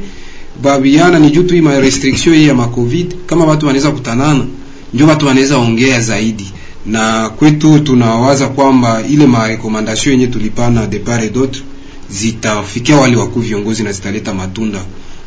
ba 0.63 0.79
ni 0.79 1.29
juu 1.31 1.43
tu 1.43 1.61
ma 1.61 1.79
restriction 1.79 2.35
hii 2.35 2.47
ya 2.47 2.53
ma 2.53 2.67
covid 2.67 3.15
kama 3.25 3.45
watu 3.45 3.65
wanaweza 3.67 3.91
kutanana 3.91 4.45
ndio 4.93 5.07
watu 5.07 5.27
wanaweza 5.27 5.57
ongea 5.57 6.01
zaidi 6.01 6.51
na 6.85 7.29
kwetu 7.29 7.79
tunawaza 7.79 8.47
kwamba 8.47 9.03
ile 9.09 9.27
ma 9.27 9.47
recommandation 9.47 10.13
yenye 10.13 10.27
tulipana 10.27 10.87
de 10.87 10.99
part 10.99 11.23
et 11.23 11.33
d'autre 11.33 11.61
zitafikia 12.09 12.95
wale 12.97 13.15
wakuu 13.15 13.39
viongozi 13.39 13.83
na 13.83 13.91
zitaleta 13.91 14.33
matunda. 14.33 14.79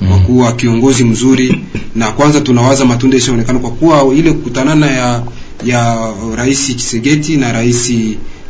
Kwa 0.09 0.18
kuwa 0.18 0.52
kiongozi 0.52 1.05
mzuri 1.05 1.61
na 1.94 2.12
kwanza 2.12 2.40
tunawaza 2.40 2.84
matunda 2.84 3.16
ishaonekana 3.16 3.59
kwa 3.59 3.70
kuwa 3.70 4.14
ile 4.14 4.32
kukutanana 4.32 4.86
ya 4.90 5.22
ya 5.64 6.12
rais 6.36 6.66
Chisegeti 6.76 7.36
na 7.36 7.52
rais 7.52 7.92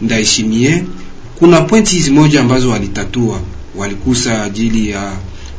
Ndaishimie, 0.03 0.85
kuna 1.39 1.61
pointi 1.61 1.97
hizi 1.97 2.11
moja 2.11 2.41
ambazo 2.41 2.71
walitatua. 2.71 3.41
Walikusa 3.77 4.43
ajili 4.43 4.91
ya 4.91 5.13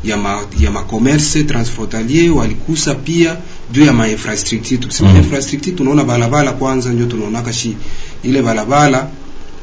ya 0.04 0.18
ma, 0.18 0.42
ya 0.60 0.72
makomerse 0.72 1.44
transfrontalier 1.44 2.32
walikusa 2.32 2.96
pia 2.96 3.38
juu 3.72 3.86
ya 3.86 3.94
ma 3.94 4.08
infrastructure 4.08 4.78
tukisema 4.78 5.10
Mm. 5.10 5.18
infrastructure 5.18 5.76
tunaona 5.76 6.04
balabala 6.04 6.52
kwanza 6.52 6.90
ndio 6.94 7.06
tunaonaka 7.06 7.54
shi 7.54 7.76
ile 8.24 8.42
balabala 8.42 9.08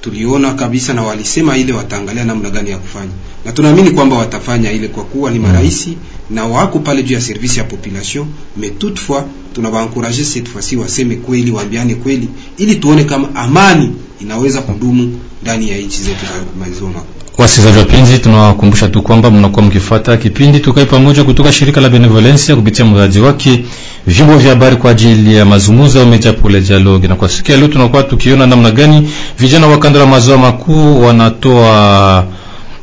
tuliona 0.00 0.54
kabisa 0.54 0.94
na 0.94 1.02
walisema 1.02 1.56
ile 1.58 1.72
wataangalia 1.72 2.24
namna 2.24 2.50
gani 2.50 2.70
ya 2.70 2.78
kufanya 2.78 3.12
na 3.44 3.52
tunaamini 3.52 3.90
kwamba 3.90 4.16
watafanya 4.16 4.72
ile 4.72 4.88
kwa 4.88 5.04
kuwa 5.04 5.30
ni 5.30 5.38
maraisi 5.38 5.96
na 6.30 6.44
wako 6.46 6.78
pale 6.78 7.02
juu 7.02 7.14
ya 7.14 7.20
service 7.20 7.58
ya 7.60 7.64
population 7.64 8.26
mais 8.56 8.72
toutefois 8.78 9.22
tunawaencourager 9.54 10.24
cette 10.24 10.48
fois-ci 10.50 10.76
waseme 10.76 11.16
kweli 11.16 11.50
waambiane 11.50 11.94
kweli 11.94 12.28
ili 12.58 12.74
tuone 12.76 13.04
kama 13.04 13.34
amani 13.34 13.90
inaweza 14.20 14.60
kudumu 14.62 15.18
ndani 15.42 15.70
ya 15.70 15.78
nchi 15.78 16.02
zetu 16.02 16.20
za 16.26 16.64
maziwa 16.66 16.90
makuu 16.90 17.06
Wasikilizaji 17.38 17.78
wapenzi, 17.78 18.18
tunawakumbusha 18.18 18.88
tu 18.88 19.02
kwamba 19.02 19.30
mnakuwa 19.30 19.64
mkifuata 19.66 20.16
kipindi 20.16 20.60
Tukae 20.60 20.84
Pamoja 20.84 21.24
kutoka 21.24 21.52
shirika 21.52 21.80
la 21.80 21.88
Benevolencia 21.88 22.56
kupitia 22.56 22.84
mradi 22.84 23.20
wake 23.20 23.64
vyombo 24.06 24.36
vya 24.38 24.50
habari 24.50 24.76
kwa 24.76 24.90
ajili 24.90 25.34
ya 25.36 25.44
mazungumzo 25.44 26.00
au 26.00 26.06
media 26.06 26.32
pour 26.32 26.52
le 26.52 26.60
dialogue. 26.60 27.08
Na 27.08 27.16
kwa 27.16 27.28
siku 27.28 27.50
ya 27.50 27.56
leo 27.56 27.68
tunakuwa 27.68 28.02
tukiona 28.02 28.46
namna 28.46 28.70
gani 28.70 29.10
vijana 29.38 29.66
wa 29.66 29.78
kanda 29.78 29.98
la 29.98 30.06
maziwa 30.06 30.38
makuu 30.38 31.02
wanatoa 31.02 32.26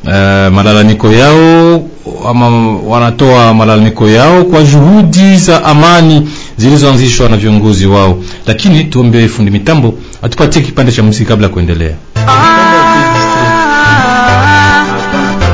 eh, 0.06 0.52
malalamiko 0.52 1.12
yao 1.12 1.82
ama 2.30 2.76
wanatoa 2.86 3.54
malalamiko 3.54 4.08
yao 4.08 4.44
kwa 4.44 4.62
juhudi 4.62 5.36
za 5.36 5.64
amani 5.64 6.28
zilizoanzishwa 6.56 7.28
na 7.28 7.36
viongozi 7.36 7.86
wao. 7.86 8.18
Lakini 8.46 8.84
tuombe 8.84 9.28
fundi 9.28 9.50
mitambo 9.50 9.94
atupatie 10.22 10.62
kipande 10.62 10.92
cha 10.92 11.02
muziki 11.02 11.24
kabla 11.24 11.46
ya 11.46 11.52
kuendelea. 11.52 11.94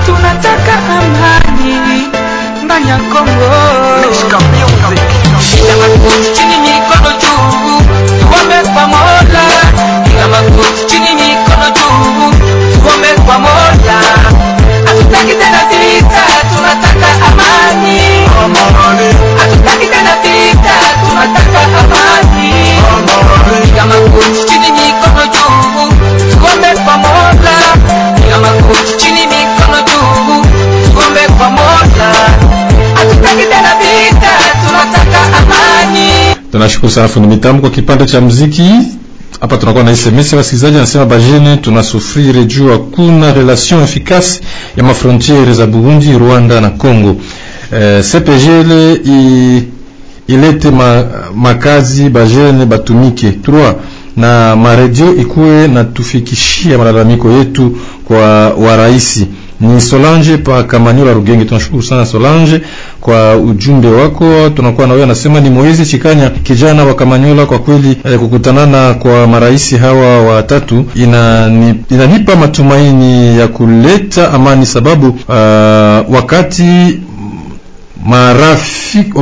tunataka 0.06 0.72
amani 0.78 2.08
ndani 2.64 2.88
ya 2.88 2.96
Kongo. 2.98 3.65
Tunashukuru 36.66 36.92
sana 36.92 37.08
fundi 37.08 37.28
mitambo 37.28 37.60
kwa 37.60 37.70
kipande 37.70 38.06
cha 38.06 38.20
mziki 38.20 38.70
hapa 39.40 39.56
tunakuwa 39.56 39.84
na 39.84 39.96
SMS 39.96 40.32
wasikilizaji 40.32 40.76
anasema 40.76 41.04
bajene 41.06 41.56
tunasufrire 41.56 42.44
juu 42.44 42.68
hakuna 42.68 43.32
relation 43.34 43.82
efficace 43.82 44.40
ya 44.76 44.82
mafrontiere 44.84 45.54
za 45.54 45.66
Burundi, 45.66 46.12
Rwanda 46.18 46.60
na 46.60 46.70
Congo. 46.70 47.16
Eh, 47.72 48.04
CPGL 48.04 48.98
ilete 50.28 50.70
ma, 50.70 51.04
makazi 51.34 52.08
bajene 52.10 52.66
batumike. 52.66 53.30
Trois 53.32 53.74
na 54.16 54.56
maredio 54.56 55.16
ikuwe 55.16 55.68
na 55.68 55.84
tufikishia 55.84 56.78
malalamiko 56.78 57.30
yetu 57.30 57.76
kwa 58.04 58.50
waraisi 58.50 59.26
ni 59.60 59.80
Solange 59.80 60.36
pa 60.38 60.62
Kamanyola 60.62 61.12
Rugenge. 61.12 61.44
Tunashukuru 61.44 61.82
sana 61.82 62.06
Solange 62.06 62.60
kwa 63.00 63.36
ujumbe 63.36 63.88
wako. 63.88 64.50
Tunakuwa 64.50 64.86
na 64.86 64.92
wewe, 64.92 65.04
anasema 65.04 65.40
ni 65.40 65.50
Moizi 65.50 65.86
Chikanya, 65.86 66.30
kijana 66.30 66.84
wa 66.84 66.94
Kamanyola. 66.94 67.46
Kwa 67.46 67.58
kweli 67.58 67.96
eh, 68.04 68.18
kukutanana 68.18 68.94
kwa 68.94 69.26
marais 69.26 69.76
hawa 69.76 70.22
watatu 70.22 70.84
inani, 70.94 71.74
inanipa 71.90 72.36
matumaini 72.36 73.38
ya 73.38 73.48
kuleta 73.48 74.32
amani, 74.32 74.66
sababu 74.66 75.08
uh, 75.08 76.14
wakati 76.14 76.98
marafiki 78.06 79.12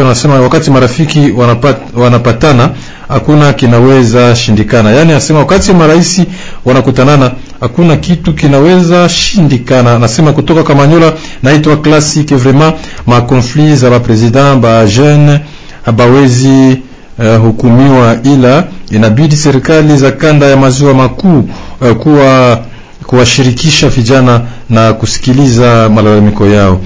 anasema 0.00 0.40
wakati 0.40 0.70
marafiki 0.70 1.30
wanapat, 1.36 1.76
wanapatana 1.96 2.70
hakuna 3.08 3.52
kinaweza 3.52 4.36
shindikana. 4.36 4.90
Yani 4.90 5.10
anasema 5.12 5.38
wakati 5.38 5.72
marais 5.72 6.22
wanakutanana 6.64 7.30
hakuna 7.64 7.96
kitu 7.96 8.32
kinaweza 8.32 9.08
shindikana. 9.08 9.98
Nasema 9.98 10.32
kutoka 10.32 10.62
Kamanyola, 10.62 11.12
naitwa 11.42 11.76
classique 11.76 12.36
vraiment 12.36 12.74
ma 13.06 13.20
conflit 13.20 13.74
za 13.76 13.90
ba 13.90 14.00
president 14.00 14.60
ba 14.60 14.86
jeune 14.86 15.40
abawezi 15.86 16.76
uh, 17.18 17.36
hukumiwa, 17.42 18.16
ila 18.24 18.64
inabidi 18.90 19.36
serikali 19.36 19.96
za 19.96 20.12
kanda 20.12 20.46
ya 20.46 20.56
maziwa 20.56 20.94
makuu 20.94 21.48
uh, 21.80 21.90
kuwa 21.92 22.60
kuwashirikisha 23.06 23.88
vijana 23.88 24.40
na 24.70 24.92
kusikiliza 24.92 25.88
malalamiko 25.88 26.46
yao. 26.46 26.80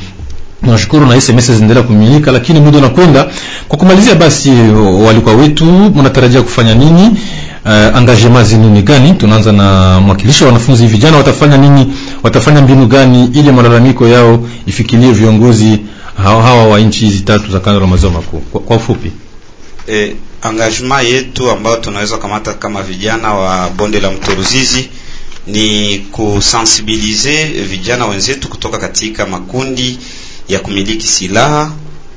Tunashukuru 0.64 1.06
na 1.06 1.20
SMS 1.20 1.46
zinaendelea 1.46 1.82
kumilika, 1.82 2.32
lakini 2.32 2.60
muda 2.60 2.78
unakwenda. 2.78 3.30
Kwa 3.68 3.78
kumalizia, 3.78 4.14
basi 4.14 4.50
walikuwa 5.06 5.34
wetu, 5.34 5.64
mnatarajia 5.64 6.42
kufanya 6.42 6.74
nini? 6.74 7.10
Uh, 7.64 7.98
engagement 7.98 8.46
zenu 8.46 8.70
ni 8.70 8.82
gani? 8.82 9.12
Tunaanza 9.12 9.52
na 9.52 10.00
mwakilishi 10.00 10.44
wa 10.44 10.48
wanafunzi, 10.52 10.86
vijana 10.86 11.16
watafanya 11.16 11.56
nini 11.56 11.92
watafanya 12.22 12.60
mbinu 12.62 12.86
gani 12.86 13.24
ili 13.34 13.52
malalamiko 13.52 14.08
yao 14.08 14.48
ifikilie 14.66 15.12
viongozi 15.12 15.78
hawa, 16.24 16.42
hawa 16.42 16.66
wa 16.66 16.80
nchi 16.80 17.04
hizi 17.04 17.20
tatu 17.20 17.50
za 17.52 17.60
kanda 17.60 17.80
la 17.80 17.86
maziwa 17.86 18.12
makuu 18.12 18.38
kwa, 18.38 18.60
kwa 18.60 18.76
ufupi 18.76 19.10
eh, 19.86 20.12
engagement 20.50 21.08
yetu 21.08 21.50
ambayo 21.50 21.76
tunaweza 21.76 22.16
kamata 22.18 22.52
kama 22.54 22.82
vijana 22.82 23.34
wa 23.34 23.70
bonde 23.70 24.00
la 24.00 24.10
mto 24.10 24.34
Ruzizi 24.34 24.88
ni 25.46 25.98
kusensibilize 25.98 27.44
vijana 27.44 28.06
wenzetu 28.06 28.48
kutoka 28.48 28.78
katika 28.78 29.26
makundi 29.26 29.98
ya 30.48 30.58
kumiliki 30.58 31.06
silaha 31.06 31.72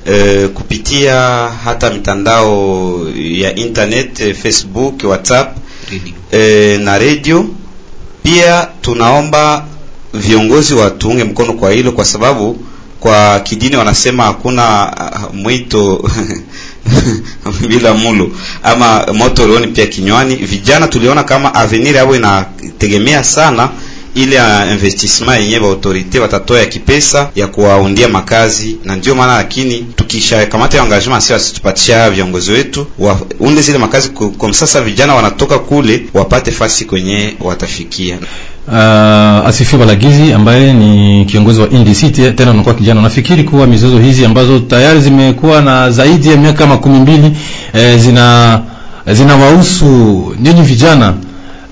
e, 0.05 0.47
kupitia 0.47 1.15
hata 1.63 1.89
mitandao 1.89 2.99
ya 3.15 3.55
internet 3.55 4.19
eh, 4.19 4.35
Facebook, 4.35 5.03
WhatsApp 5.03 5.57
radio. 5.91 6.13
E, 6.31 6.77
na 6.77 6.99
radio. 6.99 7.45
Pia 8.23 8.67
tunaomba 8.81 9.65
viongozi 10.13 10.73
watuunge 10.73 11.23
mkono 11.23 11.53
kwa 11.53 11.71
hilo, 11.71 11.91
kwa 11.91 12.05
sababu 12.05 12.59
kwa 12.99 13.39
kidini 13.39 13.75
wanasema 13.75 14.23
hakuna 14.23 14.93
uh, 15.27 15.35
mwito 15.35 16.09
bila 17.69 17.93
mulo 17.93 18.29
ama 18.63 19.05
moto 19.13 19.43
ulioni 19.43 19.67
pia 19.67 19.87
kinywani. 19.87 20.35
Vijana 20.35 20.87
tuliona 20.87 21.23
kama 21.23 21.55
avenir 21.55 21.95
yao 21.95 22.15
inategemea 22.15 23.23
sana 23.23 23.69
ile 24.15 24.35
ya 24.35 24.71
investissement 24.71 25.41
yenye 25.41 25.59
ba 25.59 25.65
autorite 25.67 26.19
watatoa 26.19 26.59
ya 26.59 26.65
kipesa 26.65 27.29
ya 27.35 27.47
kuwaundia 27.47 28.07
makazi, 28.09 28.77
na 28.85 28.95
ndio 28.95 29.15
maana 29.15 29.35
lakini 29.37 29.85
tukisha 29.95 30.45
kamata 30.45 30.77
ya 30.77 30.83
engagement 30.83 31.21
sio 31.23 31.35
asitupatia 31.35 32.09
viongozi 32.09 32.51
wetu 32.51 32.87
waunde 33.39 33.61
zile 33.61 33.77
makazi 33.77 34.09
kwa 34.09 34.53
sasa, 34.53 34.81
vijana 34.81 35.15
wanatoka 35.15 35.59
kule 35.59 36.03
wapate 36.13 36.51
fasi 36.51 36.85
kwenye 36.85 37.33
watafikia. 37.39 38.17
Uh, 38.67 39.47
Asifi 39.47 39.77
Balagizi 39.77 40.33
ambaye 40.33 40.73
ni 40.73 41.25
kiongozi 41.25 41.61
wa 41.61 41.67
NDC 41.67 42.11
tena 42.35 42.51
unakuwa 42.51 42.75
kijana, 42.75 43.01
nafikiri 43.01 43.43
kuwa 43.43 43.67
mizozo 43.67 43.99
hizi 43.99 44.25
ambazo 44.25 44.59
tayari 44.59 45.01
zimekuwa 45.01 45.61
na 45.61 45.91
zaidi 45.91 46.29
ya 46.29 46.37
miaka 46.37 46.67
makumi 46.67 46.99
mbili 46.99 47.31
eh, 47.73 47.99
zina 47.99 48.61
zinawahusu 49.07 49.85
nyinyi 50.41 50.61
vijana, 50.61 51.13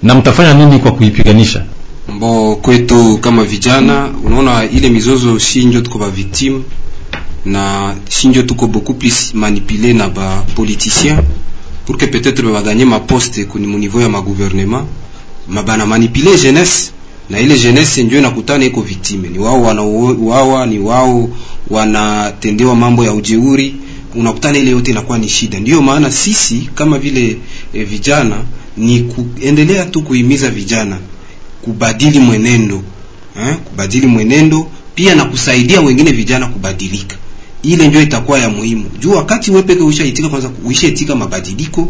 na 0.04 0.16
mtafanya 0.16 0.54
nini 0.54 0.80
kwa 0.80 0.92
kuipiganisha? 0.92 1.64
Mbo 2.20 2.56
kwetu 2.56 3.18
kama 3.18 3.44
vijana, 3.44 4.10
unaona 4.26 4.70
ile 4.70 4.90
mizozo 4.90 5.40
si 5.40 5.66
ndio 5.66 5.82
tuko 5.82 5.98
ba 5.98 6.10
victime 6.10 6.62
na 7.46 7.96
si 8.10 8.28
ndio 8.28 8.44
tuko 8.44 8.68
beaucoup 8.68 9.00
plus 9.00 9.34
manipulé 9.34 9.94
na 9.94 10.10
ba 10.10 10.44
politicien 10.56 11.18
pour 11.86 11.98
que 11.98 12.06
peut-être 12.08 12.42
ba 12.54 12.62
gagner 12.62 12.86
ma 12.86 13.00
poste 13.00 13.46
kuni 13.46 13.68
mu 13.68 13.78
niveau 13.78 14.02
ya 14.02 14.10
ma 14.10 14.22
gouvernement 14.22 14.84
mabana 15.48 15.86
manipule 15.86 16.38
jeunesse 16.38 16.92
na 17.30 17.40
ile 17.40 17.58
jeunesse 17.58 18.04
ndio 18.04 18.20
inakutana 18.20 18.66
iko 18.66 18.82
victime, 18.82 19.30
ni 19.30 19.40
wao 19.40 19.62
wanauawa, 19.64 20.66
ni 20.66 20.80
wao 20.80 21.30
wanatendewa 21.70 22.76
mambo 22.76 23.04
ya 23.06 23.14
ujeuri, 23.14 23.76
unakutana 24.16 24.58
ile 24.58 24.72
yote 24.72 24.92
inakuwa 24.92 25.18
ni 25.18 25.30
shida. 25.30 25.60
Ndiyo 25.60 25.82
maana 25.82 26.12
sisi 26.12 26.70
kama 26.76 26.98
vile 27.00 27.38
e, 27.74 27.84
vijana 27.84 28.36
ni 28.78 29.00
kuendelea 29.00 29.86
tu 29.86 30.02
kuhimiza 30.02 30.50
vijana 30.50 30.98
kubadili 31.62 32.20
mwenendo 32.20 32.84
eh, 33.42 33.56
kubadili 33.56 34.08
mwenendo 34.08 34.68
pia 34.96 35.16
na 35.16 35.26
kusaidia 35.26 35.82
wengine 35.82 36.12
vijana 36.12 36.48
kubadilika. 36.48 37.16
Ile 37.64 37.88
ndio 37.88 38.02
itakuwa 38.02 38.40
ya 38.40 38.50
muhimu 38.50 38.86
juu 39.00 39.12
wakati 39.12 39.52
wewe 39.52 39.64
peke 39.64 39.82
ushaitika 39.84 40.30
kwanza, 40.30 40.52
uishaitika 40.66 41.16
mabadiliko 41.16 41.90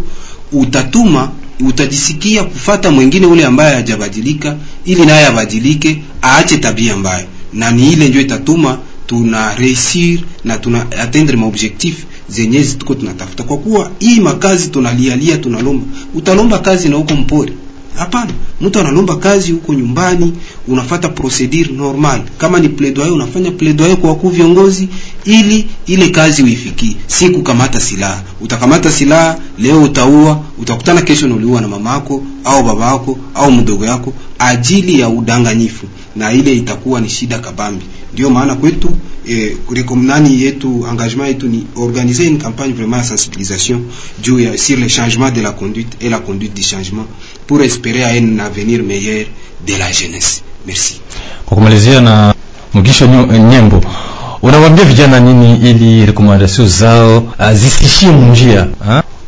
utatuma 0.52 1.32
utajisikia 1.68 2.44
kufata 2.44 2.92
mwingine 2.92 3.26
ule 3.26 3.46
ambaye 3.46 3.76
hajabadilika, 3.76 4.58
ili 4.86 5.06
naye 5.06 5.26
abadilike, 5.26 6.02
aache 6.24 6.58
tabia 6.58 6.96
mbaya, 6.98 7.26
na 7.54 7.72
ni 7.72 7.94
ile 7.94 8.10
ndio 8.10 8.22
itatuma 8.22 8.78
tuna 9.08 9.56
réussir 9.56 10.20
na 10.44 10.58
tuna 10.58 10.92
atteindre 10.92 11.38
ma 11.38 11.46
objectif 11.46 11.96
zenye 12.30 12.64
tuko 12.64 12.96
tunatafuta. 12.96 13.44
Kwa 13.44 13.58
kuwa 13.58 13.92
hii 14.00 14.20
makazi 14.20 14.68
tunalialia, 14.68 15.38
tunalomba, 15.38 15.86
utalomba 16.16 16.60
kazi 16.60 16.90
na 16.90 16.96
huko 16.96 17.14
mpori? 17.16 17.54
Hapana, 17.96 18.32
mtu 18.62 18.80
analomba 18.80 19.16
kazi 19.16 19.52
huko 19.52 19.74
nyumbani, 19.74 20.34
unafata 20.68 21.10
procedure 21.10 21.72
normal. 21.74 22.22
Kama 22.38 22.60
ni 22.60 22.70
plaidoyer, 22.70 23.14
unafanya 23.14 23.52
plaidoyer 23.52 23.98
kwa 23.98 24.10
wakuu 24.10 24.30
viongozi, 24.30 24.90
ili 25.26 25.68
ile 25.86 26.10
kazi 26.10 26.44
uifikie, 26.44 26.96
si 27.08 27.30
kukamata 27.30 27.80
silaha. 27.80 28.24
Utakamata 28.42 28.92
silaha 28.92 29.38
leo, 29.58 29.84
utaua, 29.84 30.44
utakutana 30.58 31.02
kesho 31.02 31.28
na 31.28 31.36
uliua 31.36 31.62
na 31.62 31.92
yako 31.92 32.24
au 32.44 32.64
baba 32.64 32.86
yako 32.92 33.18
au 33.36 33.52
mdogo 33.52 33.86
yako 33.86 34.14
ajili 34.40 35.00
ya 35.00 35.10
udanganyifu, 35.10 35.86
na 36.16 36.32
ile 36.34 36.54
itakuwa 36.56 37.02
ni 37.02 37.10
shida 37.10 37.40
kabambi. 37.40 37.86
Ndio 38.14 38.30
maana 38.30 38.56
kwetu 38.56 38.90
eh, 39.28 39.58
rekomnani 39.76 40.42
yetu 40.42 40.86
engagement 40.92 41.28
yetu 41.28 41.48
ni 41.48 41.66
organiser 41.76 42.28
une 42.28 42.38
campagne 42.38 42.74
vraiment 42.74 42.98
ya 42.98 43.04
sensibilisation 43.04 43.82
juu 44.24 44.40
ya 44.40 44.58
sur 44.58 44.78
le 44.78 44.88
changement 44.88 45.32
de 45.32 45.42
la 45.42 45.52
conduite 45.52 45.98
et 46.02 46.10
la 46.10 46.20
conduite 46.20 46.54
du 46.54 46.64
changement 46.64 47.06
pour 47.48 47.62
espérer 47.62 48.04
à 48.04 48.10
un 48.10 48.40
avenir 48.40 48.84
meilleur 48.84 49.26
de 49.68 49.74
la 49.78 49.92
jeunesse. 49.92 50.42
Merci. 50.66 51.02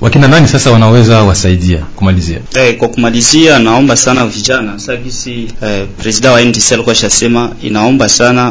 Wakina 0.01 0.27
nani 0.27 0.47
sasa 0.47 0.71
wanaweza 0.71 1.23
wasaidia 1.23 1.77
kumalizia? 1.95 2.39
Eh, 2.55 2.77
kwa 2.77 2.87
kumalizia 2.89 3.59
naomba 3.59 3.95
sana 3.97 4.27
vijana 4.27 4.79
sagisi 4.79 5.47
eh, 5.63 5.85
president 5.97 6.33
wa 6.33 6.41
NDC 6.41 6.71
alikuwa 6.71 6.95
shasema 6.95 7.51
inaomba 7.63 8.09
sana 8.09 8.49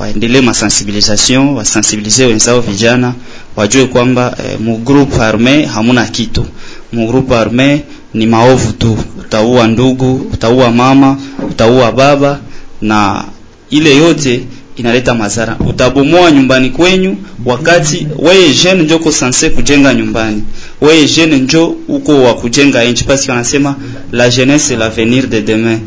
waendelee 0.00 0.36
wa 0.38 0.42
masensibilisation 0.44 1.48
wasensibilize 1.48 2.26
wenzao 2.26 2.60
vijana 2.60 3.14
wajue 3.56 3.86
kwamba 3.86 4.36
eh, 4.44 4.60
mu 4.60 4.76
groupe 4.78 5.16
arme 5.22 5.64
hamuna 5.66 6.04
kitu 6.06 6.46
mu 6.92 7.06
groupe 7.06 7.36
arme 7.36 7.82
ni 8.14 8.26
maovu 8.26 8.72
tu, 8.72 8.98
utaua 9.20 9.66
ndugu, 9.66 10.14
utaua 10.32 10.70
mama, 10.70 11.16
utaua 11.50 11.92
baba, 11.92 12.38
na 12.82 13.24
ile 13.70 13.96
yote 13.96 14.40
inaleta 14.76 15.14
madhara. 15.14 15.56
Utabomoa 15.68 16.30
nyumbani 16.30 16.70
kwenyu, 16.70 17.16
wakati 17.44 18.06
wewe 18.18 18.54
jeune 18.62 18.82
njoko 18.82 19.12
sanse 19.12 19.50
kujenga 19.50 19.94
nyumbani, 19.94 20.42
wewe 20.80 21.06
jeune 21.06 21.38
njo 21.38 21.76
uko 21.88 22.22
wa 22.22 22.34
kujenga 22.34 22.84
nchi, 22.84 23.04
basi 23.04 23.30
wanasema 23.30 23.74
la 24.12 24.30
jeunesse 24.30 24.76
l'avenir 24.76 25.26
de 25.26 25.40
demain. 25.40 25.78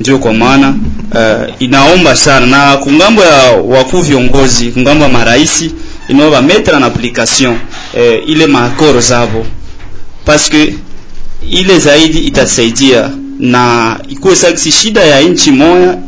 Ndio 0.00 0.18
kwa 0.18 0.32
maana 0.32 0.74
uh, 1.14 1.62
inaomba 1.62 2.16
sana 2.16 2.46
na 2.46 2.76
kungambo 2.76 3.22
ya 3.22 3.52
wakuu 3.52 4.00
viongozi, 4.00 4.70
kungambo 4.70 5.04
ya 5.04 5.10
maraisi 5.10 5.72
inaomba 6.08 6.42
mettre 6.42 6.76
en 6.76 6.82
application 6.82 7.52
uh, 7.94 8.28
ile 8.28 8.46
maakoro 8.46 9.00
zabo 9.00 9.46
parce 10.24 10.50
que 10.50 10.74
ile 11.50 11.78
zaidi 11.78 12.18
itasaidia 12.18 13.10
na 13.38 13.96
ikuwe 14.08 14.36
saksi 14.36 14.72
shida 14.72 15.00
ya 15.04 15.20
nchi 15.20 15.50
moya 15.50 15.98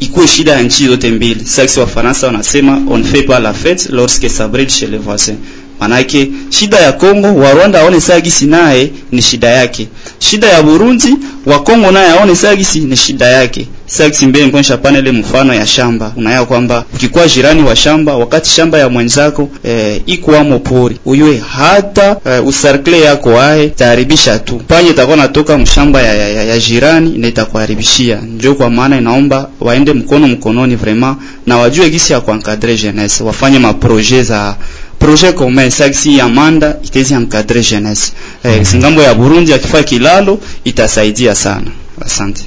ikuwe 0.00 0.26
shida 0.28 0.52
ya 0.52 0.62
nchi 0.62 0.86
zote 0.86 1.10
mbili. 1.10 1.46
Saksi 1.46 1.80
wa 1.80 1.88
wanasema 2.22 2.80
on 2.90 3.04
fait 3.04 3.26
pas 3.26 3.40
la 3.40 3.52
fête 3.52 3.88
lorsque 3.90 4.28
ça 4.28 4.48
brille 4.48 4.70
chez 4.70 4.86
les 4.86 4.98
voisins. 4.98 5.36
Manake 5.80 6.28
shida 6.50 6.76
ya 6.80 6.92
Kongo 6.92 7.34
wa 7.34 7.52
Rwanda 7.52 7.80
aone 7.80 8.00
sagisi 8.00 8.46
naye 8.46 8.90
ni 9.12 9.22
shida 9.22 9.48
yake, 9.48 9.88
shida 10.18 10.46
ya 10.46 10.62
Burundi 10.62 11.14
wa 11.46 11.62
Kongo 11.62 11.90
naye 11.90 12.10
aone 12.10 12.36
sagisi 12.36 12.80
ni 12.80 12.96
shida 12.96 13.26
yake. 13.26 13.66
Sagisi 13.86 14.26
mbele 14.26 14.44
nikuonyesha 14.44 14.76
panele 14.76 15.12
mfano 15.12 15.54
ya 15.54 15.66
shamba, 15.66 16.12
unaya 16.16 16.44
kwamba 16.44 16.84
ukikuwa 16.94 17.28
jirani 17.28 17.62
wa 17.62 17.76
shamba, 17.76 18.16
wakati 18.16 18.50
shamba 18.50 18.78
ya 18.78 18.88
mwenzako 18.88 19.48
eh, 19.64 20.02
iko 20.06 20.36
amo 20.36 20.58
pori, 20.58 20.96
uyue 21.04 21.42
hata 21.56 22.16
eh, 22.26 22.46
usarkle 22.46 23.00
yako 23.00 23.40
ae 23.40 23.68
taharibisha 23.68 24.38
tu. 24.38 24.60
Panye 24.68 24.90
itakuwa 24.90 25.16
natoka 25.16 25.58
mshamba 25.58 26.02
ya, 26.02 26.14
ya, 26.14 26.28
ya, 26.28 26.44
ya 26.44 26.58
jirani 26.58 27.18
na 27.18 27.28
itakuharibishia. 27.28 28.16
Njoo 28.36 28.54
kwa 28.54 28.70
maana 28.70 28.98
inaomba 28.98 29.48
waende 29.60 29.92
mkono 29.92 30.28
mkononi 30.28 30.76
vraiment 30.76 31.16
na 31.46 31.56
wajue 31.58 31.90
gisi 31.90 32.12
ya 32.12 32.20
kuankadre 32.20 32.76
jeunesse, 32.76 33.24
wafanye 33.24 33.58
maprojet 33.58 34.22
za 34.26 34.56
projet 34.98 35.34
commun 35.34 35.70
saksi 35.70 36.18
ya 36.18 36.28
manda 36.28 36.76
itezi 36.82 37.14
encadrer 37.14 37.62
jeunesse 37.62 38.12
eh, 38.44 38.64
singambo 38.64 39.02
ya 39.02 39.14
Burundi 39.14 39.54
akifaa 39.54 39.82
kilalo 39.82 40.38
itasaidia 40.64 41.34
sana. 41.34 41.66
Asante 42.06 42.44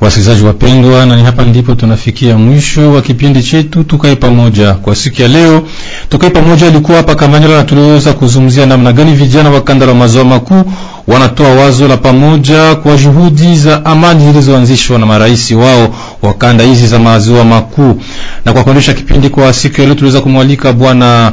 wasikilizaji 0.00 0.44
wapendwa, 0.44 1.06
na 1.06 1.16
ni 1.16 1.22
hapa 1.24 1.44
ndipo 1.44 1.74
tunafikia 1.74 2.38
mwisho 2.38 2.92
wa 2.92 3.02
kipindi 3.02 3.42
chetu 3.42 3.84
Tukae 3.84 4.16
Pamoja 4.16 4.74
kwa 4.74 4.96
siku 4.96 5.22
ya 5.22 5.28
leo. 5.28 5.62
Tukae 6.08 6.30
Pamoja 6.30 6.66
ilikuwa 6.66 6.96
hapa 6.96 7.14
Kamanyola 7.14 7.56
na 7.56 7.64
tuliweza 7.64 8.12
kuzungumzia 8.12 8.66
namna 8.66 8.92
gani 8.92 9.14
vijana 9.14 9.50
wa 9.50 9.60
kanda 9.60 9.86
la 9.86 9.94
maziwa 9.94 10.24
makuu 10.24 10.64
wanatoa 11.06 11.48
wazo 11.54 11.88
la 11.88 11.96
pamoja 11.96 12.74
kwa 12.74 12.96
juhudi 12.96 13.56
za 13.56 13.84
amani 13.84 14.24
zilizoanzishwa 14.26 14.98
na 14.98 15.06
marais 15.06 15.50
wao 15.50 15.94
wa 16.22 16.34
kanda 16.34 16.64
hizi 16.64 16.86
za 16.86 16.98
maziwa 16.98 17.44
makuu. 17.44 18.00
Na 18.44 18.52
kwa 18.52 18.64
kuendesha 18.64 18.94
kipindi 18.94 19.28
kwa 19.28 19.52
siku 19.52 19.80
ya 19.80 19.86
leo 19.86 19.94
tuliweza 19.94 20.20
kumwalika 20.20 20.72
bwana 20.72 21.32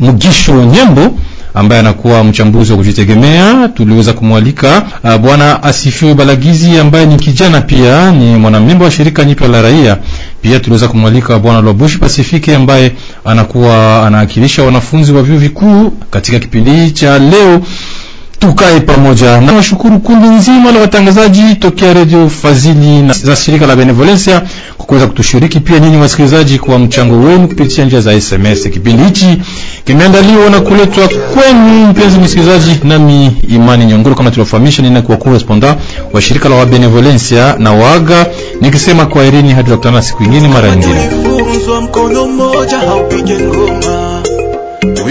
Mugisho 0.00 0.64
Nyembo 0.64 1.18
ambaye 1.54 1.80
anakuwa 1.80 2.24
mchambuzi 2.24 2.72
wa 2.72 2.78
kujitegemea. 2.78 3.68
Tuliweza 3.68 4.12
kumwalika 4.12 4.82
uh, 5.04 5.16
bwana 5.16 5.62
Asifiwe 5.62 6.14
Balagizi 6.14 6.78
ambaye 6.78 7.06
ni 7.06 7.16
kijana 7.16 7.60
pia 7.60 8.10
ni 8.10 8.36
mwanamemba 8.36 8.84
wa 8.84 8.90
shirika 8.90 9.24
nyipya 9.24 9.48
la 9.48 9.62
raia. 9.62 9.96
Pia 10.42 10.60
tuliweza 10.60 10.88
kumwalika 10.88 11.38
bwana 11.38 11.60
Lwabushi 11.60 11.98
Pasifike 11.98 12.56
ambaye 12.56 12.92
anakuwa 13.24 14.06
anawakilisha 14.06 14.62
wanafunzi 14.62 15.12
wa 15.12 15.22
vyuo 15.22 15.38
vikuu 15.38 15.90
katika 16.10 16.38
kipindi 16.38 16.90
cha 16.90 17.18
leo 17.18 17.60
tukae 18.40 18.80
pamoja 18.80 19.40
na 19.40 19.52
washukuru 19.52 19.98
kundi 19.98 20.28
nzima 20.28 20.72
la 20.72 20.80
watangazaji 20.80 21.54
tokea 21.54 21.92
redio 21.94 22.28
Fazili 22.28 23.02
na 23.02 23.12
za 23.12 23.36
shirika 23.36 23.66
la 23.66 23.76
Benevolencia 23.76 24.42
kwa 24.76 24.86
kuweza 24.86 25.06
kutushiriki, 25.06 25.60
pia 25.60 25.78
nyinyi 25.80 25.96
wasikilizaji 25.96 26.58
kwa 26.58 26.78
mchango 26.78 27.16
wenu 27.26 27.48
kupitia 27.48 27.84
njia 27.84 28.00
za 28.00 28.20
SMS. 28.20 28.62
Kipindi 28.62 29.02
hichi 29.04 29.38
kimeandaliwa 29.84 30.50
na 30.50 30.60
kuletwa 30.60 31.08
kwenu, 31.08 31.86
mpenzi 31.86 32.18
msikilizaji, 32.18 32.76
nami 32.84 33.36
Imani 33.48 33.84
Nyongoro, 33.86 34.14
kama 34.14 34.30
tulivyofahamisha, 34.30 34.82
nina 34.82 35.02
kuwa 35.02 35.18
correspondant 35.18 35.78
wa 36.12 36.20
shirika 36.22 36.48
la 36.48 36.66
Benevolencia 36.66 37.56
na 37.58 37.72
waaga 37.72 38.26
nikisema 38.60 39.06
kwa 39.06 39.24
irini 39.24 39.52
hadi 39.52 39.70
tukutana 39.70 40.02
siku 40.02 40.22
nyingine 40.22 40.48
mara 40.48 40.70
nyingine 40.76 41.10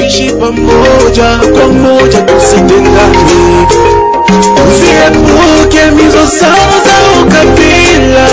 tunaishi 0.10 0.32
pamoja 0.40 1.40
kwa 1.54 1.68
moja, 1.68 2.22
tusidengane, 2.22 3.18
usiepuke 4.70 5.92
sana 6.28 6.74
za 6.86 7.22
ukabila. 7.22 8.28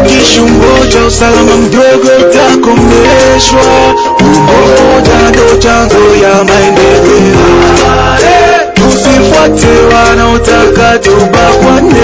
Ukiishi 0.00 0.40
umoja, 0.40 1.04
usalama 1.08 1.56
mdogo 1.56 2.08
utakomeshwa. 2.20 3.94
Umoja 4.20 5.28
ndio 5.30 5.56
chanzo 5.58 5.96
ya 6.22 6.44
maendeleo. 6.44 7.36
Tusifuate 8.74 9.94
wanaotaka 9.94 10.98
tubakwane. 10.98 11.96